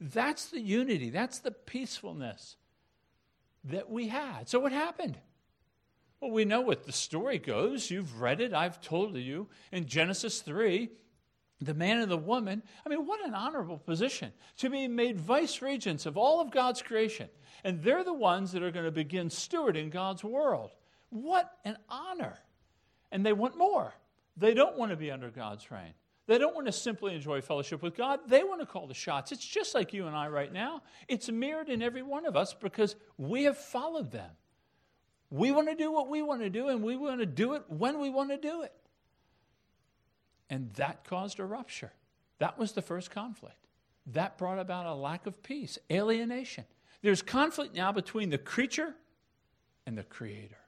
That's 0.00 0.46
the 0.46 0.60
unity, 0.60 1.10
that's 1.10 1.38
the 1.38 1.50
peacefulness 1.50 2.56
that 3.64 3.90
we 3.90 4.08
had. 4.08 4.48
So, 4.48 4.60
what 4.60 4.72
happened? 4.72 5.18
Well, 6.20 6.30
we 6.30 6.44
know 6.44 6.60
what 6.60 6.84
the 6.84 6.92
story 6.92 7.38
goes. 7.38 7.90
You've 7.90 8.20
read 8.20 8.40
it, 8.40 8.54
I've 8.54 8.80
told 8.80 9.16
you. 9.16 9.48
In 9.70 9.86
Genesis 9.86 10.40
3, 10.40 10.90
the 11.60 11.74
man 11.74 12.00
and 12.00 12.10
the 12.10 12.16
woman, 12.16 12.62
I 12.84 12.88
mean, 12.88 13.06
what 13.06 13.24
an 13.24 13.34
honorable 13.34 13.78
position 13.78 14.32
to 14.58 14.70
be 14.70 14.88
made 14.88 15.20
vice 15.20 15.62
regents 15.62 16.06
of 16.06 16.16
all 16.16 16.40
of 16.40 16.50
God's 16.50 16.82
creation. 16.82 17.28
And 17.64 17.82
they're 17.82 18.04
the 18.04 18.14
ones 18.14 18.52
that 18.52 18.62
are 18.62 18.70
going 18.70 18.84
to 18.84 18.90
begin 18.90 19.28
stewarding 19.28 19.90
God's 19.90 20.22
world. 20.22 20.70
What 21.22 21.50
an 21.64 21.76
honor. 21.88 22.38
And 23.10 23.24
they 23.24 23.32
want 23.32 23.56
more. 23.56 23.94
They 24.36 24.52
don't 24.52 24.76
want 24.76 24.90
to 24.90 24.96
be 24.96 25.10
under 25.10 25.30
God's 25.30 25.70
reign. 25.70 25.94
They 26.26 26.38
don't 26.38 26.54
want 26.54 26.66
to 26.66 26.72
simply 26.72 27.14
enjoy 27.14 27.40
fellowship 27.40 27.82
with 27.82 27.96
God. 27.96 28.20
They 28.26 28.42
want 28.42 28.60
to 28.60 28.66
call 28.66 28.86
the 28.86 28.94
shots. 28.94 29.30
It's 29.32 29.46
just 29.46 29.74
like 29.74 29.92
you 29.92 30.06
and 30.06 30.16
I 30.16 30.28
right 30.28 30.52
now. 30.52 30.82
It's 31.08 31.30
mirrored 31.30 31.68
in 31.68 31.82
every 31.82 32.02
one 32.02 32.26
of 32.26 32.36
us 32.36 32.52
because 32.52 32.96
we 33.16 33.44
have 33.44 33.56
followed 33.56 34.10
them. 34.10 34.30
We 35.30 35.52
want 35.52 35.68
to 35.68 35.74
do 35.74 35.90
what 35.90 36.08
we 36.08 36.22
want 36.22 36.42
to 36.42 36.50
do, 36.50 36.68
and 36.68 36.82
we 36.82 36.96
want 36.96 37.20
to 37.20 37.26
do 37.26 37.54
it 37.54 37.62
when 37.68 38.00
we 38.00 38.10
want 38.10 38.30
to 38.30 38.36
do 38.36 38.62
it. 38.62 38.72
And 40.50 40.72
that 40.74 41.04
caused 41.04 41.40
a 41.40 41.44
rupture. 41.44 41.92
That 42.38 42.58
was 42.58 42.72
the 42.72 42.82
first 42.82 43.10
conflict. 43.10 43.56
That 44.06 44.38
brought 44.38 44.58
about 44.58 44.86
a 44.86 44.94
lack 44.94 45.26
of 45.26 45.42
peace, 45.42 45.78
alienation. 45.90 46.64
There's 47.02 47.22
conflict 47.22 47.74
now 47.74 47.92
between 47.92 48.30
the 48.30 48.38
creature 48.38 48.94
and 49.86 49.96
the 49.96 50.04
creator. 50.04 50.58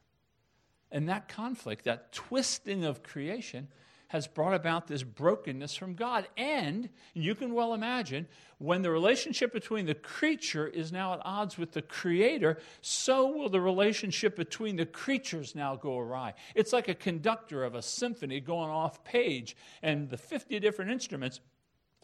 And 0.91 1.09
that 1.09 1.29
conflict, 1.29 1.85
that 1.85 2.13
twisting 2.13 2.85
of 2.85 3.03
creation, 3.03 3.69
has 4.09 4.27
brought 4.27 4.55
about 4.55 4.87
this 4.87 5.03
brokenness 5.03 5.77
from 5.77 5.95
God. 5.95 6.27
And 6.37 6.89
you 7.13 7.35
can 7.35 7.53
well 7.53 7.75
imagine 7.75 8.27
when 8.57 8.83
the 8.83 8.91
relationship 8.91 9.53
between 9.53 9.87
the 9.87 9.95
creature 9.95 10.67
is 10.67 10.91
now 10.91 11.13
at 11.13 11.21
odds 11.25 11.59
with 11.59 11.73
the 11.73 11.83
creator, 11.83 12.59
so 12.81 13.27
will 13.27 13.51
the 13.51 13.61
relationship 13.61 14.35
between 14.35 14.77
the 14.77 14.87
creatures 14.87 15.55
now 15.55 15.77
go 15.77 15.99
awry. 15.99 16.35
It's 16.55 16.73
like 16.73 16.89
a 16.89 16.95
conductor 16.95 17.65
of 17.65 17.75
a 17.75 17.83
symphony 17.83 18.41
going 18.41 18.71
off 18.71 19.05
page, 19.05 19.57
and 19.83 20.09
the 20.09 20.17
50 20.17 20.59
different 20.59 20.91
instruments, 20.91 21.41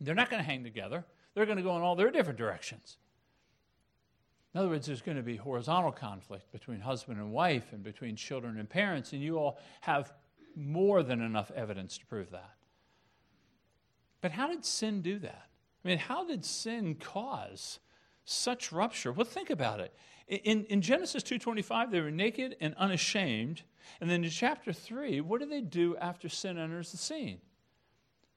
they're 0.00 0.14
not 0.14 0.30
going 0.30 0.42
to 0.42 0.48
hang 0.48 0.62
together. 0.62 1.04
They're 1.34 1.46
going 1.46 1.56
to 1.56 1.64
go 1.64 1.74
in 1.76 1.82
all 1.82 1.96
their 1.96 2.10
different 2.10 2.38
directions. 2.38 2.98
In 4.54 4.60
other 4.60 4.68
words, 4.68 4.86
there's 4.86 5.02
going 5.02 5.16
to 5.16 5.22
be 5.22 5.36
horizontal 5.36 5.90
conflict 5.90 6.52
between 6.52 6.80
husband 6.80 7.18
and 7.18 7.32
wife 7.32 7.72
and 7.72 7.82
between 7.82 8.14
children 8.14 8.58
and 8.58 8.70
parents, 8.70 9.12
and 9.12 9.20
you 9.20 9.36
all 9.36 9.58
have 9.80 10.12
more 10.54 11.02
than 11.02 11.20
enough 11.20 11.50
evidence 11.56 11.98
to 11.98 12.06
prove 12.06 12.30
that. 12.30 12.54
But 14.20 14.30
how 14.30 14.46
did 14.46 14.64
sin 14.64 15.02
do 15.02 15.18
that? 15.18 15.48
I 15.84 15.88
mean, 15.88 15.98
how 15.98 16.24
did 16.24 16.44
sin 16.44 16.94
cause 16.94 17.80
such 18.24 18.70
rupture? 18.70 19.12
Well, 19.12 19.26
think 19.26 19.50
about 19.50 19.80
it. 19.80 19.92
In, 20.28 20.64
in 20.66 20.80
Genesis 20.80 21.22
2.25, 21.24 21.90
they 21.90 22.00
were 22.00 22.12
naked 22.12 22.56
and 22.60 22.74
unashamed. 22.76 23.62
And 24.00 24.08
then 24.08 24.24
in 24.24 24.30
chapter 24.30 24.72
3, 24.72 25.20
what 25.20 25.40
do 25.40 25.46
they 25.46 25.60
do 25.60 25.96
after 25.96 26.28
sin 26.28 26.56
enters 26.58 26.92
the 26.92 26.96
scene? 26.96 27.40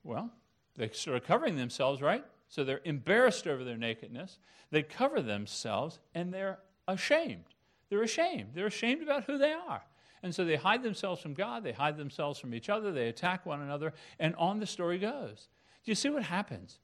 Well, 0.03 0.31
they 0.75 0.89
start 0.89 1.25
covering 1.25 1.55
themselves, 1.55 2.01
right? 2.01 2.25
So 2.49 2.63
they're 2.63 2.81
embarrassed 2.85 3.47
over 3.47 3.63
their 3.63 3.77
nakedness. 3.77 4.39
They 4.71 4.83
cover 4.83 5.21
themselves 5.21 5.99
and 6.13 6.33
they're 6.33 6.59
ashamed. 6.87 7.45
They're 7.89 8.03
ashamed. 8.03 8.51
They're 8.53 8.67
ashamed 8.67 9.03
about 9.03 9.25
who 9.25 9.37
they 9.37 9.53
are. 9.53 9.83
And 10.23 10.33
so 10.33 10.45
they 10.45 10.55
hide 10.55 10.83
themselves 10.83 11.21
from 11.21 11.35
God, 11.35 11.63
they 11.63 11.71
hide 11.71 11.97
themselves 11.97 12.39
from 12.39 12.53
each 12.53 12.69
other, 12.69 12.91
they 12.91 13.07
attack 13.07 13.45
one 13.45 13.61
another, 13.61 13.93
and 14.19 14.35
on 14.35 14.59
the 14.59 14.65
story 14.65 14.97
goes. 14.97 15.47
Do 15.85 15.91
you 15.91 15.95
see 15.95 16.09
what 16.09 16.23
happens? 16.23 16.79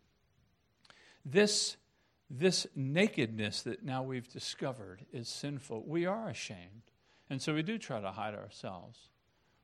This, 1.26 1.78
this 2.30 2.68
nakedness 2.76 3.64
that 3.64 3.84
now 3.84 4.04
we've 4.04 4.30
discovered 4.30 5.06
is 5.12 5.28
sinful. 5.28 5.84
We 5.88 6.06
are 6.06 6.30
ashamed. 6.30 6.84
And 7.30 7.42
so 7.42 7.54
we 7.54 7.64
do 7.64 7.78
try 7.78 8.00
to 8.00 8.12
hide 8.12 8.36
ourselves. 8.36 9.10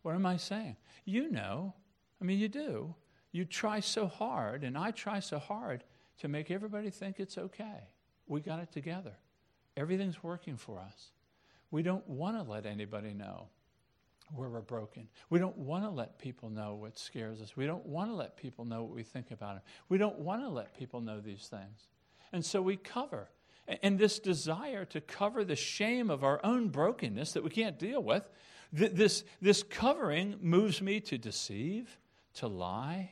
What 0.02 0.16
am 0.16 0.26
I 0.26 0.38
saying? 0.38 0.78
You 1.06 1.30
know, 1.30 1.76
I 2.22 2.26
mean, 2.26 2.40
you 2.40 2.48
do. 2.48 2.96
You 3.32 3.46
try 3.46 3.80
so 3.80 4.08
hard, 4.08 4.64
and 4.64 4.78
I 4.78 4.92
try 4.92 5.20
so 5.20 5.38
hard 5.38 5.84
to 6.20 6.28
make 6.28 6.52
everybody 6.52 6.90
think 6.90 7.20
it's 7.20 7.38
okay. 7.38 7.90
We 8.28 8.42
got 8.42 8.60
it 8.60 8.72
together. 8.72 9.14
Everything's 9.76 10.24
working 10.24 10.58
for 10.58 10.80
us. 10.80 11.12
We 11.72 11.84
don't 11.84 12.08
want 12.08 12.38
to 12.38 12.50
let 12.50 12.66
anybody 12.66 13.14
know 13.14 13.48
where 14.34 14.50
we're 14.50 14.62
broken. 14.62 15.08
We 15.30 15.40
don't 15.40 15.58
want 15.58 15.84
to 15.84 15.90
let 15.90 16.20
people 16.20 16.50
know 16.50 16.76
what 16.76 16.98
scares 16.98 17.42
us. 17.42 17.56
We 17.56 17.66
don't 17.66 17.86
want 17.86 18.10
to 18.12 18.16
let 18.16 18.38
people 18.38 18.66
know 18.66 18.84
what 18.84 18.96
we 18.96 19.04
think 19.04 19.32
about 19.32 19.56
them. 19.56 19.64
We 19.88 19.98
don't 19.98 20.20
want 20.20 20.44
to 20.44 20.50
let 20.50 20.78
people 20.78 21.02
know 21.02 21.20
these 21.20 21.48
things. 21.48 21.88
And 22.32 22.46
so 22.46 22.62
we 22.62 22.78
cover. 22.78 23.30
And 23.84 23.98
this 24.00 24.20
desire 24.20 24.86
to 24.86 25.02
cover 25.02 25.44
the 25.44 25.56
shame 25.56 26.10
of 26.10 26.24
our 26.24 26.40
own 26.44 26.70
brokenness 26.70 27.34
that 27.34 27.44
we 27.44 27.50
can't 27.50 27.78
deal 27.78 28.02
with, 28.02 28.28
this, 28.72 29.24
this 29.42 29.64
covering 29.64 30.36
moves 30.42 30.82
me 30.82 31.00
to 31.02 31.18
deceive, 31.18 31.98
to 32.36 32.48
lie, 32.48 33.12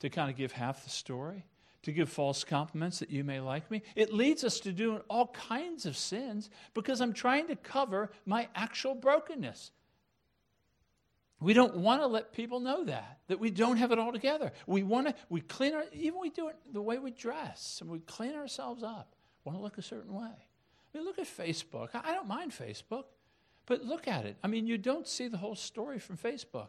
to 0.00 0.10
kind 0.10 0.30
of 0.30 0.36
give 0.36 0.52
half 0.52 0.84
the 0.84 0.90
story, 0.90 1.44
to 1.82 1.92
give 1.92 2.08
false 2.08 2.44
compliments 2.44 2.98
that 2.98 3.10
you 3.10 3.24
may 3.24 3.40
like 3.40 3.70
me. 3.70 3.82
It 3.96 4.12
leads 4.12 4.44
us 4.44 4.60
to 4.60 4.72
doing 4.72 5.00
all 5.08 5.28
kinds 5.28 5.86
of 5.86 5.96
sins 5.96 6.50
because 6.74 7.00
I'm 7.00 7.12
trying 7.12 7.46
to 7.48 7.56
cover 7.56 8.10
my 8.26 8.48
actual 8.54 8.94
brokenness. 8.94 9.70
We 11.40 11.54
don't 11.54 11.78
want 11.78 12.02
to 12.02 12.06
let 12.06 12.32
people 12.32 12.60
know 12.60 12.84
that, 12.84 13.20
that 13.28 13.40
we 13.40 13.50
don't 13.50 13.78
have 13.78 13.92
it 13.92 13.98
all 13.98 14.12
together. 14.12 14.52
We 14.66 14.82
want 14.82 15.08
to, 15.08 15.14
we 15.30 15.40
clean 15.40 15.74
our, 15.74 15.84
even 15.94 16.20
we 16.20 16.28
do 16.28 16.48
it 16.48 16.56
the 16.70 16.82
way 16.82 16.98
we 16.98 17.12
dress, 17.12 17.78
and 17.80 17.90
we 17.90 18.00
clean 18.00 18.34
ourselves 18.34 18.82
up, 18.82 19.14
want 19.44 19.56
to 19.56 19.62
look 19.62 19.78
a 19.78 19.82
certain 19.82 20.12
way. 20.12 20.28
I 20.28 20.98
mean, 20.98 21.06
look 21.06 21.18
at 21.18 21.26
Facebook. 21.26 21.88
I 21.94 22.12
don't 22.12 22.28
mind 22.28 22.52
Facebook, 22.52 23.04
but 23.64 23.82
look 23.82 24.06
at 24.06 24.26
it. 24.26 24.36
I 24.44 24.48
mean, 24.48 24.66
you 24.66 24.76
don't 24.76 25.08
see 25.08 25.28
the 25.28 25.38
whole 25.38 25.54
story 25.54 25.98
from 25.98 26.18
Facebook. 26.18 26.68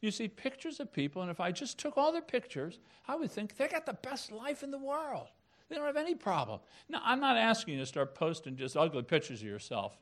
You 0.00 0.10
see 0.10 0.28
pictures 0.28 0.78
of 0.78 0.92
people, 0.92 1.22
and 1.22 1.30
if 1.30 1.40
I 1.40 1.50
just 1.50 1.78
took 1.78 1.98
all 1.98 2.12
their 2.12 2.22
pictures, 2.22 2.78
I 3.08 3.16
would 3.16 3.30
think 3.30 3.56
they 3.56 3.66
got 3.66 3.84
the 3.84 3.94
best 3.94 4.30
life 4.30 4.62
in 4.62 4.70
the 4.70 4.78
world. 4.78 5.28
They 5.68 5.76
don't 5.76 5.86
have 5.86 5.96
any 5.96 6.14
problem. 6.14 6.60
Now, 6.88 7.02
I'm 7.04 7.20
not 7.20 7.36
asking 7.36 7.74
you 7.74 7.80
to 7.80 7.86
start 7.86 8.14
posting 8.14 8.56
just 8.56 8.76
ugly 8.76 9.02
pictures 9.02 9.40
of 9.40 9.46
yourself. 9.46 9.98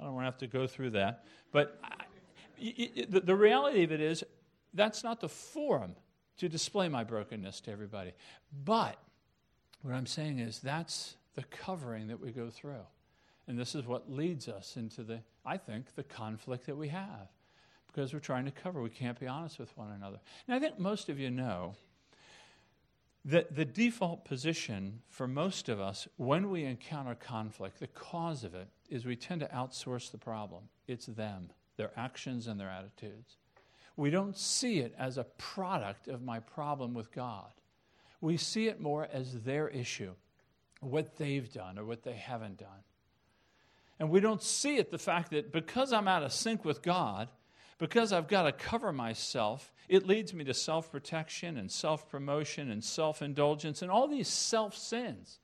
I 0.00 0.04
don't 0.04 0.14
want 0.14 0.22
to 0.22 0.26
have 0.26 0.38
to 0.38 0.46
go 0.46 0.66
through 0.66 0.90
that. 0.90 1.24
But 1.52 1.80
the, 2.58 3.22
the 3.24 3.36
reality 3.36 3.84
of 3.84 3.92
it 3.92 4.00
is, 4.00 4.24
that's 4.74 5.04
not 5.04 5.20
the 5.20 5.28
forum 5.28 5.94
to 6.38 6.48
display 6.48 6.88
my 6.88 7.04
brokenness 7.04 7.60
to 7.62 7.70
everybody. 7.70 8.12
But 8.64 8.98
what 9.82 9.94
I'm 9.94 10.06
saying 10.06 10.40
is, 10.40 10.58
that's 10.58 11.16
the 11.36 11.44
covering 11.44 12.08
that 12.08 12.20
we 12.20 12.32
go 12.32 12.50
through. 12.50 12.84
And 13.46 13.58
this 13.58 13.74
is 13.74 13.86
what 13.86 14.10
leads 14.10 14.48
us 14.48 14.76
into 14.76 15.02
the, 15.02 15.20
I 15.46 15.56
think, 15.56 15.94
the 15.94 16.02
conflict 16.02 16.66
that 16.66 16.76
we 16.76 16.88
have 16.88 17.28
because 17.94 18.12
we're 18.12 18.20
trying 18.20 18.44
to 18.44 18.50
cover. 18.50 18.82
We 18.82 18.90
can't 18.90 19.18
be 19.18 19.26
honest 19.26 19.58
with 19.58 19.76
one 19.76 19.92
another. 19.92 20.18
And 20.46 20.54
I 20.54 20.58
think 20.58 20.78
most 20.78 21.08
of 21.08 21.18
you 21.18 21.30
know 21.30 21.74
that 23.24 23.54
the 23.54 23.64
default 23.64 24.24
position 24.24 25.00
for 25.08 25.26
most 25.26 25.68
of 25.68 25.80
us 25.80 26.08
when 26.16 26.50
we 26.50 26.64
encounter 26.64 27.14
conflict, 27.14 27.78
the 27.78 27.86
cause 27.86 28.44
of 28.44 28.54
it, 28.54 28.68
is 28.90 29.04
we 29.04 29.16
tend 29.16 29.40
to 29.40 29.46
outsource 29.48 30.10
the 30.10 30.18
problem. 30.18 30.64
It's 30.86 31.06
them, 31.06 31.50
their 31.76 31.90
actions, 31.96 32.46
and 32.46 32.58
their 32.60 32.68
attitudes. 32.68 33.36
We 33.96 34.10
don't 34.10 34.36
see 34.36 34.80
it 34.80 34.94
as 34.98 35.16
a 35.16 35.24
product 35.24 36.08
of 36.08 36.20
my 36.20 36.40
problem 36.40 36.94
with 36.94 37.12
God. 37.12 37.52
We 38.20 38.36
see 38.36 38.66
it 38.66 38.80
more 38.80 39.08
as 39.12 39.42
their 39.42 39.68
issue, 39.68 40.12
what 40.80 41.16
they've 41.16 41.50
done 41.50 41.78
or 41.78 41.84
what 41.84 42.02
they 42.02 42.14
haven't 42.14 42.58
done. 42.58 42.82
And 44.00 44.10
we 44.10 44.18
don't 44.18 44.42
see 44.42 44.76
it 44.76 44.90
the 44.90 44.98
fact 44.98 45.30
that 45.30 45.52
because 45.52 45.92
I'm 45.92 46.08
out 46.08 46.24
of 46.24 46.32
sync 46.32 46.64
with 46.64 46.82
God, 46.82 47.28
because 47.78 48.12
I've 48.12 48.28
got 48.28 48.42
to 48.42 48.52
cover 48.52 48.92
myself, 48.92 49.72
it 49.88 50.06
leads 50.06 50.32
me 50.32 50.44
to 50.44 50.54
self 50.54 50.90
protection 50.90 51.56
and 51.56 51.70
self 51.70 52.08
promotion 52.08 52.70
and 52.70 52.82
self 52.82 53.22
indulgence 53.22 53.82
and 53.82 53.90
all 53.90 54.08
these 54.08 54.28
self 54.28 54.76
sins, 54.76 55.40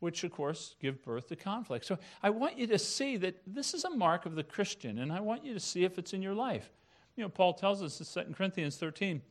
which, 0.00 0.24
of 0.24 0.32
course, 0.32 0.76
give 0.80 1.02
birth 1.02 1.28
to 1.28 1.36
conflict. 1.36 1.84
So 1.84 1.98
I 2.22 2.30
want 2.30 2.58
you 2.58 2.66
to 2.68 2.78
see 2.78 3.16
that 3.18 3.40
this 3.46 3.74
is 3.74 3.84
a 3.84 3.90
mark 3.90 4.26
of 4.26 4.34
the 4.34 4.44
Christian, 4.44 4.98
and 4.98 5.12
I 5.12 5.20
want 5.20 5.44
you 5.44 5.54
to 5.54 5.60
see 5.60 5.84
if 5.84 5.98
it's 5.98 6.12
in 6.12 6.22
your 6.22 6.34
life. 6.34 6.70
You 7.16 7.22
know, 7.22 7.28
Paul 7.28 7.54
tells 7.54 7.82
us 7.82 8.16
in 8.16 8.24
2 8.24 8.34
Corinthians 8.34 8.76
13 8.76 9.22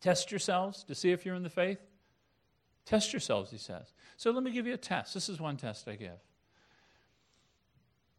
test 0.00 0.30
yourselves 0.30 0.84
to 0.84 0.94
see 0.94 1.12
if 1.12 1.26
you're 1.26 1.34
in 1.34 1.42
the 1.42 1.50
faith. 1.50 1.78
Test 2.86 3.12
yourselves, 3.12 3.50
he 3.50 3.58
says. 3.58 3.92
So 4.16 4.30
let 4.30 4.42
me 4.42 4.50
give 4.50 4.66
you 4.66 4.74
a 4.74 4.78
test. 4.78 5.14
This 5.14 5.28
is 5.28 5.38
one 5.38 5.56
test 5.56 5.86
I 5.86 5.96
give. 5.96 6.18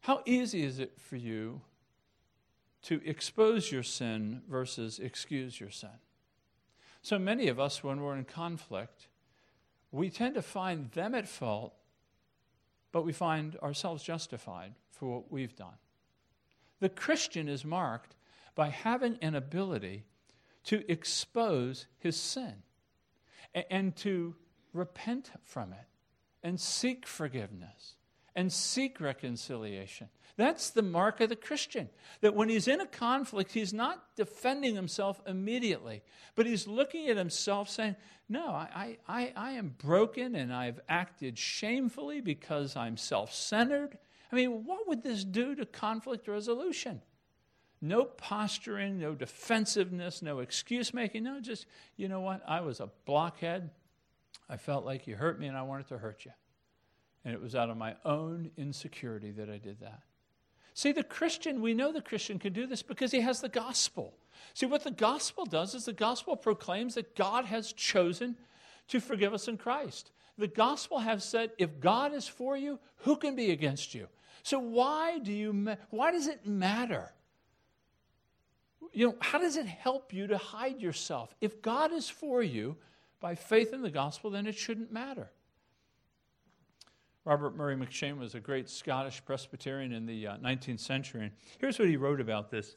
How 0.00 0.22
easy 0.24 0.64
is 0.64 0.78
it 0.78 0.98
for 0.98 1.16
you 1.16 1.60
to 2.82 3.00
expose 3.04 3.70
your 3.70 3.82
sin 3.82 4.42
versus 4.48 4.98
excuse 4.98 5.60
your 5.60 5.70
sin. 5.70 6.00
So 7.02 7.18
many 7.18 7.48
of 7.48 7.58
us, 7.58 7.82
when 7.82 8.00
we're 8.00 8.16
in 8.16 8.24
conflict, 8.24 9.08
we 9.90 10.10
tend 10.10 10.34
to 10.34 10.42
find 10.42 10.90
them 10.92 11.14
at 11.14 11.28
fault, 11.28 11.74
but 12.92 13.04
we 13.04 13.12
find 13.12 13.56
ourselves 13.56 14.02
justified 14.02 14.74
for 14.90 15.06
what 15.06 15.32
we've 15.32 15.56
done. 15.56 15.78
The 16.80 16.88
Christian 16.88 17.48
is 17.48 17.64
marked 17.64 18.16
by 18.54 18.68
having 18.68 19.18
an 19.22 19.34
ability 19.34 20.04
to 20.64 20.90
expose 20.90 21.86
his 21.98 22.16
sin 22.16 22.62
and 23.70 23.94
to 23.96 24.34
repent 24.72 25.30
from 25.42 25.72
it 25.72 25.86
and 26.42 26.60
seek 26.60 27.06
forgiveness 27.06 27.96
and 28.34 28.52
seek 28.52 29.00
reconciliation. 29.00 30.08
That's 30.36 30.70
the 30.70 30.82
mark 30.82 31.20
of 31.20 31.28
the 31.28 31.36
Christian. 31.36 31.90
That 32.20 32.34
when 32.34 32.48
he's 32.48 32.68
in 32.68 32.80
a 32.80 32.86
conflict, 32.86 33.52
he's 33.52 33.72
not 33.72 34.02
defending 34.16 34.74
himself 34.74 35.20
immediately, 35.26 36.02
but 36.34 36.46
he's 36.46 36.66
looking 36.66 37.08
at 37.08 37.16
himself 37.16 37.68
saying, 37.68 37.96
No, 38.28 38.46
I, 38.48 38.96
I, 39.06 39.32
I 39.36 39.50
am 39.52 39.74
broken 39.76 40.34
and 40.34 40.52
I've 40.52 40.80
acted 40.88 41.38
shamefully 41.38 42.20
because 42.20 42.76
I'm 42.76 42.96
self 42.96 43.34
centered. 43.34 43.98
I 44.30 44.36
mean, 44.36 44.64
what 44.64 44.88
would 44.88 45.02
this 45.02 45.24
do 45.24 45.54
to 45.54 45.66
conflict 45.66 46.26
resolution? 46.26 47.02
No 47.82 48.04
posturing, 48.04 48.98
no 48.98 49.14
defensiveness, 49.14 50.22
no 50.22 50.38
excuse 50.38 50.94
making. 50.94 51.24
No, 51.24 51.40
just, 51.40 51.66
you 51.96 52.08
know 52.08 52.20
what? 52.20 52.40
I 52.46 52.60
was 52.60 52.80
a 52.80 52.88
blockhead. 53.04 53.70
I 54.48 54.56
felt 54.56 54.86
like 54.86 55.06
you 55.06 55.16
hurt 55.16 55.38
me 55.38 55.48
and 55.48 55.56
I 55.56 55.62
wanted 55.62 55.88
to 55.88 55.98
hurt 55.98 56.24
you. 56.24 56.30
And 57.24 57.32
it 57.34 57.40
was 57.40 57.54
out 57.54 57.70
of 57.70 57.76
my 57.76 57.94
own 58.04 58.50
insecurity 58.56 59.30
that 59.32 59.48
I 59.48 59.58
did 59.58 59.80
that. 59.80 60.02
See, 60.74 60.92
the 60.92 61.04
Christian, 61.04 61.60
we 61.60 61.74
know 61.74 61.92
the 61.92 62.00
Christian 62.00 62.38
can 62.38 62.52
do 62.52 62.66
this 62.66 62.82
because 62.82 63.12
he 63.12 63.20
has 63.20 63.40
the 63.40 63.48
gospel. 63.48 64.14
See, 64.54 64.66
what 64.66 64.84
the 64.84 64.90
gospel 64.90 65.44
does 65.44 65.74
is 65.74 65.84
the 65.84 65.92
gospel 65.92 66.36
proclaims 66.36 66.94
that 66.94 67.14
God 67.14 67.44
has 67.44 67.72
chosen 67.72 68.36
to 68.88 69.00
forgive 69.00 69.34
us 69.34 69.48
in 69.48 69.58
Christ. 69.58 70.10
The 70.38 70.48
gospel 70.48 70.98
has 70.98 71.24
said, 71.24 71.50
if 71.58 71.78
God 71.78 72.14
is 72.14 72.26
for 72.26 72.56
you, 72.56 72.78
who 72.98 73.16
can 73.16 73.36
be 73.36 73.50
against 73.50 73.94
you? 73.94 74.08
So 74.42 74.58
why 74.58 75.18
do 75.18 75.32
you 75.32 75.76
why 75.90 76.10
does 76.10 76.26
it 76.26 76.46
matter? 76.46 77.12
You 78.92 79.08
know, 79.08 79.16
how 79.20 79.38
does 79.38 79.56
it 79.56 79.66
help 79.66 80.12
you 80.12 80.26
to 80.26 80.38
hide 80.38 80.80
yourself? 80.80 81.34
If 81.40 81.62
God 81.62 81.92
is 81.92 82.08
for 82.08 82.42
you 82.42 82.76
by 83.20 83.34
faith 83.34 83.72
in 83.72 83.82
the 83.82 83.90
gospel, 83.90 84.30
then 84.30 84.46
it 84.46 84.56
shouldn't 84.56 84.92
matter. 84.92 85.30
Robert 87.24 87.56
Murray 87.56 87.76
M'Cheyne 87.76 88.18
was 88.18 88.34
a 88.34 88.40
great 88.40 88.68
Scottish 88.68 89.24
Presbyterian 89.24 89.92
in 89.92 90.06
the 90.06 90.26
uh, 90.26 90.36
19th 90.38 90.80
century. 90.80 91.22
And 91.22 91.30
here's 91.58 91.78
what 91.78 91.88
he 91.88 91.96
wrote 91.96 92.20
about 92.20 92.50
this. 92.50 92.76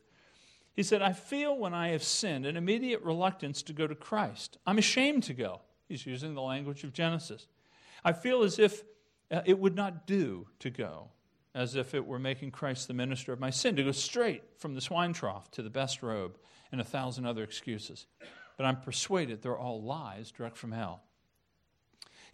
He 0.75 0.83
said, 0.83 1.01
I 1.01 1.13
feel 1.13 1.57
when 1.57 1.73
I 1.73 1.89
have 1.89 2.03
sinned 2.03 2.45
an 2.45 2.57
immediate 2.57 3.01
reluctance 3.01 3.63
to 3.63 3.73
go 3.73 3.87
to 3.87 3.95
Christ. 3.95 4.57
I'm 4.67 4.77
ashamed 4.77 5.23
to 5.23 5.33
go. 5.33 5.61
He's 5.87 6.05
using 6.05 6.35
the 6.35 6.41
language 6.41 6.83
of 6.83 6.93
Genesis. 6.93 7.47
I 8.03 8.13
feel 8.13 8.43
as 8.43 8.59
if 8.59 8.83
uh, 9.31 9.41
it 9.45 9.57
would 9.57 9.75
not 9.75 10.05
do 10.05 10.47
to 10.59 10.69
go, 10.69 11.09
as 11.55 11.75
if 11.75 11.95
it 11.95 12.05
were 12.05 12.19
making 12.19 12.51
Christ 12.51 12.87
the 12.87 12.93
minister 12.93 13.33
of 13.33 13.39
my 13.39 13.49
sin, 13.49 13.75
to 13.77 13.83
go 13.83 13.91
straight 13.91 14.43
from 14.57 14.75
the 14.75 14.81
swine 14.81 15.13
trough 15.13 15.49
to 15.51 15.63
the 15.63 15.69
best 15.69 16.03
robe 16.03 16.37
and 16.71 16.79
a 16.79 16.83
thousand 16.83 17.25
other 17.25 17.43
excuses. 17.43 18.05
But 18.57 18.65
I'm 18.65 18.81
persuaded 18.81 19.41
they're 19.41 19.57
all 19.57 19.81
lies 19.81 20.31
direct 20.31 20.57
from 20.57 20.71
hell. 20.71 21.03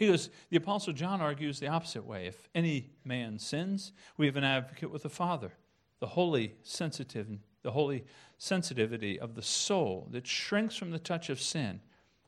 He 0.02 0.08
goes, 0.08 0.32
the 0.50 0.58
Apostle 0.58 0.94
John 0.94 1.22
argues 1.22 1.60
the 1.60 1.68
opposite 1.68 2.04
way. 2.04 2.26
If 2.26 2.50
any 2.56 2.90
man 3.06 3.38
sins, 3.38 3.92
we 4.18 4.26
have 4.26 4.36
an 4.36 4.44
advocate 4.44 4.90
with 4.90 5.04
the 5.04 5.10
Father. 5.10 5.52
The 6.00 6.08
holy 6.08 6.56
sensitive, 6.64 7.28
the 7.62 7.70
holy 7.70 8.06
sensitivity 8.40 9.20
of 9.20 9.36
the 9.36 9.44
soul 9.44 10.08
that 10.10 10.26
shrinks 10.26 10.76
from 10.76 10.90
the 10.90 10.98
touch 10.98 11.30
of 11.30 11.40
sin, 11.40 11.82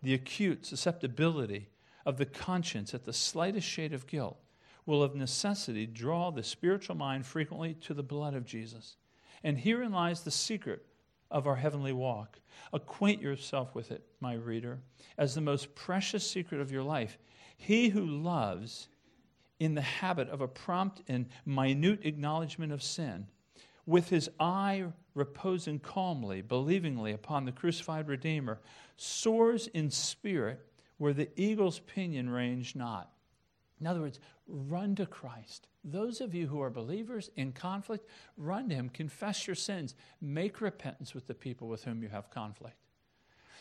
the 0.03 0.13
acute 0.13 0.67
susceptibility 0.67 1.69
of 2.05 2.17
the 2.17 2.27
conscience 2.27 2.93
at 2.93 3.05
the 3.05 3.11
slightest 3.11 3.67
shade 3.67 3.91
of 3.91 4.05
guilt, 4.05 4.37
will 4.85 5.01
of 5.01 5.15
necessity 5.15 5.87
draw 5.87 6.29
the 6.29 6.43
spiritual 6.43 6.95
mind 6.95 7.25
frequently 7.25 7.73
to 7.73 7.95
the 7.95 8.03
blood 8.03 8.35
of 8.35 8.45
Jesus. 8.45 8.97
And 9.43 9.57
herein 9.57 9.91
lies 9.91 10.21
the 10.21 10.29
secret 10.29 10.85
of 11.31 11.47
our 11.47 11.55
heavenly 11.55 11.91
walk. 11.91 12.39
Acquaint 12.71 13.19
yourself 13.19 13.73
with 13.73 13.91
it, 13.91 14.03
my 14.19 14.35
reader, 14.35 14.79
as 15.17 15.33
the 15.33 15.41
most 15.41 15.73
precious 15.73 16.29
secret 16.29 16.61
of 16.61 16.71
your 16.71 16.83
life. 16.83 17.17
He 17.63 17.87
who 17.87 18.05
loves 18.05 18.89
in 19.57 19.73
the 19.73 19.81
habit 19.81 20.27
of 20.27 20.41
a 20.41 20.49
prompt 20.49 21.01
and 21.07 21.27
minute 21.45 22.01
acknowledgement 22.03 22.73
of 22.73 22.83
sin, 22.83 23.27
with 23.85 24.09
his 24.09 24.29
eye 24.37 24.83
reposing 25.15 25.79
calmly, 25.79 26.41
believingly 26.41 27.13
upon 27.13 27.45
the 27.45 27.53
crucified 27.53 28.09
Redeemer, 28.09 28.59
soars 28.97 29.67
in 29.67 29.89
spirit 29.91 30.59
where 30.97 31.13
the 31.13 31.29
eagle's 31.39 31.79
pinion 31.79 32.29
range 32.29 32.75
not. 32.75 33.13
In 33.79 33.87
other 33.87 34.01
words, 34.01 34.19
run 34.45 34.93
to 34.95 35.05
Christ. 35.05 35.67
Those 35.85 36.19
of 36.19 36.35
you 36.35 36.47
who 36.47 36.61
are 36.61 36.69
believers 36.69 37.31
in 37.37 37.53
conflict, 37.53 38.09
run 38.35 38.67
to 38.69 38.75
Him, 38.75 38.89
confess 38.89 39.47
your 39.47 39.55
sins, 39.55 39.95
make 40.19 40.59
repentance 40.59 41.13
with 41.13 41.27
the 41.27 41.33
people 41.33 41.69
with 41.69 41.85
whom 41.85 42.03
you 42.03 42.09
have 42.09 42.29
conflict. 42.29 42.75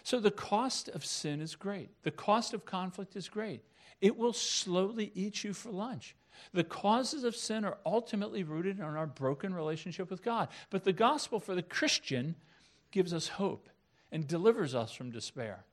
So 0.02 0.18
the 0.18 0.32
cost 0.32 0.88
of 0.88 1.04
sin 1.04 1.40
is 1.40 1.54
great. 1.54 1.90
The 2.02 2.10
cost 2.10 2.52
of 2.52 2.64
conflict 2.64 3.14
is 3.14 3.28
great. 3.28 3.62
It 4.02 4.18
will 4.18 4.34
slowly 4.34 5.10
eat 5.14 5.44
you 5.44 5.54
for 5.54 5.70
lunch. 5.70 6.14
The 6.52 6.64
causes 6.64 7.24
of 7.24 7.36
sin 7.36 7.64
are 7.64 7.78
ultimately 7.86 8.42
rooted 8.42 8.78
in 8.78 8.84
our 8.84 9.06
broken 9.06 9.54
relationship 9.54 10.10
with 10.10 10.22
God. 10.22 10.48
But 10.68 10.84
the 10.84 10.92
gospel 10.92 11.40
for 11.40 11.54
the 11.54 11.62
Christian 11.62 12.34
gives 12.90 13.14
us 13.14 13.28
hope 13.28 13.70
and 14.10 14.26
delivers 14.26 14.74
us 14.74 14.92
from 14.92 15.10
despair. 15.10 15.64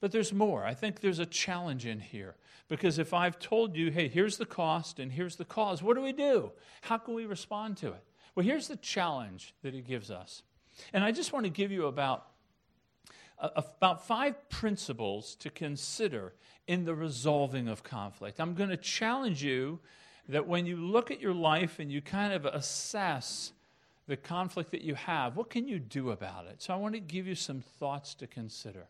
But 0.00 0.12
there's 0.12 0.32
more. 0.32 0.64
I 0.64 0.72
think 0.72 1.00
there's 1.00 1.18
a 1.18 1.26
challenge 1.26 1.84
in 1.84 2.00
here. 2.00 2.36
Because 2.68 2.98
if 2.98 3.12
I've 3.12 3.38
told 3.38 3.76
you, 3.76 3.90
hey, 3.90 4.08
here's 4.08 4.38
the 4.38 4.46
cost 4.46 5.00
and 5.00 5.10
here's 5.10 5.36
the 5.36 5.44
cause, 5.44 5.82
what 5.82 5.96
do 5.96 6.02
we 6.02 6.12
do? 6.12 6.52
How 6.82 6.96
can 6.96 7.14
we 7.14 7.26
respond 7.26 7.76
to 7.78 7.88
it? 7.88 8.04
Well, 8.34 8.46
here's 8.46 8.68
the 8.68 8.76
challenge 8.76 9.54
that 9.62 9.74
he 9.74 9.80
gives 9.80 10.10
us. 10.10 10.44
And 10.92 11.02
I 11.02 11.10
just 11.10 11.32
want 11.32 11.44
to 11.44 11.50
give 11.50 11.72
you 11.72 11.86
about, 11.86 12.28
uh, 13.38 13.50
about 13.56 14.06
five 14.06 14.48
principles 14.48 15.34
to 15.40 15.50
consider 15.50 16.32
in 16.70 16.84
the 16.84 16.94
resolving 16.94 17.66
of 17.66 17.82
conflict. 17.82 18.40
I'm 18.40 18.54
going 18.54 18.70
to 18.70 18.76
challenge 18.76 19.42
you 19.42 19.80
that 20.28 20.46
when 20.46 20.66
you 20.66 20.76
look 20.76 21.10
at 21.10 21.20
your 21.20 21.34
life 21.34 21.80
and 21.80 21.90
you 21.90 22.00
kind 22.00 22.32
of 22.32 22.46
assess 22.46 23.52
the 24.06 24.16
conflict 24.16 24.70
that 24.70 24.82
you 24.82 24.94
have, 24.94 25.36
what 25.36 25.50
can 25.50 25.66
you 25.66 25.80
do 25.80 26.12
about 26.12 26.46
it? 26.46 26.62
So 26.62 26.72
I 26.72 26.76
want 26.76 26.94
to 26.94 27.00
give 27.00 27.26
you 27.26 27.34
some 27.34 27.60
thoughts 27.60 28.14
to 28.14 28.28
consider. 28.28 28.86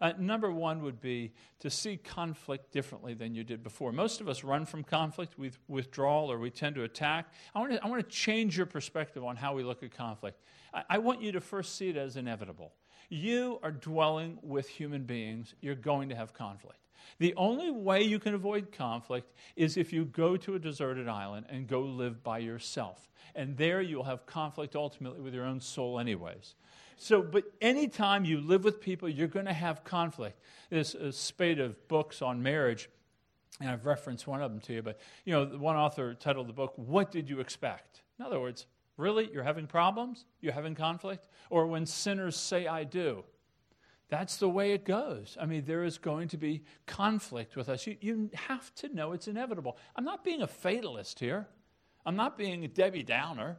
Uh, 0.00 0.14
number 0.18 0.50
one 0.50 0.82
would 0.82 0.98
be 0.98 1.34
to 1.58 1.68
see 1.68 1.98
conflict 1.98 2.72
differently 2.72 3.12
than 3.12 3.34
you 3.34 3.44
did 3.44 3.62
before. 3.62 3.92
Most 3.92 4.22
of 4.22 4.28
us 4.30 4.42
run 4.42 4.64
from 4.64 4.82
conflict, 4.82 5.38
we 5.38 5.50
withdraw, 5.68 6.24
or 6.24 6.38
we 6.38 6.48
tend 6.48 6.74
to 6.76 6.84
attack. 6.84 7.26
I 7.54 7.58
want 7.58 7.72
to, 7.72 7.84
I 7.84 7.86
want 7.86 8.02
to 8.02 8.16
change 8.16 8.56
your 8.56 8.64
perspective 8.64 9.22
on 9.22 9.36
how 9.36 9.52
we 9.52 9.62
look 9.62 9.82
at 9.82 9.94
conflict. 9.94 10.40
I, 10.72 10.84
I 10.88 10.98
want 10.98 11.20
you 11.20 11.32
to 11.32 11.40
first 11.42 11.76
see 11.76 11.90
it 11.90 11.98
as 11.98 12.16
inevitable. 12.16 12.72
You 13.10 13.58
are 13.62 13.72
dwelling 13.72 14.38
with 14.40 14.68
human 14.68 15.02
beings, 15.02 15.54
you're 15.60 15.74
going 15.74 16.08
to 16.08 16.14
have 16.14 16.32
conflict. 16.32 16.78
The 17.18 17.34
only 17.36 17.70
way 17.70 18.02
you 18.02 18.18
can 18.18 18.34
avoid 18.34 18.72
conflict 18.72 19.32
is 19.56 19.76
if 19.76 19.92
you 19.92 20.04
go 20.04 20.36
to 20.38 20.54
a 20.54 20.58
deserted 20.58 21.08
island 21.08 21.46
and 21.48 21.66
go 21.66 21.80
live 21.82 22.22
by 22.22 22.38
yourself. 22.38 23.08
And 23.34 23.56
there 23.56 23.80
you'll 23.80 24.04
have 24.04 24.26
conflict 24.26 24.74
ultimately 24.74 25.20
with 25.20 25.34
your 25.34 25.44
own 25.44 25.60
soul, 25.60 25.98
anyways. 25.98 26.54
So, 26.96 27.22
but 27.22 27.44
anytime 27.60 28.24
you 28.24 28.40
live 28.40 28.64
with 28.64 28.80
people, 28.80 29.08
you're 29.08 29.28
going 29.28 29.46
to 29.46 29.52
have 29.52 29.84
conflict. 29.84 30.40
There's 30.68 30.94
a 30.94 31.12
spate 31.12 31.58
of 31.58 31.88
books 31.88 32.20
on 32.20 32.42
marriage, 32.42 32.90
and 33.60 33.70
I've 33.70 33.86
referenced 33.86 34.26
one 34.26 34.42
of 34.42 34.50
them 34.50 34.60
to 34.60 34.74
you, 34.74 34.82
but 34.82 35.00
you 35.24 35.32
know, 35.32 35.46
one 35.46 35.76
author 35.76 36.14
titled 36.14 36.48
the 36.48 36.52
book, 36.52 36.74
What 36.76 37.10
Did 37.10 37.30
You 37.30 37.40
Expect? 37.40 38.02
In 38.18 38.24
other 38.26 38.38
words, 38.38 38.66
really, 38.98 39.30
you're 39.32 39.42
having 39.42 39.66
problems? 39.66 40.26
You're 40.40 40.52
having 40.52 40.74
conflict? 40.74 41.26
Or 41.48 41.66
when 41.66 41.86
sinners 41.86 42.36
say, 42.36 42.66
I 42.66 42.84
do. 42.84 43.24
That's 44.10 44.36
the 44.38 44.48
way 44.48 44.72
it 44.72 44.84
goes. 44.84 45.38
I 45.40 45.46
mean, 45.46 45.64
there 45.64 45.84
is 45.84 45.96
going 45.96 46.28
to 46.28 46.36
be 46.36 46.62
conflict 46.86 47.54
with 47.56 47.68
us. 47.68 47.86
You, 47.86 47.96
you 48.00 48.30
have 48.34 48.74
to 48.76 48.94
know 48.94 49.12
it's 49.12 49.28
inevitable. 49.28 49.78
I'm 49.94 50.04
not 50.04 50.24
being 50.24 50.42
a 50.42 50.48
fatalist 50.48 51.20
here, 51.20 51.48
I'm 52.04 52.16
not 52.16 52.36
being 52.36 52.64
a 52.64 52.68
Debbie 52.68 53.04
Downer. 53.04 53.58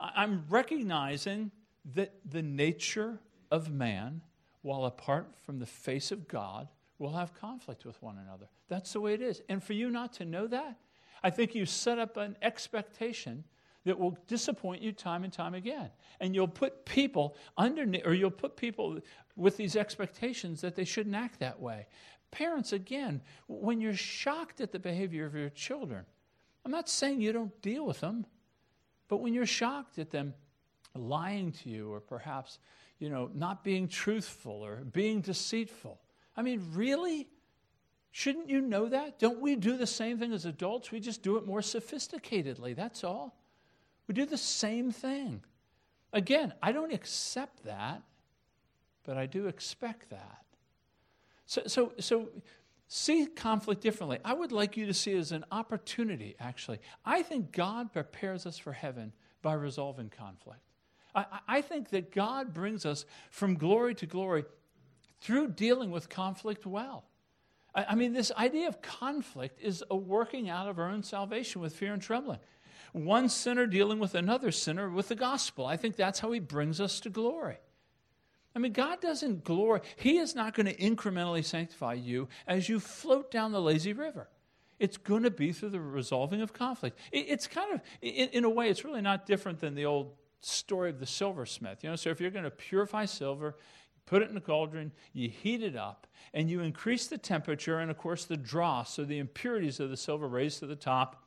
I'm 0.00 0.44
recognizing 0.48 1.52
that 1.94 2.12
the 2.28 2.42
nature 2.42 3.20
of 3.52 3.70
man, 3.70 4.20
while 4.62 4.84
apart 4.84 5.34
from 5.44 5.60
the 5.60 5.66
face 5.66 6.10
of 6.10 6.26
God, 6.26 6.66
will 6.98 7.12
have 7.12 7.34
conflict 7.34 7.84
with 7.84 8.02
one 8.02 8.18
another. 8.18 8.46
That's 8.68 8.92
the 8.94 9.00
way 9.00 9.14
it 9.14 9.22
is. 9.22 9.42
And 9.48 9.62
for 9.62 9.74
you 9.74 9.90
not 9.90 10.12
to 10.14 10.24
know 10.24 10.48
that, 10.48 10.76
I 11.22 11.30
think 11.30 11.54
you 11.54 11.66
set 11.66 12.00
up 12.00 12.16
an 12.16 12.36
expectation 12.42 13.44
that 13.84 13.98
will 13.98 14.16
disappoint 14.26 14.82
you 14.82 14.92
time 14.92 15.24
and 15.24 15.32
time 15.32 15.54
again. 15.54 15.90
And 16.20 16.34
you'll 16.34 16.48
put 16.48 16.84
people 16.84 17.36
under, 17.56 17.84
or 18.04 18.14
you'll 18.14 18.30
put 18.30 18.56
people 18.56 19.00
with 19.36 19.56
these 19.56 19.76
expectations 19.76 20.60
that 20.60 20.76
they 20.76 20.84
shouldn't 20.84 21.16
act 21.16 21.40
that 21.40 21.60
way. 21.60 21.86
Parents, 22.30 22.72
again, 22.72 23.20
when 23.48 23.80
you're 23.80 23.94
shocked 23.94 24.60
at 24.60 24.72
the 24.72 24.78
behavior 24.78 25.26
of 25.26 25.34
your 25.34 25.50
children, 25.50 26.04
I'm 26.64 26.70
not 26.70 26.88
saying 26.88 27.20
you 27.20 27.32
don't 27.32 27.60
deal 27.60 27.84
with 27.84 28.00
them, 28.00 28.24
but 29.08 29.18
when 29.18 29.34
you're 29.34 29.46
shocked 29.46 29.98
at 29.98 30.10
them 30.10 30.34
lying 30.94 31.52
to 31.52 31.68
you 31.68 31.92
or 31.92 32.00
perhaps, 32.00 32.58
you 32.98 33.10
know, 33.10 33.30
not 33.34 33.64
being 33.64 33.88
truthful 33.88 34.64
or 34.64 34.76
being 34.76 35.20
deceitful. 35.20 36.00
I 36.36 36.42
mean, 36.42 36.62
really? 36.72 37.28
Shouldn't 38.12 38.48
you 38.48 38.60
know 38.60 38.88
that? 38.88 39.18
Don't 39.18 39.40
we 39.40 39.56
do 39.56 39.76
the 39.76 39.86
same 39.86 40.18
thing 40.18 40.32
as 40.32 40.44
adults? 40.44 40.92
We 40.92 41.00
just 41.00 41.22
do 41.22 41.36
it 41.36 41.46
more 41.46 41.60
sophisticatedly, 41.60 42.76
that's 42.76 43.04
all. 43.04 43.41
We 44.06 44.14
do 44.14 44.26
the 44.26 44.38
same 44.38 44.90
thing. 44.90 45.42
Again, 46.12 46.52
I 46.62 46.72
don't 46.72 46.92
accept 46.92 47.64
that, 47.64 48.02
but 49.04 49.16
I 49.16 49.26
do 49.26 49.46
expect 49.46 50.10
that. 50.10 50.42
So, 51.46 51.62
so, 51.66 51.92
so 51.98 52.28
see 52.88 53.26
conflict 53.26 53.80
differently. 53.80 54.18
I 54.24 54.34
would 54.34 54.52
like 54.52 54.76
you 54.76 54.86
to 54.86 54.94
see 54.94 55.12
it 55.12 55.18
as 55.18 55.32
an 55.32 55.44
opportunity, 55.50 56.36
actually. 56.38 56.78
I 57.04 57.22
think 57.22 57.52
God 57.52 57.92
prepares 57.92 58.46
us 58.46 58.58
for 58.58 58.72
heaven 58.72 59.12
by 59.40 59.54
resolving 59.54 60.10
conflict. 60.10 60.60
I, 61.14 61.24
I 61.48 61.60
think 61.62 61.90
that 61.90 62.12
God 62.12 62.52
brings 62.52 62.86
us 62.86 63.04
from 63.30 63.54
glory 63.54 63.94
to 63.96 64.06
glory 64.06 64.44
through 65.20 65.48
dealing 65.48 65.90
with 65.90 66.08
conflict 66.08 66.66
well. 66.66 67.04
I, 67.74 67.86
I 67.90 67.94
mean, 67.94 68.12
this 68.12 68.32
idea 68.32 68.68
of 68.68 68.82
conflict 68.82 69.60
is 69.60 69.82
a 69.90 69.96
working 69.96 70.48
out 70.48 70.68
of 70.68 70.78
our 70.78 70.88
own 70.88 71.02
salvation 71.02 71.60
with 71.60 71.74
fear 71.74 71.92
and 71.92 72.02
trembling. 72.02 72.38
One 72.92 73.28
sinner 73.28 73.66
dealing 73.66 73.98
with 73.98 74.14
another 74.14 74.52
sinner 74.52 74.90
with 74.90 75.08
the 75.08 75.14
gospel. 75.14 75.66
I 75.66 75.76
think 75.76 75.96
that's 75.96 76.20
how 76.20 76.30
he 76.32 76.40
brings 76.40 76.80
us 76.80 77.00
to 77.00 77.10
glory. 77.10 77.58
I 78.54 78.58
mean, 78.58 78.72
God 78.72 79.00
doesn't 79.00 79.44
glory. 79.44 79.80
He 79.96 80.18
is 80.18 80.34
not 80.34 80.54
going 80.54 80.66
to 80.66 80.76
incrementally 80.76 81.44
sanctify 81.44 81.94
you 81.94 82.28
as 82.46 82.68
you 82.68 82.80
float 82.80 83.30
down 83.30 83.52
the 83.52 83.62
lazy 83.62 83.94
river. 83.94 84.28
It's 84.78 84.96
going 84.96 85.22
to 85.22 85.30
be 85.30 85.52
through 85.52 85.70
the 85.70 85.80
resolving 85.80 86.42
of 86.42 86.52
conflict. 86.52 86.98
It's 87.12 87.46
kind 87.46 87.72
of, 87.72 87.80
in, 88.02 88.44
a 88.44 88.50
way, 88.50 88.68
it's 88.68 88.84
really 88.84 89.00
not 89.00 89.26
different 89.26 89.60
than 89.60 89.74
the 89.74 89.86
old 89.86 90.12
story 90.40 90.90
of 90.90 90.98
the 90.98 91.06
silversmith. 91.06 91.82
You 91.82 91.90
know, 91.90 91.96
so 91.96 92.10
if 92.10 92.20
you're 92.20 92.30
going 92.30 92.44
to 92.44 92.50
purify 92.50 93.04
silver, 93.04 93.56
put 94.06 94.22
it 94.22 94.30
in 94.30 94.36
a 94.36 94.40
cauldron, 94.40 94.92
you 95.12 95.30
heat 95.30 95.62
it 95.62 95.76
up, 95.76 96.06
and 96.34 96.50
you 96.50 96.60
increase 96.60 97.06
the 97.06 97.16
temperature 97.16 97.78
and, 97.78 97.90
of 97.90 97.96
course, 97.96 98.24
the 98.24 98.36
dross, 98.36 98.94
so 98.94 99.04
the 99.04 99.18
impurities 99.18 99.78
of 99.80 99.88
the 99.88 99.96
silver 99.96 100.26
raise 100.26 100.58
to 100.58 100.66
the 100.66 100.76
top. 100.76 101.21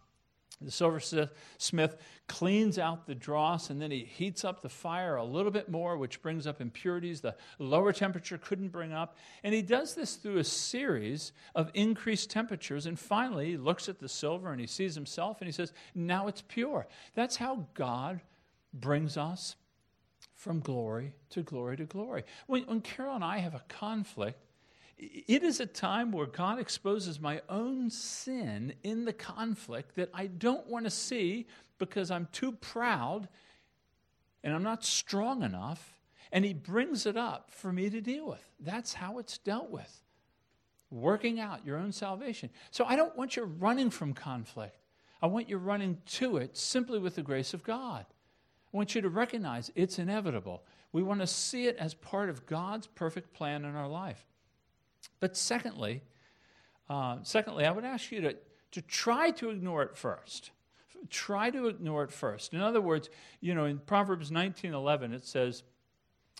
The 0.61 0.71
silversmith 0.71 1.97
cleans 2.27 2.79
out 2.79 3.05
the 3.05 3.15
dross 3.15 3.69
and 3.69 3.81
then 3.81 3.91
he 3.91 4.05
heats 4.05 4.45
up 4.45 4.61
the 4.61 4.69
fire 4.69 5.17
a 5.17 5.23
little 5.23 5.51
bit 5.51 5.69
more, 5.69 5.97
which 5.97 6.21
brings 6.21 6.47
up 6.47 6.61
impurities 6.61 7.21
the 7.21 7.35
lower 7.59 7.91
temperature 7.91 8.37
couldn't 8.37 8.69
bring 8.69 8.93
up. 8.93 9.17
And 9.43 9.53
he 9.53 9.61
does 9.61 9.95
this 9.95 10.15
through 10.15 10.37
a 10.37 10.43
series 10.43 11.33
of 11.55 11.71
increased 11.73 12.29
temperatures. 12.29 12.85
And 12.85 12.97
finally, 12.97 13.51
he 13.51 13.57
looks 13.57 13.89
at 13.89 13.99
the 13.99 14.09
silver 14.09 14.51
and 14.51 14.61
he 14.61 14.67
sees 14.67 14.95
himself 14.95 15.41
and 15.41 15.47
he 15.47 15.51
says, 15.51 15.73
Now 15.93 16.27
it's 16.27 16.43
pure. 16.47 16.87
That's 17.15 17.35
how 17.35 17.67
God 17.73 18.21
brings 18.73 19.17
us 19.17 19.55
from 20.35 20.59
glory 20.59 21.13
to 21.31 21.41
glory 21.41 21.77
to 21.77 21.85
glory. 21.85 22.23
When, 22.47 22.63
when 22.63 22.81
Carol 22.81 23.15
and 23.15 23.23
I 23.23 23.39
have 23.39 23.55
a 23.55 23.63
conflict, 23.67 24.44
it 24.97 25.43
is 25.43 25.59
a 25.59 25.65
time 25.65 26.11
where 26.11 26.25
God 26.25 26.59
exposes 26.59 27.19
my 27.19 27.41
own 27.49 27.89
sin 27.89 28.73
in 28.83 29.05
the 29.05 29.13
conflict 29.13 29.95
that 29.95 30.09
I 30.13 30.27
don't 30.27 30.67
want 30.67 30.85
to 30.85 30.91
see 30.91 31.47
because 31.77 32.11
I'm 32.11 32.27
too 32.31 32.53
proud 32.53 33.27
and 34.43 34.53
I'm 34.53 34.63
not 34.63 34.85
strong 34.85 35.43
enough. 35.43 35.97
And 36.31 36.45
He 36.45 36.53
brings 36.53 37.05
it 37.05 37.17
up 37.17 37.51
for 37.51 37.73
me 37.73 37.89
to 37.89 37.99
deal 37.99 38.27
with. 38.27 38.43
That's 38.59 38.93
how 38.93 39.19
it's 39.19 39.37
dealt 39.37 39.69
with. 39.69 40.03
Working 40.91 41.39
out 41.39 41.65
your 41.65 41.77
own 41.77 41.91
salvation. 41.91 42.49
So 42.71 42.85
I 42.85 42.95
don't 42.95 43.15
want 43.17 43.35
you 43.35 43.43
running 43.43 43.89
from 43.89 44.13
conflict. 44.13 44.77
I 45.21 45.27
want 45.27 45.49
you 45.49 45.57
running 45.57 45.97
to 46.05 46.37
it 46.37 46.55
simply 46.55 46.99
with 46.99 47.15
the 47.15 47.21
grace 47.21 47.53
of 47.53 47.63
God. 47.63 48.05
I 48.73 48.77
want 48.77 48.95
you 48.95 49.01
to 49.01 49.09
recognize 49.09 49.71
it's 49.75 49.99
inevitable. 49.99 50.63
We 50.91 51.03
want 51.03 51.21
to 51.21 51.27
see 51.27 51.67
it 51.67 51.77
as 51.77 51.93
part 51.93 52.29
of 52.29 52.45
God's 52.45 52.87
perfect 52.87 53.33
plan 53.33 53.65
in 53.65 53.75
our 53.75 53.87
life. 53.87 54.25
But 55.19 55.37
secondly, 55.37 56.01
uh, 56.89 57.17
secondly, 57.23 57.65
I 57.65 57.71
would 57.71 57.85
ask 57.85 58.11
you 58.11 58.21
to, 58.21 58.35
to 58.71 58.81
try 58.81 59.31
to 59.31 59.49
ignore 59.49 59.83
it 59.83 59.97
first. 59.97 60.51
Try 61.09 61.49
to 61.51 61.67
ignore 61.67 62.03
it 62.03 62.11
first. 62.11 62.53
In 62.53 62.61
other 62.61 62.81
words, 62.81 63.09
you 63.39 63.53
know, 63.53 63.65
in 63.65 63.79
Proverbs 63.79 64.31
19:11 64.31 65.13
it 65.13 65.25
says 65.25 65.63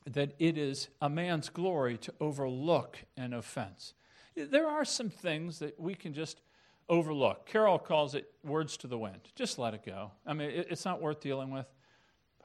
that 0.07 0.33
it 0.39 0.57
is 0.57 0.87
a 1.01 1.09
man's 1.09 1.49
glory 1.49 1.97
to 1.97 2.13
overlook 2.19 2.99
an 3.17 3.33
offense. 3.33 3.93
There 4.35 4.67
are 4.67 4.85
some 4.85 5.09
things 5.09 5.59
that 5.59 5.79
we 5.79 5.95
can 5.95 6.13
just 6.13 6.41
overlook. 6.89 7.45
Carol 7.45 7.79
calls 7.79 8.15
it 8.15 8.31
words 8.43 8.77
to 8.77 8.87
the 8.87 8.97
wind. 8.97 9.21
Just 9.35 9.57
let 9.57 9.73
it 9.73 9.83
go. 9.85 10.11
I 10.25 10.33
mean, 10.33 10.49
it's 10.51 10.85
not 10.85 11.01
worth 11.01 11.21
dealing 11.21 11.51
with. 11.51 11.67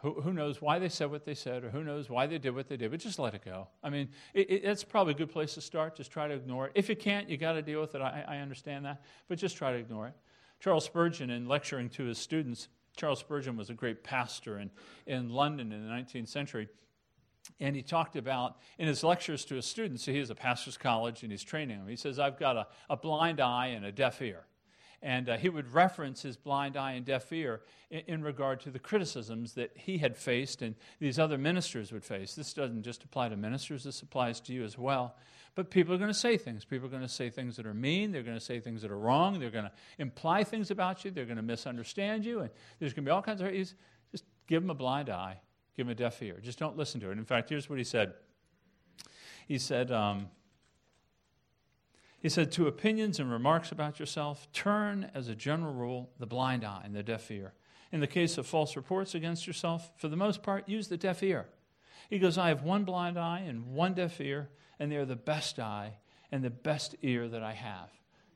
Who, 0.03 0.21
who 0.23 0.33
knows 0.33 0.63
why 0.63 0.79
they 0.79 0.89
said 0.89 1.11
what 1.11 1.27
they 1.27 1.35
said, 1.35 1.63
or 1.63 1.71
who 1.71 1.85
knows 1.85 2.09
why 2.09 2.27
they 2.27 2.39
did 2.39 2.55
what 2.55 2.69
they 2.69 2.79
did, 2.79 2.91
but 2.91 3.01
just 3.01 3.19
let 3.19 3.35
it 3.35 3.45
go. 3.45 3.69
I 3.83 3.91
mean, 3.91 4.09
it, 4.33 4.51
it, 4.51 4.65
that's 4.65 4.83
probably 4.83 5.13
a 5.13 5.17
good 5.17 5.31
place 5.31 5.55
to 5.55 5.61
start. 5.61 5.95
Just 5.95 6.11
try 6.11 6.27
to 6.27 6.35
ignore 6.35 6.67
it. 6.67 6.73
If 6.75 6.89
you 6.89 6.97
can't, 6.97 7.29
you 7.29 7.37
got 7.37 7.53
to 7.53 7.63
deal 7.63 7.83
with 7.83 7.95
it. 7.95 8.01
I, 8.01 8.25
I 8.27 8.37
understand 8.39 8.87
that, 8.87 9.03
but 9.29 9.37
just 9.39 9.59
try 9.59 9.73
to 9.73 9.79
ignore 9.79 10.07
it. 10.07 10.15
Charles 10.59 10.87
Spurgeon, 10.87 11.29
in 11.29 11.47
lecturing 11.47 11.91
to 11.91 12.05
his 12.05 12.17
students, 12.19 12.69
Charles 12.97 13.21
Spurgeon 13.21 13.57
was 13.57 13.69
a 13.69 13.75
great 13.75 14.03
pastor 14.03 14.59
in, 14.59 14.71
in 15.07 15.29
London 15.29 15.71
in 15.71 15.87
the 15.87 15.93
19th 15.93 16.29
century. 16.29 16.69
And 17.59 17.77
he 17.77 17.83
talked 17.83 18.17
about 18.17 18.57
in 18.79 18.87
his 18.87 19.05
lectures 19.05 19.45
to 19.47 19.55
his 19.55 19.67
students, 19.67 20.05
so 20.05 20.13
he 20.13 20.19
has 20.19 20.31
a 20.31 20.35
pastor's 20.35 20.79
college 20.79 21.23
and 21.23 21.33
he's 21.33 21.43
training 21.43 21.79
them. 21.79 21.89
He 21.89 21.97
says, 21.97 22.19
I've 22.19 22.39
got 22.39 22.57
a, 22.57 22.67
a 22.89 22.97
blind 22.97 23.41
eye 23.41 23.69
and 23.69 23.85
a 23.85 23.93
deaf 23.93 24.21
ear. 24.23 24.45
And 25.03 25.31
uh, 25.31 25.39
he 25.39 25.49
would 25.49 25.73
reference 25.73 26.23
his 26.23 26.37
blind 26.37 26.77
eye 26.77 26.93
and 26.93 27.07
deaf 27.07 27.33
ear 27.33 27.63
in, 27.91 28.03
in, 28.07 28.23
regard 28.23 28.61
to 28.61 28.71
the 28.71 28.79
criticisms 28.79 29.55
that 29.55 29.71
he 29.75 29.97
had 29.99 30.17
faced 30.17 30.61
and 30.61 30.75
these 30.99 31.19
other 31.19 31.39
ministers 31.39 31.91
would 31.91 32.05
face. 32.05 32.35
This 32.35 32.53
doesn't 32.53 32.83
just 32.83 33.03
apply 33.03 33.31
to 33.31 33.37
ministers, 33.37 33.85
this 33.85 34.03
applies 34.03 34.41
to 34.41 34.53
you 34.53 34.63
as 34.63 34.77
well. 34.77 35.17
But 35.55 35.71
people 35.71 35.95
are 35.95 35.99
going 35.99 36.11
to 36.11 36.15
say 36.15 36.37
things. 36.37 36.65
People 36.65 36.87
are 36.87 36.91
going 36.91 37.03
to 37.03 37.09
say 37.09 37.29
things 37.29 37.57
that 37.57 37.67
are 37.67 37.75
mean. 37.75 38.13
They're 38.13 38.23
going 38.23 38.39
to 38.39 38.45
say 38.45 38.61
things 38.61 38.83
that 38.83 38.91
are 38.91 38.99
wrong. 38.99 39.41
They're 39.41 39.51
going 39.51 39.65
to 39.65 39.73
imply 39.99 40.45
things 40.45 40.71
about 40.71 41.05
you. 41.05 41.11
They're 41.11 41.25
going 41.25 41.39
to 41.39 41.43
misunderstand 41.43 42.25
you. 42.25 42.41
And 42.41 42.51
there's 42.79 42.93
going 42.93 43.05
to 43.05 43.09
be 43.09 43.13
all 43.13 43.23
kinds 43.23 43.41
of. 43.41 43.51
Just 43.53 44.25
give 44.47 44.63
them 44.63 44.71
a 44.71 44.75
blind 44.75 45.11
eye, 45.11 45.41
give 45.77 45.87
them 45.87 45.93
a 45.93 45.95
deaf 45.95 46.23
ear. 46.23 46.39
Just 46.43 46.59
don't 46.59 46.77
listen 46.77 47.01
to 47.01 47.11
it. 47.11 47.19
In 47.19 47.25
fact, 47.25 47.49
here's 47.49 47.69
what 47.69 47.79
he 47.79 47.85
said. 47.85 48.15
He 49.49 49.59
said, 49.59 49.91
um, 49.91 50.29
he 52.21 52.29
said, 52.29 52.53
To 52.53 52.67
opinions 52.67 53.19
and 53.19 53.31
remarks 53.31 53.73
about 53.73 53.99
yourself, 53.99 54.47
turn, 54.53 55.11
as 55.15 55.29
a 55.29 55.35
general 55.35 55.73
rule, 55.73 56.11
the 56.19 56.27
blind 56.27 56.65
eye 56.65 56.83
and 56.85 56.95
the 56.95 57.03
deaf 57.03 57.31
ear. 57.31 57.55
In 57.93 58.01
the 58.01 58.07
case 58.07 58.39
of 58.39 58.47
false 58.47 58.77
reports 58.77 59.15
against 59.15 59.47
yourself, 59.47 59.91
for 59.97 60.09
the 60.09 60.17
most 60.17 60.43
part, 60.43 60.69
use 60.69 60.89
the 60.89 60.97
deaf 60.97 61.23
ear. 61.23 61.49
He 62.09 62.19
goes, 62.19 62.39
I 62.39 62.49
have 62.49 62.63
one 62.63 62.85
blind 62.85 63.19
eye 63.19 63.45
and 63.47 63.73
one 63.73 63.95
deaf 63.95 64.21
ear, 64.21 64.51
and 64.79 64.93
they're 64.93 65.07
the 65.07 65.17
best 65.17 65.59
eye 65.59 65.95
and 66.31 66.45
the 66.45 66.51
best 66.51 66.95
ear 67.03 67.27
that 67.29 67.43
I 67.43 67.53
have. 67.53 67.89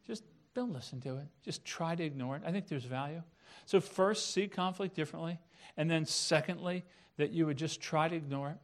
Just 0.07 0.25
don't 0.55 0.73
listen 0.73 1.01
to 1.03 1.17
it. 1.17 1.27
Just 1.45 1.65
try 1.65 1.95
to 1.95 2.03
ignore 2.03 2.37
it. 2.37 2.43
I 2.47 2.53
think 2.53 2.69
there's 2.69 2.85
value. 2.85 3.23
So, 3.67 3.81
first, 3.81 4.33
see 4.33 4.49
conflict 4.49 4.95
differently. 4.95 5.39
And 5.77 5.91
then, 5.91 6.05
secondly, 6.07 6.85
that 7.17 7.31
you 7.31 7.47
would 7.47 7.57
just 7.57 7.81
try 7.81 8.09
to 8.09 8.17
ignore 8.17 8.51
it. 8.51 8.57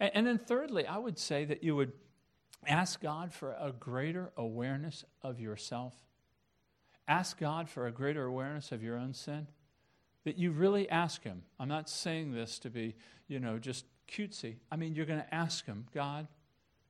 And, 0.00 0.10
and 0.14 0.26
then, 0.26 0.38
thirdly, 0.38 0.86
I 0.86 0.98
would 0.98 1.18
say 1.18 1.44
that 1.44 1.62
you 1.62 1.76
would 1.76 1.92
Ask 2.68 3.00
God 3.00 3.32
for 3.32 3.52
a 3.52 3.72
greater 3.72 4.32
awareness 4.36 5.04
of 5.22 5.40
yourself. 5.40 5.94
Ask 7.06 7.38
God 7.38 7.68
for 7.68 7.86
a 7.86 7.92
greater 7.92 8.24
awareness 8.24 8.72
of 8.72 8.82
your 8.82 8.96
own 8.96 9.14
sin. 9.14 9.46
That 10.24 10.38
you 10.38 10.52
really 10.52 10.88
ask 10.88 11.22
Him. 11.22 11.42
I'm 11.60 11.68
not 11.68 11.88
saying 11.88 12.32
this 12.32 12.58
to 12.60 12.70
be, 12.70 12.94
you 13.28 13.40
know, 13.40 13.58
just 13.58 13.84
cutesy. 14.08 14.56
I 14.70 14.76
mean, 14.76 14.94
you're 14.94 15.06
going 15.06 15.20
to 15.20 15.34
ask 15.34 15.66
Him, 15.66 15.86
God, 15.92 16.26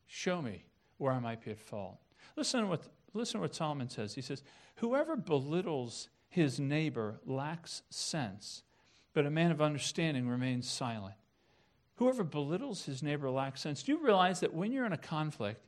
show 0.07 0.41
me 0.41 0.65
where 0.99 1.13
I 1.13 1.19
might 1.19 1.45
be 1.45 1.51
at 1.51 1.59
fault. 1.59 1.99
Listen 2.37 2.63
to 2.63 2.67
what, 2.67 2.83
listen 3.13 3.41
what 3.41 3.55
Solomon 3.55 3.89
says. 3.89 4.15
He 4.15 4.23
says, 4.23 4.43
Whoever 4.77 5.17
belittles 5.17 6.09
his 6.29 6.59
neighbor 6.59 7.21
lacks 7.25 7.83
sense, 7.91 8.65
but 9.13 9.27
a 9.27 9.31
man 9.31 9.51
of 9.51 9.63
understanding 9.63 10.29
remains 10.29 10.69
silent. 10.69 11.15
Whoever 11.97 12.25
belittles 12.25 12.85
his 12.85 13.03
neighbor 13.03 13.31
lacks 13.31 13.61
sense. 13.61 13.83
Do 13.83 13.93
you 13.93 14.05
realize 14.05 14.41
that 14.41 14.55
when 14.55 14.73
you're 14.73 14.87
in 14.87 14.93
a 14.93 14.99
conflict, 14.99 15.65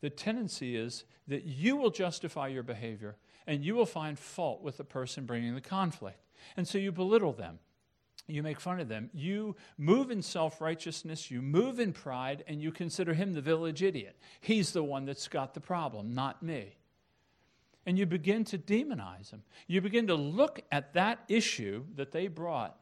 the 0.00 0.10
tendency 0.10 0.76
is 0.76 1.04
that 1.28 1.44
you 1.44 1.76
will 1.76 1.90
justify 1.90 2.48
your 2.48 2.62
behavior 2.62 3.16
and 3.46 3.64
you 3.64 3.74
will 3.74 3.86
find 3.86 4.18
fault 4.18 4.62
with 4.62 4.76
the 4.76 4.84
person 4.84 5.26
bringing 5.26 5.54
the 5.54 5.60
conflict. 5.60 6.18
And 6.56 6.66
so 6.66 6.78
you 6.78 6.92
belittle 6.92 7.32
them. 7.32 7.58
You 8.26 8.42
make 8.42 8.60
fun 8.60 8.80
of 8.80 8.88
them. 8.88 9.10
You 9.12 9.54
move 9.76 10.10
in 10.10 10.22
self 10.22 10.60
righteousness, 10.60 11.30
you 11.30 11.42
move 11.42 11.78
in 11.78 11.92
pride, 11.92 12.42
and 12.46 12.62
you 12.62 12.72
consider 12.72 13.12
him 13.12 13.34
the 13.34 13.42
village 13.42 13.82
idiot. 13.82 14.18
He's 14.40 14.72
the 14.72 14.82
one 14.82 15.04
that's 15.04 15.28
got 15.28 15.52
the 15.52 15.60
problem, 15.60 16.14
not 16.14 16.42
me. 16.42 16.76
And 17.84 17.98
you 17.98 18.06
begin 18.06 18.44
to 18.44 18.58
demonize 18.58 19.30
him. 19.30 19.42
You 19.66 19.82
begin 19.82 20.06
to 20.06 20.14
look 20.14 20.62
at 20.72 20.94
that 20.94 21.20
issue 21.28 21.84
that 21.96 22.12
they 22.12 22.28
brought 22.28 22.78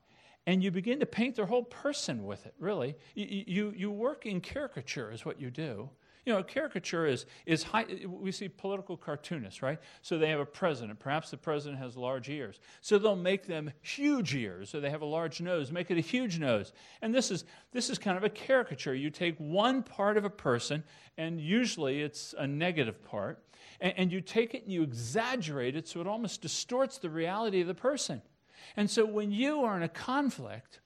and 0.46 0.62
you 0.62 0.70
begin 0.70 1.00
to 1.00 1.07
paint 1.07 1.37
their 1.37 1.46
whole 1.46 1.64
person 1.64 2.24
with 2.24 2.46
it, 2.46 2.55
really. 2.59 2.96
You, 3.14 3.44
you, 3.46 3.74
you 3.76 3.90
work 3.90 4.26
in 4.26 4.40
caricature, 4.40 5.12
is 5.12 5.24
what 5.24 5.40
you 5.40 5.50
do. 5.50 5.88
You 6.24 6.33
know, 6.33 6.38
a 6.38 6.44
caricature 6.44 7.05
is, 7.05 7.26
is 7.46 7.64
high, 7.64 7.85
we 8.07 8.31
see 8.31 8.48
political 8.48 8.96
cartoonists, 8.96 9.61
right? 9.61 9.78
So 10.02 10.18
they 10.18 10.28
have 10.28 10.38
a 10.38 10.46
president. 10.46 11.00
Perhaps 11.00 11.31
the 11.31 11.37
president 11.37 11.83
has 11.83 11.96
large 11.96 12.28
ears. 12.28 12.61
So 12.81 12.96
they'll 12.98 13.16
make 13.16 13.46
them 13.46 13.72
huge 13.81 14.35
ears. 14.35 14.70
So 14.70 14.78
they 14.78 14.90
have 14.90 15.02
a 15.02 15.07
large 15.07 15.40
nose, 15.40 15.72
make 15.72 15.90
it 15.90 15.98
a 15.98 16.00
huge 16.00 16.38
nose. 16.38 16.72
And 17.02 17.12
this 17.12 17.33
is, 17.33 17.44
this 17.72 17.90
is 17.90 17.98
kind 17.98 18.16
of 18.16 18.22
a 18.22 18.28
caricature. 18.28 18.94
You 18.94 19.11
take 19.11 19.37
one 19.38 19.83
part 19.83 20.16
of 20.16 20.24
a 20.24 20.31
person, 20.31 20.85
and 21.18 21.40
usually 21.40 22.02
it's 22.02 22.37
a 22.38 22.46
negative 22.46 23.05
part, 23.05 23.44
and, 23.81 23.92
and 23.96 24.12
you 24.12 24.20
take 24.20 24.55
it 24.55 24.62
and 24.62 24.72
you 24.72 24.85
exaggerate 24.85 25.74
it 25.74 25.88
so 25.88 26.00
it 26.00 26.07
almost 26.07 26.40
distorts 26.40 26.98
the 26.98 27.11
reality 27.11 27.61
of 27.62 27.66
the 27.66 27.74
person. 27.74 28.22
And 28.77 28.90
so 28.90 29.05
when 29.05 29.33
you 29.33 29.62
are 29.62 29.77
in 29.77 29.83
a 29.83 29.88
conflict, 29.88 30.81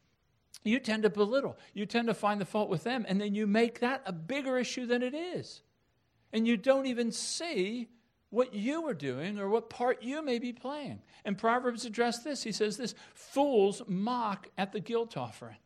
you 0.64 0.78
tend 0.80 1.04
to 1.04 1.10
belittle. 1.10 1.58
You 1.74 1.86
tend 1.86 2.08
to 2.08 2.14
find 2.14 2.40
the 2.40 2.44
fault 2.44 2.68
with 2.68 2.84
them, 2.84 3.06
and 3.08 3.20
then 3.20 3.34
you 3.34 3.46
make 3.46 3.80
that 3.80 4.02
a 4.04 4.12
bigger 4.12 4.58
issue 4.58 4.86
than 4.86 5.02
it 5.02 5.14
is. 5.14 5.62
And 6.32 6.46
you 6.46 6.56
don't 6.56 6.86
even 6.86 7.12
see 7.12 7.88
what 8.30 8.52
you 8.52 8.86
are 8.86 8.94
doing 8.94 9.38
or 9.38 9.48
what 9.48 9.70
part 9.70 10.02
you 10.02 10.22
may 10.22 10.38
be 10.38 10.52
playing. 10.52 11.00
And 11.24 11.38
Proverbs 11.38 11.84
address 11.84 12.22
this. 12.22 12.42
He 12.42 12.52
says 12.52 12.76
this 12.76 12.94
fools 13.14 13.82
mock 13.86 14.48
at 14.58 14.72
the 14.72 14.80
guilt 14.80 15.16
offering, 15.16 15.56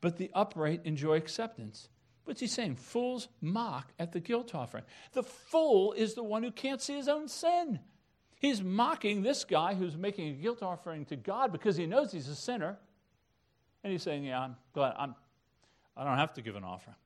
but 0.00 0.16
the 0.16 0.30
upright 0.34 0.82
enjoy 0.84 1.16
acceptance. 1.16 1.88
What's 2.24 2.40
he 2.40 2.46
saying? 2.46 2.76
Fools 2.76 3.28
mock 3.40 3.90
at 3.98 4.12
the 4.12 4.20
guilt 4.20 4.54
offering. 4.54 4.84
The 5.12 5.22
fool 5.22 5.94
is 5.94 6.14
the 6.14 6.22
one 6.22 6.42
who 6.42 6.50
can't 6.50 6.82
see 6.82 6.94
his 6.94 7.08
own 7.08 7.26
sin. 7.26 7.80
He's 8.38 8.62
mocking 8.62 9.22
this 9.22 9.44
guy 9.44 9.74
who's 9.74 9.96
making 9.96 10.28
a 10.28 10.32
guilt 10.32 10.62
offering 10.62 11.04
to 11.06 11.16
God 11.16 11.50
because 11.50 11.76
he 11.76 11.86
knows 11.86 12.12
he's 12.12 12.28
a 12.28 12.36
sinner. 12.36 12.78
And 13.82 13.92
he's 13.92 14.02
saying, 14.02 14.24
Yeah, 14.24 14.40
I'm 14.40 14.56
glad 14.72 14.94
I'm, 14.98 15.14
I 15.96 16.04
don't 16.04 16.18
have 16.18 16.34
to 16.34 16.42
give 16.42 16.56
an 16.56 16.64
offering. 16.64 16.96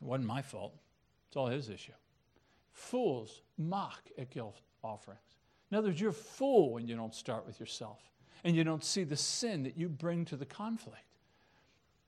It 0.00 0.04
wasn't 0.04 0.26
my 0.26 0.42
fault. 0.42 0.74
It's 1.28 1.36
all 1.36 1.46
his 1.46 1.68
issue. 1.68 1.92
Fools 2.72 3.42
mock 3.58 4.02
at 4.18 4.30
guilt 4.30 4.60
offerings. 4.82 5.20
In 5.70 5.78
other 5.78 5.88
words, 5.88 6.00
you're 6.00 6.10
a 6.10 6.14
fool 6.14 6.72
when 6.72 6.86
you 6.86 6.96
don't 6.96 7.14
start 7.14 7.46
with 7.46 7.60
yourself 7.60 7.98
and 8.44 8.56
you 8.56 8.64
don't 8.64 8.84
see 8.84 9.04
the 9.04 9.16
sin 9.16 9.62
that 9.64 9.76
you 9.76 9.88
bring 9.88 10.24
to 10.26 10.36
the 10.36 10.46
conflict. 10.46 11.04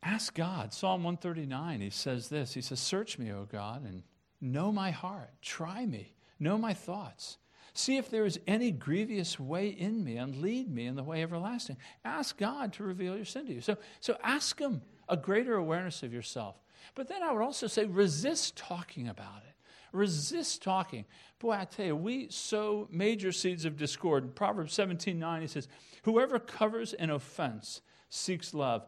Ask 0.02 0.34
God. 0.34 0.72
Psalm 0.72 1.02
139, 1.02 1.80
he 1.80 1.90
says 1.90 2.28
this 2.28 2.54
He 2.54 2.60
says, 2.60 2.80
Search 2.80 3.18
me, 3.18 3.30
O 3.32 3.46
God, 3.50 3.84
and 3.84 4.02
know 4.40 4.72
my 4.72 4.90
heart. 4.90 5.30
Try 5.42 5.84
me. 5.86 6.14
Know 6.40 6.58
my 6.58 6.74
thoughts 6.74 7.38
See 7.74 7.96
if 7.96 8.08
there 8.08 8.24
is 8.24 8.38
any 8.46 8.70
grievous 8.70 9.38
way 9.38 9.66
in 9.66 10.04
me 10.04 10.16
and 10.16 10.36
lead 10.36 10.72
me 10.72 10.86
in 10.86 10.94
the 10.94 11.02
way 11.02 11.22
everlasting. 11.22 11.76
Ask 12.04 12.38
God 12.38 12.72
to 12.74 12.84
reveal 12.84 13.16
your 13.16 13.24
sin 13.24 13.46
to 13.46 13.52
you. 13.52 13.60
So, 13.60 13.76
so 13.98 14.16
ask 14.22 14.60
Him 14.60 14.80
a 15.08 15.16
greater 15.16 15.56
awareness 15.56 16.04
of 16.04 16.12
yourself. 16.12 16.56
But 16.94 17.08
then 17.08 17.22
I 17.22 17.32
would 17.32 17.42
also 17.42 17.66
say 17.66 17.84
resist 17.84 18.56
talking 18.56 19.08
about 19.08 19.42
it. 19.48 19.54
Resist 19.92 20.62
talking. 20.62 21.04
Boy, 21.40 21.52
I 21.52 21.64
tell 21.64 21.86
you, 21.86 21.96
we 21.96 22.28
sow 22.28 22.88
major 22.90 23.32
seeds 23.32 23.64
of 23.64 23.76
discord. 23.76 24.24
In 24.24 24.30
Proverbs 24.30 24.72
17 24.72 25.18
9, 25.18 25.40
he 25.40 25.48
says, 25.48 25.68
Whoever 26.02 26.38
covers 26.38 26.92
an 26.94 27.10
offense 27.10 27.80
seeks 28.08 28.54
love, 28.54 28.86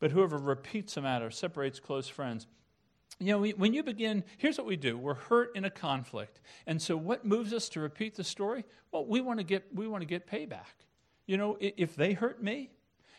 but 0.00 0.10
whoever 0.10 0.36
repeats 0.36 0.96
a 0.96 1.00
matter 1.00 1.30
separates 1.30 1.78
close 1.78 2.08
friends. 2.08 2.46
You 3.18 3.28
know, 3.28 3.38
we, 3.38 3.52
when 3.52 3.72
you 3.72 3.82
begin, 3.82 4.24
here's 4.36 4.58
what 4.58 4.66
we 4.66 4.76
do. 4.76 4.98
We're 4.98 5.14
hurt 5.14 5.56
in 5.56 5.64
a 5.64 5.70
conflict. 5.70 6.40
And 6.66 6.80
so 6.80 6.96
what 6.96 7.24
moves 7.24 7.52
us 7.52 7.68
to 7.70 7.80
repeat 7.80 8.14
the 8.14 8.24
story? 8.24 8.64
Well, 8.92 9.06
we 9.06 9.20
want 9.20 9.38
to 9.38 9.44
get 9.44 9.74
we 9.74 9.88
want 9.88 10.02
to 10.02 10.06
get 10.06 10.30
payback. 10.30 10.84
You 11.26 11.38
know, 11.38 11.56
if 11.60 11.96
they 11.96 12.12
hurt 12.12 12.42
me, 12.42 12.70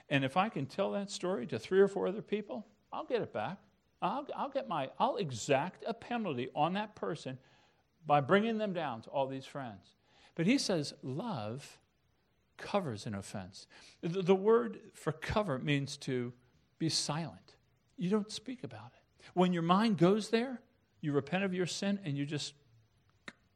and 0.09 0.23
if 0.23 0.37
I 0.37 0.49
can 0.49 0.65
tell 0.65 0.91
that 0.91 1.09
story 1.09 1.47
to 1.47 1.59
three 1.59 1.79
or 1.79 1.87
four 1.87 2.07
other 2.07 2.21
people, 2.21 2.65
I'll 2.93 3.05
get 3.05 3.21
it 3.21 3.33
back. 3.33 3.57
I'll, 4.01 4.27
I'll 4.35 4.49
get 4.49 4.67
my 4.67 4.89
I'll 4.99 5.17
exact 5.17 5.83
a 5.87 5.93
penalty 5.93 6.49
on 6.55 6.73
that 6.73 6.95
person 6.95 7.39
by 8.05 8.21
bringing 8.21 8.57
them 8.57 8.73
down 8.73 9.01
to 9.01 9.09
all 9.09 9.27
these 9.27 9.45
friends. 9.45 9.95
But 10.35 10.45
he 10.45 10.59
says 10.59 10.93
love 11.01 11.79
covers 12.57 13.05
an 13.05 13.15
offense. 13.15 13.67
The, 14.01 14.21
the 14.21 14.35
word 14.35 14.79
for 14.93 15.11
cover 15.11 15.57
means 15.59 15.97
to 15.97 16.33
be 16.79 16.89
silent. 16.89 17.55
You 17.97 18.09
don't 18.09 18.31
speak 18.31 18.63
about 18.63 18.91
it. 18.95 19.06
When 19.33 19.53
your 19.53 19.63
mind 19.63 19.97
goes 19.97 20.29
there, 20.29 20.61
you 21.01 21.11
repent 21.11 21.43
of 21.43 21.53
your 21.53 21.65
sin 21.65 21.99
and 22.03 22.17
you 22.17 22.25
just 22.25 22.53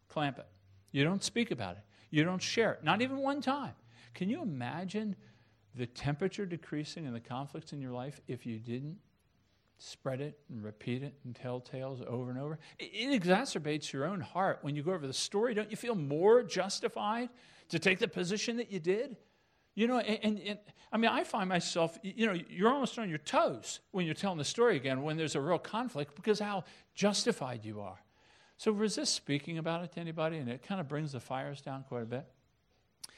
clamp 0.07 0.37
it. 0.39 0.47
You 0.91 1.03
don't 1.03 1.23
speak 1.23 1.51
about 1.51 1.77
it. 1.77 1.83
You 2.09 2.23
don't 2.23 2.41
share 2.41 2.73
it, 2.73 2.83
not 2.83 3.01
even 3.01 3.17
one 3.17 3.41
time. 3.41 3.73
Can 4.13 4.29
you 4.29 4.41
imagine 4.41 5.15
the 5.75 5.85
temperature 5.85 6.45
decreasing 6.45 7.05
and 7.05 7.15
the 7.15 7.21
conflicts 7.21 7.71
in 7.71 7.81
your 7.81 7.93
life 7.93 8.19
if 8.27 8.45
you 8.45 8.59
didn't 8.59 8.97
spread 9.77 10.21
it 10.21 10.37
and 10.49 10.63
repeat 10.63 11.01
it 11.01 11.15
and 11.23 11.35
tell 11.35 11.61
tales 11.61 12.01
over 12.05 12.29
and 12.29 12.39
over? 12.39 12.59
It, 12.77 13.21
exacerbates 13.21 13.93
your 13.93 14.05
own 14.05 14.19
heart. 14.19 14.59
When 14.61 14.75
you 14.75 14.83
go 14.83 14.91
over 14.91 15.07
the 15.07 15.13
story, 15.13 15.53
don't 15.53 15.71
you 15.71 15.77
feel 15.77 15.95
more 15.95 16.43
justified 16.43 17.29
to 17.69 17.79
take 17.79 17.99
the 17.99 18.07
position 18.07 18.57
that 18.57 18.71
you 18.71 18.79
did? 18.79 19.15
You 19.75 19.87
know, 19.87 19.99
and, 19.99 20.19
and, 20.23 20.39
and, 20.39 20.59
I 20.91 20.97
mean, 20.97 21.09
I 21.09 21.23
find 21.23 21.47
myself, 21.47 21.97
you 22.03 22.25
know, 22.27 22.37
you're 22.49 22.71
almost 22.71 22.99
on 22.99 23.07
your 23.09 23.19
toes 23.19 23.79
when 23.91 24.05
you're 24.05 24.13
telling 24.13 24.37
the 24.37 24.43
story 24.43 24.75
again 24.75 25.01
when 25.01 25.15
there's 25.15 25.35
a 25.35 25.41
real 25.41 25.57
conflict 25.57 26.15
because 26.15 26.39
how 26.39 26.65
justified 26.93 27.63
you 27.63 27.79
are. 27.79 28.01
So 28.57 28.71
resist 28.71 29.15
speaking 29.15 29.57
about 29.57 29.83
it 29.83 29.93
to 29.93 29.99
anybody, 29.99 30.37
and 30.37 30.49
it 30.49 30.61
kind 30.61 30.79
of 30.79 30.87
brings 30.87 31.13
the 31.13 31.19
fires 31.19 31.61
down 31.61 31.83
quite 31.87 32.03
a 32.03 32.05
bit. 32.05 32.25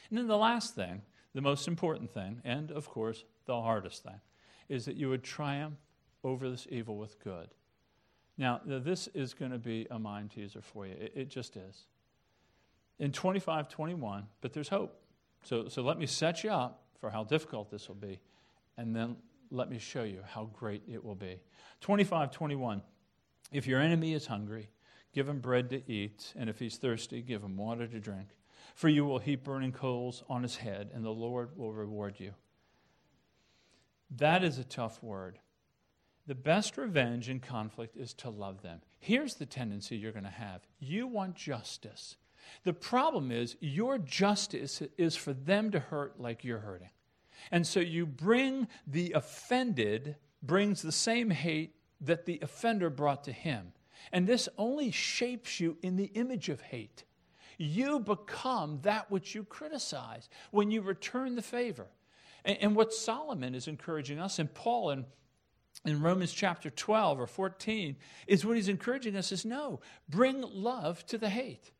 And 0.09 0.17
then 0.17 0.27
the 0.27 0.37
last 0.37 0.75
thing, 0.75 1.01
the 1.33 1.41
most 1.41 1.67
important 1.67 2.13
thing, 2.13 2.39
and 2.45 2.71
of 2.71 2.87
course, 2.87 3.25
the 3.45 3.59
hardest 3.59 4.03
thing, 4.03 4.21
is 4.69 4.85
that 4.85 4.95
you 4.95 5.09
would 5.09 5.23
triumph 5.23 5.75
over 6.23 6.49
this 6.49 6.67
evil 6.69 6.97
with 6.97 7.21
good. 7.21 7.49
Now, 8.37 8.61
this 8.65 9.07
is 9.13 9.33
going 9.33 9.51
to 9.51 9.57
be 9.57 9.85
a 9.91 9.99
mind 9.99 10.31
teaser 10.31 10.61
for 10.61 10.87
you. 10.87 10.93
It, 10.93 11.13
it 11.15 11.29
just 11.29 11.57
is. 11.57 11.83
In 12.99 13.11
25, 13.11 13.67
21, 13.67 14.27
but 14.41 14.53
there's 14.53 14.69
hope. 14.69 15.02
So, 15.43 15.67
so 15.67 15.81
let 15.81 15.97
me 15.97 16.05
set 16.05 16.43
you 16.43 16.51
up 16.51 16.83
for 16.99 17.09
how 17.09 17.23
difficult 17.23 17.69
this 17.69 17.87
will 17.87 17.95
be, 17.95 18.19
and 18.77 18.95
then 18.95 19.17
let 19.51 19.69
me 19.69 19.77
show 19.77 20.03
you 20.03 20.21
how 20.25 20.45
great 20.53 20.83
it 20.87 21.03
will 21.03 21.15
be. 21.15 21.39
25, 21.81 22.31
21. 22.31 22.81
If 23.51 23.67
your 23.67 23.79
enemy 23.79 24.13
is 24.13 24.25
hungry, 24.25 24.69
give 25.13 25.27
him 25.27 25.39
bread 25.39 25.69
to 25.71 25.91
eat, 25.91 26.33
and 26.35 26.49
if 26.49 26.59
he's 26.59 26.77
thirsty, 26.77 27.21
give 27.21 27.43
him 27.43 27.57
water 27.57 27.87
to 27.87 27.99
drink. 27.99 28.29
For 28.73 28.89
you 28.89 29.05
will 29.05 29.19
heap 29.19 29.43
burning 29.43 29.71
coals 29.71 30.23
on 30.29 30.41
his 30.41 30.55
head, 30.55 30.89
and 30.93 31.05
the 31.05 31.11
Lord 31.11 31.57
will 31.57 31.73
reward 31.73 32.19
you. 32.19 32.33
That 34.09 34.43
is 34.43 34.57
a 34.57 34.63
tough 34.63 35.03
word. 35.03 35.39
The 36.25 36.35
best 36.35 36.77
revenge 36.77 37.29
in 37.29 37.41
conflict 37.41 37.97
is 37.97 38.13
to 38.15 38.29
love 38.29 38.61
them. 38.61 38.81
Here's 38.99 39.35
the 39.35 39.45
tendency 39.45 39.97
you're 39.97 40.11
going 40.13 40.23
to 40.23 40.29
have 40.29 40.61
you 40.79 41.05
want 41.05 41.35
justice. 41.35 42.15
The 42.63 42.73
problem 42.73 43.31
is, 43.31 43.55
your 43.59 43.97
justice 43.97 44.81
is 44.97 45.15
for 45.15 45.33
them 45.33 45.71
to 45.71 45.79
hurt 45.79 46.19
like 46.19 46.43
you're 46.43 46.59
hurting. 46.59 46.89
And 47.51 47.67
so 47.67 47.79
you 47.79 48.05
bring 48.05 48.67
the 48.87 49.11
offended, 49.13 50.15
brings 50.41 50.81
the 50.81 50.91
same 50.91 51.29
hate 51.29 51.75
that 52.01 52.25
the 52.25 52.39
offender 52.41 52.89
brought 52.89 53.23
to 53.25 53.31
him. 53.31 53.73
And 54.11 54.27
this 54.27 54.49
only 54.57 54.91
shapes 54.91 55.59
you 55.59 55.77
in 55.81 55.95
the 55.95 56.11
image 56.13 56.49
of 56.49 56.61
hate. 56.61 57.03
You 57.57 57.99
become 57.99 58.79
that 58.81 59.09
which 59.11 59.35
you 59.35 59.43
criticize 59.43 60.29
when 60.51 60.71
you 60.71 60.81
return 60.81 61.35
the 61.35 61.41
favor. 61.41 61.87
And, 62.43 62.57
and 62.61 62.75
what 62.75 62.93
Solomon 62.93 63.55
is 63.55 63.67
encouraging 63.67 64.19
us, 64.19 64.39
and 64.39 64.53
Paul 64.53 64.89
in, 64.89 65.05
in 65.85 66.01
Romans 66.01 66.33
chapter 66.33 66.69
12 66.69 67.19
or 67.19 67.27
14, 67.27 67.95
is 68.27 68.45
what 68.45 68.55
he's 68.55 68.69
encouraging 68.69 69.15
us 69.15 69.31
is 69.31 69.45
no, 69.45 69.79
bring 70.09 70.41
love 70.41 71.05
to 71.07 71.17
the 71.17 71.29
hate. 71.29 71.71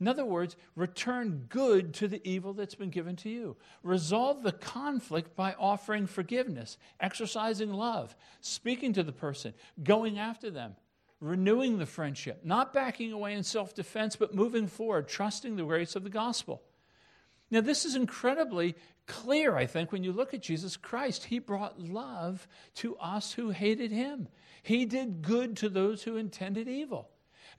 In 0.00 0.08
other 0.08 0.24
words, 0.24 0.56
return 0.74 1.44
good 1.50 1.92
to 1.94 2.08
the 2.08 2.26
evil 2.26 2.54
that's 2.54 2.74
been 2.74 2.88
given 2.88 3.16
to 3.16 3.28
you. 3.28 3.56
Resolve 3.82 4.42
the 4.42 4.52
conflict 4.52 5.36
by 5.36 5.54
offering 5.58 6.06
forgiveness, 6.06 6.78
exercising 7.00 7.72
love, 7.72 8.16
speaking 8.40 8.94
to 8.94 9.02
the 9.02 9.12
person, 9.12 9.52
going 9.84 10.18
after 10.18 10.50
them, 10.50 10.74
renewing 11.20 11.78
the 11.78 11.84
friendship, 11.84 12.40
not 12.44 12.72
backing 12.72 13.12
away 13.12 13.34
in 13.34 13.42
self 13.42 13.74
defense, 13.74 14.16
but 14.16 14.34
moving 14.34 14.66
forward, 14.66 15.06
trusting 15.06 15.56
the 15.56 15.64
grace 15.64 15.94
of 15.94 16.02
the 16.02 16.10
gospel. 16.10 16.62
Now, 17.50 17.60
this 17.60 17.84
is 17.84 17.94
incredibly 17.94 18.76
clear, 19.06 19.56
I 19.56 19.66
think, 19.66 19.92
when 19.92 20.04
you 20.04 20.12
look 20.12 20.32
at 20.32 20.40
Jesus 20.40 20.78
Christ. 20.78 21.24
He 21.24 21.40
brought 21.40 21.80
love 21.80 22.46
to 22.76 22.96
us 22.96 23.32
who 23.32 23.50
hated 23.50 23.92
him, 23.92 24.28
He 24.62 24.86
did 24.86 25.20
good 25.20 25.58
to 25.58 25.68
those 25.68 26.04
who 26.04 26.16
intended 26.16 26.68
evil. 26.68 27.10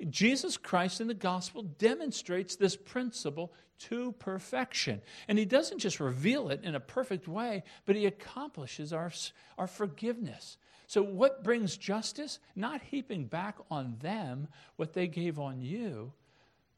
Jesus 0.09 0.57
Christ 0.57 1.01
in 1.01 1.07
the 1.07 1.13
gospel 1.13 1.63
demonstrates 1.63 2.55
this 2.55 2.75
principle 2.75 3.53
to 3.79 4.11
perfection. 4.13 5.01
And 5.27 5.37
he 5.37 5.45
doesn't 5.45 5.79
just 5.79 5.99
reveal 5.99 6.49
it 6.49 6.63
in 6.63 6.75
a 6.75 6.79
perfect 6.79 7.27
way, 7.27 7.63
but 7.85 7.95
he 7.95 8.05
accomplishes 8.05 8.93
our, 8.93 9.11
our 9.57 9.67
forgiveness. 9.67 10.57
So, 10.87 11.01
what 11.01 11.43
brings 11.43 11.77
justice? 11.77 12.39
Not 12.55 12.81
heaping 12.81 13.25
back 13.25 13.57
on 13.69 13.95
them 14.01 14.49
what 14.75 14.93
they 14.93 15.07
gave 15.07 15.39
on 15.39 15.61
you, 15.61 16.13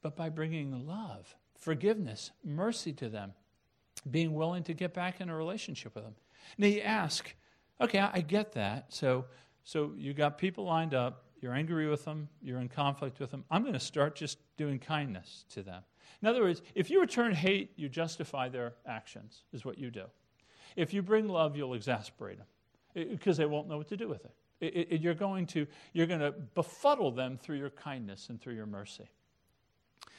but 0.02 0.16
by 0.16 0.28
bringing 0.28 0.86
love, 0.86 1.34
forgiveness, 1.58 2.30
mercy 2.44 2.92
to 2.94 3.08
them, 3.08 3.32
being 4.08 4.32
willing 4.32 4.62
to 4.64 4.74
get 4.74 4.94
back 4.94 5.20
in 5.20 5.28
a 5.28 5.36
relationship 5.36 5.94
with 5.94 6.04
them. 6.04 6.14
Now, 6.58 6.68
you 6.68 6.80
ask, 6.80 7.34
okay, 7.80 7.98
I 7.98 8.20
get 8.20 8.52
that. 8.52 8.92
So, 8.92 9.24
so 9.64 9.92
you 9.96 10.14
got 10.14 10.38
people 10.38 10.64
lined 10.64 10.94
up 10.94 11.24
you're 11.44 11.52
angry 11.52 11.86
with 11.90 12.06
them, 12.06 12.26
you're 12.40 12.58
in 12.58 12.70
conflict 12.70 13.20
with 13.20 13.30
them, 13.30 13.44
I'm 13.50 13.60
going 13.60 13.74
to 13.74 13.78
start 13.78 14.16
just 14.16 14.38
doing 14.56 14.78
kindness 14.78 15.44
to 15.50 15.62
them. 15.62 15.82
In 16.22 16.28
other 16.28 16.40
words, 16.40 16.62
if 16.74 16.88
you 16.88 17.02
return 17.02 17.34
hate, 17.34 17.72
you 17.76 17.90
justify 17.90 18.48
their 18.48 18.72
actions, 18.86 19.42
is 19.52 19.62
what 19.62 19.76
you 19.76 19.90
do. 19.90 20.04
If 20.74 20.94
you 20.94 21.02
bring 21.02 21.28
love, 21.28 21.54
you'll 21.54 21.74
exasperate 21.74 22.38
them 22.38 23.08
because 23.10 23.36
they 23.36 23.44
won't 23.44 23.68
know 23.68 23.76
what 23.76 23.88
to 23.88 23.96
do 23.98 24.08
with 24.08 24.24
it. 24.24 24.34
It, 24.62 24.88
it. 24.90 25.00
you're 25.02 25.12
going 25.12 25.46
to 25.48 25.66
you're 25.92 26.06
going 26.06 26.20
to 26.20 26.32
befuddle 26.54 27.10
them 27.10 27.36
through 27.36 27.58
your 27.58 27.68
kindness 27.68 28.30
and 28.30 28.40
through 28.40 28.54
your 28.54 28.64
mercy. 28.64 29.10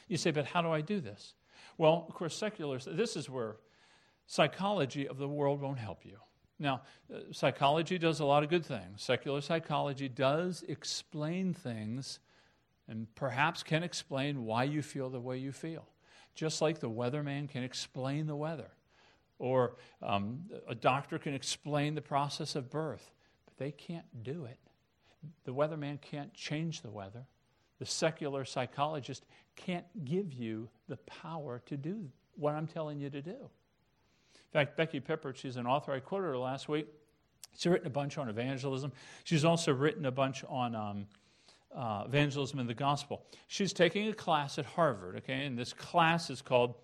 You 0.06 0.18
say, 0.18 0.30
but 0.30 0.44
how 0.46 0.62
do 0.62 0.70
I 0.70 0.80
do 0.80 1.00
this? 1.00 1.34
Well, 1.76 2.04
of 2.08 2.14
course, 2.14 2.36
secular. 2.36 2.78
This 2.78 3.16
is 3.16 3.28
where 3.28 3.56
psychology 4.28 5.08
of 5.08 5.18
the 5.18 5.26
world 5.26 5.60
won't 5.60 5.80
help 5.80 6.06
you. 6.06 6.18
Now, 6.58 6.82
uh, 7.12 7.18
psychology 7.32 7.98
does 7.98 8.20
a 8.20 8.24
lot 8.24 8.42
of 8.42 8.48
good 8.48 8.64
things. 8.64 9.02
Secular 9.02 9.40
psychology 9.40 10.08
does 10.08 10.64
explain 10.68 11.52
things 11.52 12.18
and 12.88 13.12
perhaps 13.14 13.62
can 13.62 13.82
explain 13.82 14.44
why 14.44 14.64
you 14.64 14.82
feel 14.82 15.10
the 15.10 15.20
way 15.20 15.38
you 15.38 15.52
feel. 15.52 15.86
Just 16.34 16.62
like 16.62 16.78
the 16.80 16.90
weatherman 16.90 17.48
can 17.48 17.62
explain 17.62 18.26
the 18.26 18.36
weather, 18.36 18.70
or 19.38 19.76
um, 20.02 20.40
a 20.68 20.74
doctor 20.74 21.18
can 21.18 21.34
explain 21.34 21.94
the 21.94 22.02
process 22.02 22.54
of 22.54 22.70
birth, 22.70 23.10
but 23.44 23.56
they 23.56 23.72
can't 23.72 24.22
do 24.22 24.44
it. 24.44 24.58
The 25.44 25.54
weatherman 25.54 26.00
can't 26.00 26.32
change 26.34 26.82
the 26.82 26.90
weather. 26.90 27.26
The 27.78 27.86
secular 27.86 28.44
psychologist 28.44 29.24
can't 29.56 29.86
give 30.04 30.32
you 30.32 30.68
the 30.88 30.98
power 30.98 31.62
to 31.66 31.76
do 31.76 32.10
what 32.36 32.54
I'm 32.54 32.66
telling 32.66 33.00
you 33.00 33.10
to 33.10 33.22
do. 33.22 33.50
In 34.56 34.64
fact, 34.64 34.78
Becky 34.78 35.00
Pippert, 35.00 35.36
she's 35.36 35.56
an 35.56 35.66
author. 35.66 35.92
I 35.92 36.00
quoted 36.00 36.28
her 36.28 36.38
last 36.38 36.66
week. 36.66 36.86
She's 37.54 37.66
written 37.66 37.86
a 37.86 37.90
bunch 37.90 38.16
on 38.16 38.30
evangelism. 38.30 38.90
She's 39.24 39.44
also 39.44 39.70
written 39.70 40.06
a 40.06 40.10
bunch 40.10 40.44
on 40.48 40.74
um, 40.74 41.06
uh, 41.76 42.04
evangelism 42.06 42.58
and 42.60 42.66
the 42.66 42.72
gospel. 42.72 43.26
She's 43.48 43.74
taking 43.74 44.08
a 44.08 44.14
class 44.14 44.58
at 44.58 44.64
Harvard, 44.64 45.16
okay, 45.16 45.44
and 45.44 45.58
this 45.58 45.74
class 45.74 46.30
is 46.30 46.40
called, 46.40 46.74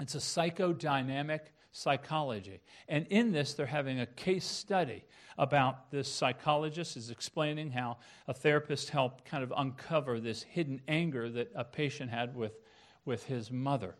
it's 0.00 0.16
a 0.16 0.18
psychodynamic 0.18 1.42
psychology. 1.70 2.60
And 2.88 3.06
in 3.10 3.30
this, 3.30 3.54
they're 3.54 3.64
having 3.64 4.00
a 4.00 4.06
case 4.06 4.44
study 4.44 5.04
about 5.38 5.92
this 5.92 6.12
psychologist 6.12 6.96
is 6.96 7.10
explaining 7.10 7.70
how 7.70 7.98
a 8.26 8.34
therapist 8.34 8.90
helped 8.90 9.24
kind 9.24 9.44
of 9.44 9.52
uncover 9.56 10.18
this 10.18 10.42
hidden 10.42 10.80
anger 10.88 11.30
that 11.30 11.52
a 11.54 11.62
patient 11.62 12.10
had 12.10 12.34
with, 12.34 12.58
with 13.04 13.26
his 13.26 13.52
mother. 13.52 13.94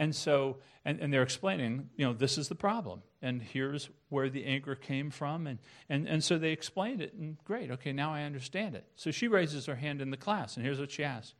And 0.00 0.16
so, 0.16 0.56
and, 0.86 0.98
and 0.98 1.12
they're 1.12 1.22
explaining, 1.22 1.90
you 1.94 2.06
know, 2.06 2.14
this 2.14 2.38
is 2.38 2.48
the 2.48 2.54
problem, 2.54 3.02
and 3.20 3.42
here's 3.42 3.90
where 4.08 4.30
the 4.30 4.46
anger 4.46 4.74
came 4.74 5.10
from. 5.10 5.46
And, 5.46 5.58
and, 5.90 6.08
and 6.08 6.24
so 6.24 6.38
they 6.38 6.52
explained 6.52 7.02
it, 7.02 7.12
and 7.12 7.36
great, 7.44 7.70
okay, 7.70 7.92
now 7.92 8.10
I 8.10 8.22
understand 8.22 8.74
it. 8.74 8.86
So 8.96 9.10
she 9.10 9.28
raises 9.28 9.66
her 9.66 9.74
hand 9.74 10.00
in 10.00 10.10
the 10.10 10.16
class, 10.16 10.56
and 10.56 10.64
here's 10.64 10.80
what 10.80 10.90
she 10.90 11.04
asks. 11.04 11.34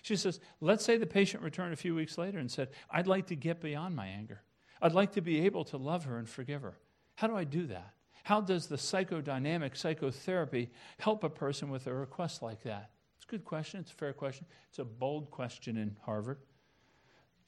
She 0.00 0.16
says, 0.16 0.40
Let's 0.62 0.86
say 0.86 0.96
the 0.96 1.04
patient 1.04 1.42
returned 1.42 1.74
a 1.74 1.76
few 1.76 1.94
weeks 1.94 2.16
later 2.16 2.38
and 2.38 2.50
said, 2.50 2.70
I'd 2.90 3.06
like 3.06 3.26
to 3.26 3.36
get 3.36 3.60
beyond 3.60 3.94
my 3.94 4.06
anger. 4.06 4.40
I'd 4.80 4.92
like 4.92 5.12
to 5.12 5.20
be 5.20 5.44
able 5.44 5.64
to 5.66 5.76
love 5.76 6.06
her 6.06 6.16
and 6.16 6.26
forgive 6.26 6.62
her. 6.62 6.78
How 7.16 7.26
do 7.26 7.36
I 7.36 7.44
do 7.44 7.66
that? 7.66 7.92
How 8.24 8.40
does 8.40 8.68
the 8.68 8.76
psychodynamic 8.76 9.76
psychotherapy 9.76 10.70
help 10.98 11.24
a 11.24 11.28
person 11.28 11.68
with 11.68 11.86
a 11.86 11.92
request 11.92 12.40
like 12.40 12.62
that? 12.62 12.90
It's 13.18 13.26
a 13.26 13.30
good 13.30 13.44
question. 13.44 13.80
It's 13.80 13.90
a 13.90 13.96
fair 13.96 14.14
question. 14.14 14.46
It's 14.70 14.78
a 14.78 14.84
bold 14.84 15.30
question 15.30 15.76
in 15.76 15.94
Harvard. 16.06 16.38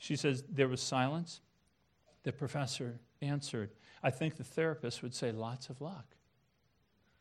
She 0.01 0.17
says, 0.17 0.43
There 0.49 0.67
was 0.67 0.81
silence. 0.81 1.41
The 2.25 2.33
professor 2.33 2.99
answered, 3.23 3.71
I 4.03 4.11
think 4.11 4.37
the 4.37 4.45
therapist 4.45 5.03
would 5.03 5.15
say, 5.15 5.31
Lots 5.31 5.69
of 5.69 5.81
luck. 5.81 6.17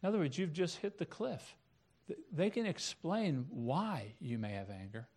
In 0.01 0.07
other 0.07 0.17
words, 0.17 0.37
you've 0.37 0.53
just 0.53 0.77
hit 0.77 0.97
the 0.97 1.05
cliff. 1.05 1.55
They 2.31 2.49
can 2.49 2.65
explain 2.65 3.45
why 3.49 4.13
you 4.19 4.39
may 4.39 4.53
have 4.53 4.69
anger, 4.69 5.07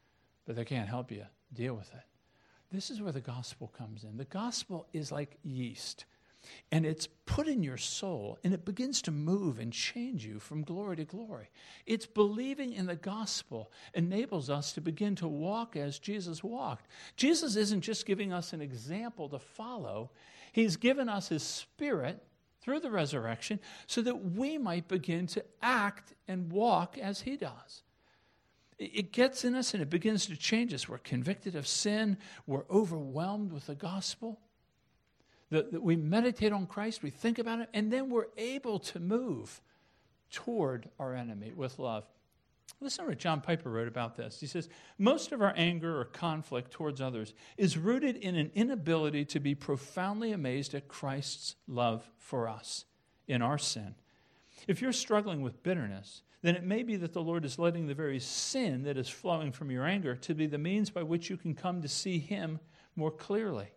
but 0.45 0.57
they 0.57 0.65
can't 0.65 0.89
help 0.89 1.11
you 1.11 1.25
deal 1.55 1.75
with 1.75 1.91
it. 1.95 2.03
This 2.73 2.91
is 2.91 3.01
where 3.01 3.13
the 3.13 3.21
gospel 3.21 3.73
comes 3.79 4.03
in. 4.03 4.17
The 4.17 4.25
gospel 4.25 4.89
is 4.93 5.13
like 5.13 5.39
yeast 5.43 6.05
and 6.71 6.85
it's 6.85 7.07
put 7.27 7.47
in 7.47 7.63
your 7.63 7.77
soul 7.77 8.39
and 8.43 8.53
it 8.53 8.65
begins 8.65 9.03
to 9.03 9.11
move 9.11 9.59
and 9.59 9.73
change 9.73 10.25
you 10.25 10.39
from 10.39 10.63
glory 10.63 10.97
to 10.97 11.05
glory. 11.05 11.51
It's 11.87 12.07
believing 12.07 12.73
in 12.73 12.87
the 12.87 12.97
gospel 12.97 13.71
enables 13.95 14.51
us 14.51 14.73
to 14.73 14.81
begin 14.81 15.15
to 15.17 15.29
walk 15.29 15.77
as 15.77 15.99
Jesus 15.99 16.43
walked. 16.43 16.87
Jesus 17.17 17.57
isn't 17.57 17.83
just 17.83 18.07
giving 18.07 18.33
us 18.33 18.53
an 18.53 18.61
example 18.61 19.29
to 19.29 19.39
follow, 19.39 20.11
He's 20.53 20.77
given 20.77 21.09
us 21.09 21.29
His 21.29 21.43
Spirit 21.43 22.23
through 22.61 22.81
the 22.81 22.91
resurrection 22.91 23.59
so 23.87 24.03
that 24.03 24.33
we 24.33 24.59
might 24.59 24.89
begin 24.89 25.27
to 25.29 25.45
act 25.63 26.15
and 26.29 26.53
walk 26.53 26.97
as 26.99 27.21
He 27.21 27.37
does. 27.37 27.83
It 28.79 29.13
gets 29.13 29.45
in 29.45 29.55
us 29.55 29.75
and 29.75 29.83
it 29.83 29.91
begins 29.91 30.27
to 30.27 30.37
change 30.37 30.75
us. 30.75 30.89
We're 30.89 30.99
convicted 30.99 31.55
of 31.55 31.67
sin, 31.67 32.19
we're 32.47 32.65
overwhelmed 32.71 33.53
with 33.53 33.67
the 33.67 33.75
gospel. 33.75 34.41
That, 35.53 35.71
that 35.73 35.83
we 35.83 35.97
meditate 35.97 36.51
on 36.51 36.67
Christ, 36.67 37.03
we 37.03 37.11
think 37.11 37.39
about 37.39 37.61
it, 37.61 37.69
and 37.75 37.93
then 37.93 38.09
we're 38.09 38.29
able 38.39 38.79
to 38.79 38.99
move 38.99 39.61
toward 40.31 40.89
our 40.99 41.15
enemy 41.15 41.53
with 41.55 41.79
love. 41.79 42.05
Listen 42.81 43.05
to 43.05 43.11
what 43.11 43.19
John 43.19 43.43
Piper 43.43 43.71
wrote 43.71 43.87
about 43.87 44.17
this. 44.17 44.41
He 44.41 44.47
says, 44.47 44.71
Most 44.97 45.31
of 45.31 45.43
our 45.43 45.53
anger 45.55 46.01
or 46.01 46.07
conflict 46.07 46.71
towards 46.71 47.03
others 47.03 47.35
is 47.59 47.77
rooted 47.77 48.17
in 48.17 48.35
an 48.35 48.51
inability 48.55 49.27
to 49.27 49.41
be 49.41 49.55
profoundly 49.55 50.33
amazed 50.33 50.73
at 50.73 50.89
Christ's 50.89 51.57
love 51.69 52.11
for 52.17 52.49
us 52.49 52.87
in 53.29 53.43
our 53.43 53.59
sin. 53.59 53.95
If 54.67 54.81
you're 54.81 54.91
struggling 54.91 55.43
with 55.43 55.63
bitterness, 55.63 56.23
then 56.41 56.57
it 56.57 56.65
may 56.65 56.83
be 56.83 56.97
that 56.97 57.13
the 57.13 57.21
Lord 57.21 57.45
is 57.45 57.59
letting 57.59 57.89
the 57.89 57.95
very 57.95 58.21
sin 58.21 58.85
that 58.85 58.97
is 58.97 59.11
flowing 59.11 59.53
from 59.53 59.71
your 59.71 59.85
anger 59.85 60.17
to 60.17 60.35
be 60.35 60.47
the 60.47 60.57
means 60.57 60.89
by 60.89 61.03
which 61.03 61.29
you 61.29 61.37
can 61.37 61.55
come 61.55 61.83
to 61.83 61.89
see 61.89 62.19
Him 62.19 62.59
more 62.97 63.11
clearly. 63.11 63.69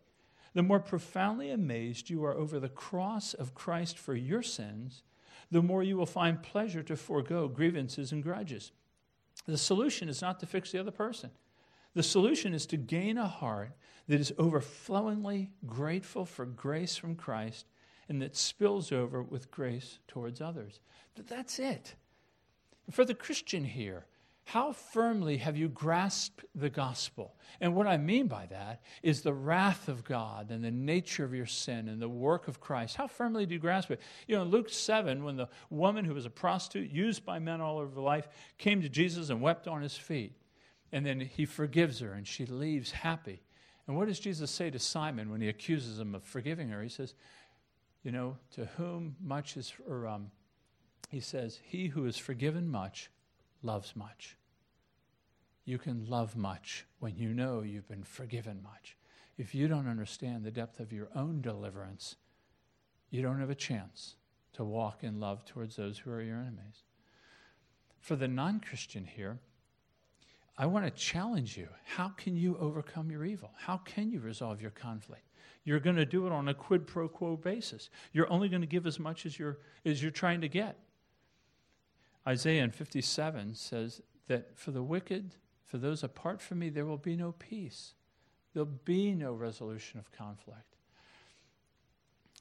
The 0.55 0.63
more 0.63 0.79
profoundly 0.79 1.51
amazed 1.51 2.09
you 2.09 2.23
are 2.23 2.33
over 2.33 2.59
the 2.59 2.69
cross 2.69 3.33
of 3.33 3.53
Christ 3.53 3.99
for 3.99 4.15
your 4.15 4.41
sins, 4.41 5.03
the 5.51 5.61
more 5.61 5.83
you 5.83 5.97
will 5.97 6.05
find 6.05 6.41
pleasure 6.41 6.81
to 6.83 6.95
forego 6.95 7.49
grievances 7.49 8.13
and 8.13 8.23
grudges. 8.23 8.71
The 9.45 9.57
solution 9.57 10.07
is 10.07 10.21
not 10.21 10.39
to 10.39 10.45
fix 10.45 10.71
the 10.71 10.79
other 10.79 10.91
person. 10.91 11.31
The 11.93 12.03
solution 12.03 12.53
is 12.53 12.65
to 12.67 12.77
gain 12.77 13.17
a 13.17 13.27
heart 13.27 13.73
that 14.07 14.19
is 14.19 14.33
overflowingly 14.39 15.51
grateful 15.67 16.25
for 16.25 16.45
grace 16.45 16.95
from 16.95 17.15
Christ 17.15 17.67
and 18.07 18.21
that 18.21 18.35
spills 18.35 18.93
over 18.93 19.21
with 19.21 19.51
grace 19.51 19.99
towards 20.07 20.39
others. 20.39 20.79
But 21.15 21.27
that's 21.27 21.59
it. 21.59 21.95
For 22.91 23.03
the 23.03 23.13
Christian 23.13 23.65
here, 23.65 24.05
how 24.45 24.73
firmly 24.73 25.37
have 25.37 25.57
you 25.57 25.67
grasped 25.67 26.45
the 26.53 26.69
gospel? 26.69 27.35
And 27.59 27.73
what 27.73 27.87
I 27.87 27.97
mean 27.97 28.27
by 28.27 28.45
that 28.51 28.83
is 29.01 29.21
the 29.21 29.33
wrath 29.33 29.87
of 29.87 30.03
God 30.03 30.51
and 30.51 30.63
the 30.63 30.69
nature 30.69 31.25
of 31.25 31.33
your 31.33 31.47
sin 31.47 31.89
and 31.89 31.99
the 31.99 32.07
work 32.07 32.47
of 32.47 32.59
Christ. 32.59 32.95
How 32.95 33.07
firmly 33.07 33.47
do 33.47 33.55
you 33.55 33.59
grasp 33.59 33.89
it? 33.89 33.99
You 34.27 34.35
know, 34.35 34.43
in 34.43 34.49
Luke 34.49 34.69
7, 34.69 35.23
when 35.23 35.35
the 35.35 35.49
woman 35.71 36.05
who 36.05 36.13
was 36.13 36.27
a 36.27 36.29
prostitute, 36.29 36.91
used 36.91 37.25
by 37.25 37.39
men 37.39 37.59
all 37.59 37.79
over 37.79 37.99
life, 37.99 38.27
came 38.59 38.83
to 38.83 38.89
Jesus 38.89 39.31
and 39.31 39.41
wept 39.41 39.67
on 39.67 39.81
his 39.81 39.97
feet. 39.97 40.33
And 40.91 41.03
then 41.03 41.19
he 41.19 41.45
forgives 41.45 41.99
her 41.99 42.13
and 42.13 42.27
she 42.27 42.45
leaves 42.45 42.91
happy. 42.91 43.41
And 43.87 43.97
what 43.97 44.07
does 44.07 44.19
Jesus 44.19 44.51
say 44.51 44.69
to 44.69 44.79
Simon 44.79 45.31
when 45.31 45.41
he 45.41 45.49
accuses 45.49 45.99
him 45.99 46.13
of 46.13 46.23
forgiving 46.23 46.69
her? 46.69 46.83
He 46.83 46.89
says, 46.89 47.15
You 48.03 48.11
know, 48.11 48.37
to 48.51 48.65
whom 48.77 49.15
much 49.23 49.57
is, 49.57 49.73
or 49.89 50.05
um, 50.07 50.29
he 51.09 51.19
says, 51.19 51.59
He 51.63 51.87
who 51.87 52.05
is 52.05 52.15
forgiven 52.15 52.69
much 52.69 53.09
loves 53.63 53.95
much. 53.95 54.37
You 55.65 55.77
can 55.77 56.05
love 56.07 56.35
much 56.35 56.85
when 56.99 57.17
you 57.17 57.33
know 57.33 57.61
you've 57.61 57.87
been 57.87 58.03
forgiven 58.03 58.61
much. 58.61 58.97
If 59.37 59.55
you 59.55 59.67
don't 59.67 59.87
understand 59.87 60.43
the 60.43 60.51
depth 60.51 60.79
of 60.79 60.93
your 60.93 61.09
own 61.15 61.41
deliverance, 61.41 62.15
you 63.09 63.21
don't 63.21 63.39
have 63.39 63.49
a 63.49 63.55
chance 63.55 64.15
to 64.53 64.63
walk 64.63 65.03
in 65.03 65.19
love 65.19 65.43
towards 65.45 65.75
those 65.75 65.97
who 65.97 66.11
are 66.11 66.21
your 66.21 66.37
enemies. 66.37 66.83
For 67.99 68.15
the 68.15 68.27
non 68.27 68.59
Christian 68.59 69.05
here, 69.05 69.39
I 70.57 70.67
want 70.67 70.85
to 70.85 70.91
challenge 70.91 71.57
you. 71.57 71.67
How 71.83 72.09
can 72.09 72.37
you 72.37 72.57
overcome 72.59 73.11
your 73.11 73.25
evil? 73.25 73.51
How 73.57 73.77
can 73.77 74.09
you 74.09 74.19
resolve 74.21 74.61
your 74.61 74.71
conflict? 74.71 75.27
You're 75.65 75.79
going 75.79 75.97
to 75.97 76.05
do 76.05 76.27
it 76.27 76.31
on 76.31 76.47
a 76.47 76.53
quid 76.53 76.87
pro 76.87 77.09
quo 77.09 77.35
basis. 77.35 77.89
You're 78.13 78.31
only 78.31 78.47
going 78.47 78.61
to 78.61 78.67
give 78.67 78.85
as 78.85 78.99
much 78.99 79.25
as 79.25 79.37
you're, 79.37 79.57
as 79.83 80.01
you're 80.01 80.11
trying 80.11 80.41
to 80.41 80.47
get. 80.47 80.77
Isaiah 82.27 82.63
in 82.63 82.71
57 82.71 83.55
says 83.55 84.01
that 84.27 84.57
for 84.57 84.71
the 84.71 84.83
wicked, 84.83 85.35
for 85.65 85.77
those 85.77 86.03
apart 86.03 86.41
from 86.41 86.59
me, 86.59 86.69
there 86.69 86.85
will 86.85 86.97
be 86.97 87.15
no 87.15 87.33
peace. 87.33 87.93
There'll 88.53 88.65
be 88.85 89.13
no 89.13 89.33
resolution 89.33 89.99
of 89.99 90.11
conflict. 90.11 90.75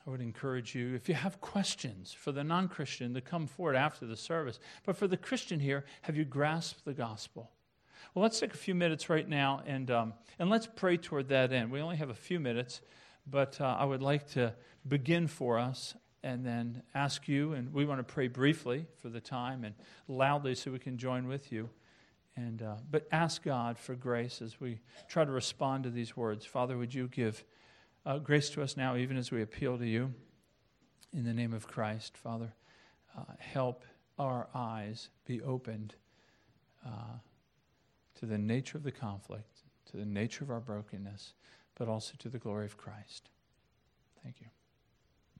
I 0.06 0.10
would 0.10 0.20
encourage 0.20 0.74
you, 0.74 0.94
if 0.94 1.08
you 1.08 1.14
have 1.14 1.40
questions 1.40 2.12
for 2.12 2.30
the 2.30 2.44
non 2.44 2.68
Christian, 2.68 3.14
to 3.14 3.20
come 3.20 3.46
forward 3.46 3.74
after 3.74 4.06
the 4.06 4.16
service. 4.16 4.60
But 4.84 4.96
for 4.96 5.08
the 5.08 5.16
Christian 5.16 5.60
here, 5.60 5.84
have 6.02 6.16
you 6.16 6.24
grasped 6.24 6.84
the 6.84 6.92
gospel? 6.92 7.50
Well, 8.14 8.22
let's 8.22 8.38
take 8.38 8.52
a 8.52 8.58
few 8.58 8.74
minutes 8.74 9.08
right 9.08 9.28
now 9.28 9.62
and, 9.66 9.90
um, 9.90 10.14
and 10.38 10.50
let's 10.50 10.68
pray 10.68 10.98
toward 10.98 11.28
that 11.28 11.52
end. 11.52 11.70
We 11.70 11.80
only 11.80 11.96
have 11.96 12.10
a 12.10 12.14
few 12.14 12.38
minutes, 12.38 12.82
but 13.26 13.60
uh, 13.60 13.76
I 13.78 13.84
would 13.86 14.02
like 14.02 14.28
to 14.32 14.54
begin 14.86 15.26
for 15.26 15.58
us 15.58 15.94
and 16.24 16.44
then 16.44 16.82
ask 16.94 17.28
you, 17.28 17.52
and 17.52 17.72
we 17.72 17.84
want 17.84 18.00
to 18.00 18.14
pray 18.14 18.28
briefly 18.28 18.86
for 18.96 19.10
the 19.10 19.20
time 19.20 19.62
and 19.62 19.74
loudly 20.08 20.54
so 20.54 20.72
we 20.72 20.78
can 20.78 20.96
join 20.96 21.28
with 21.28 21.52
you. 21.52 21.68
And, 22.34 22.62
uh, 22.62 22.76
but 22.90 23.06
ask 23.12 23.44
God 23.44 23.78
for 23.78 23.94
grace 23.94 24.40
as 24.40 24.58
we 24.58 24.80
try 25.06 25.26
to 25.26 25.30
respond 25.30 25.84
to 25.84 25.90
these 25.90 26.16
words. 26.16 26.46
Father, 26.46 26.78
would 26.78 26.94
you 26.94 27.08
give 27.08 27.44
uh, 28.06 28.18
grace 28.18 28.48
to 28.50 28.62
us 28.62 28.74
now, 28.74 28.96
even 28.96 29.18
as 29.18 29.30
we 29.30 29.42
appeal 29.42 29.76
to 29.76 29.86
you? 29.86 30.14
In 31.12 31.24
the 31.24 31.34
name 31.34 31.52
of 31.52 31.68
Christ, 31.68 32.16
Father, 32.16 32.54
uh, 33.16 33.24
help 33.38 33.84
our 34.18 34.48
eyes 34.54 35.10
be 35.26 35.42
opened 35.42 35.94
uh, 36.86 37.18
to 38.18 38.26
the 38.26 38.38
nature 38.38 38.78
of 38.78 38.82
the 38.82 38.92
conflict, 38.92 39.60
to 39.90 39.98
the 39.98 40.06
nature 40.06 40.42
of 40.42 40.50
our 40.50 40.60
brokenness, 40.60 41.34
but 41.74 41.86
also 41.86 42.14
to 42.18 42.30
the 42.30 42.38
glory 42.38 42.64
of 42.64 42.78
Christ. 42.78 43.28
Thank 44.22 44.40
you. 44.40 44.46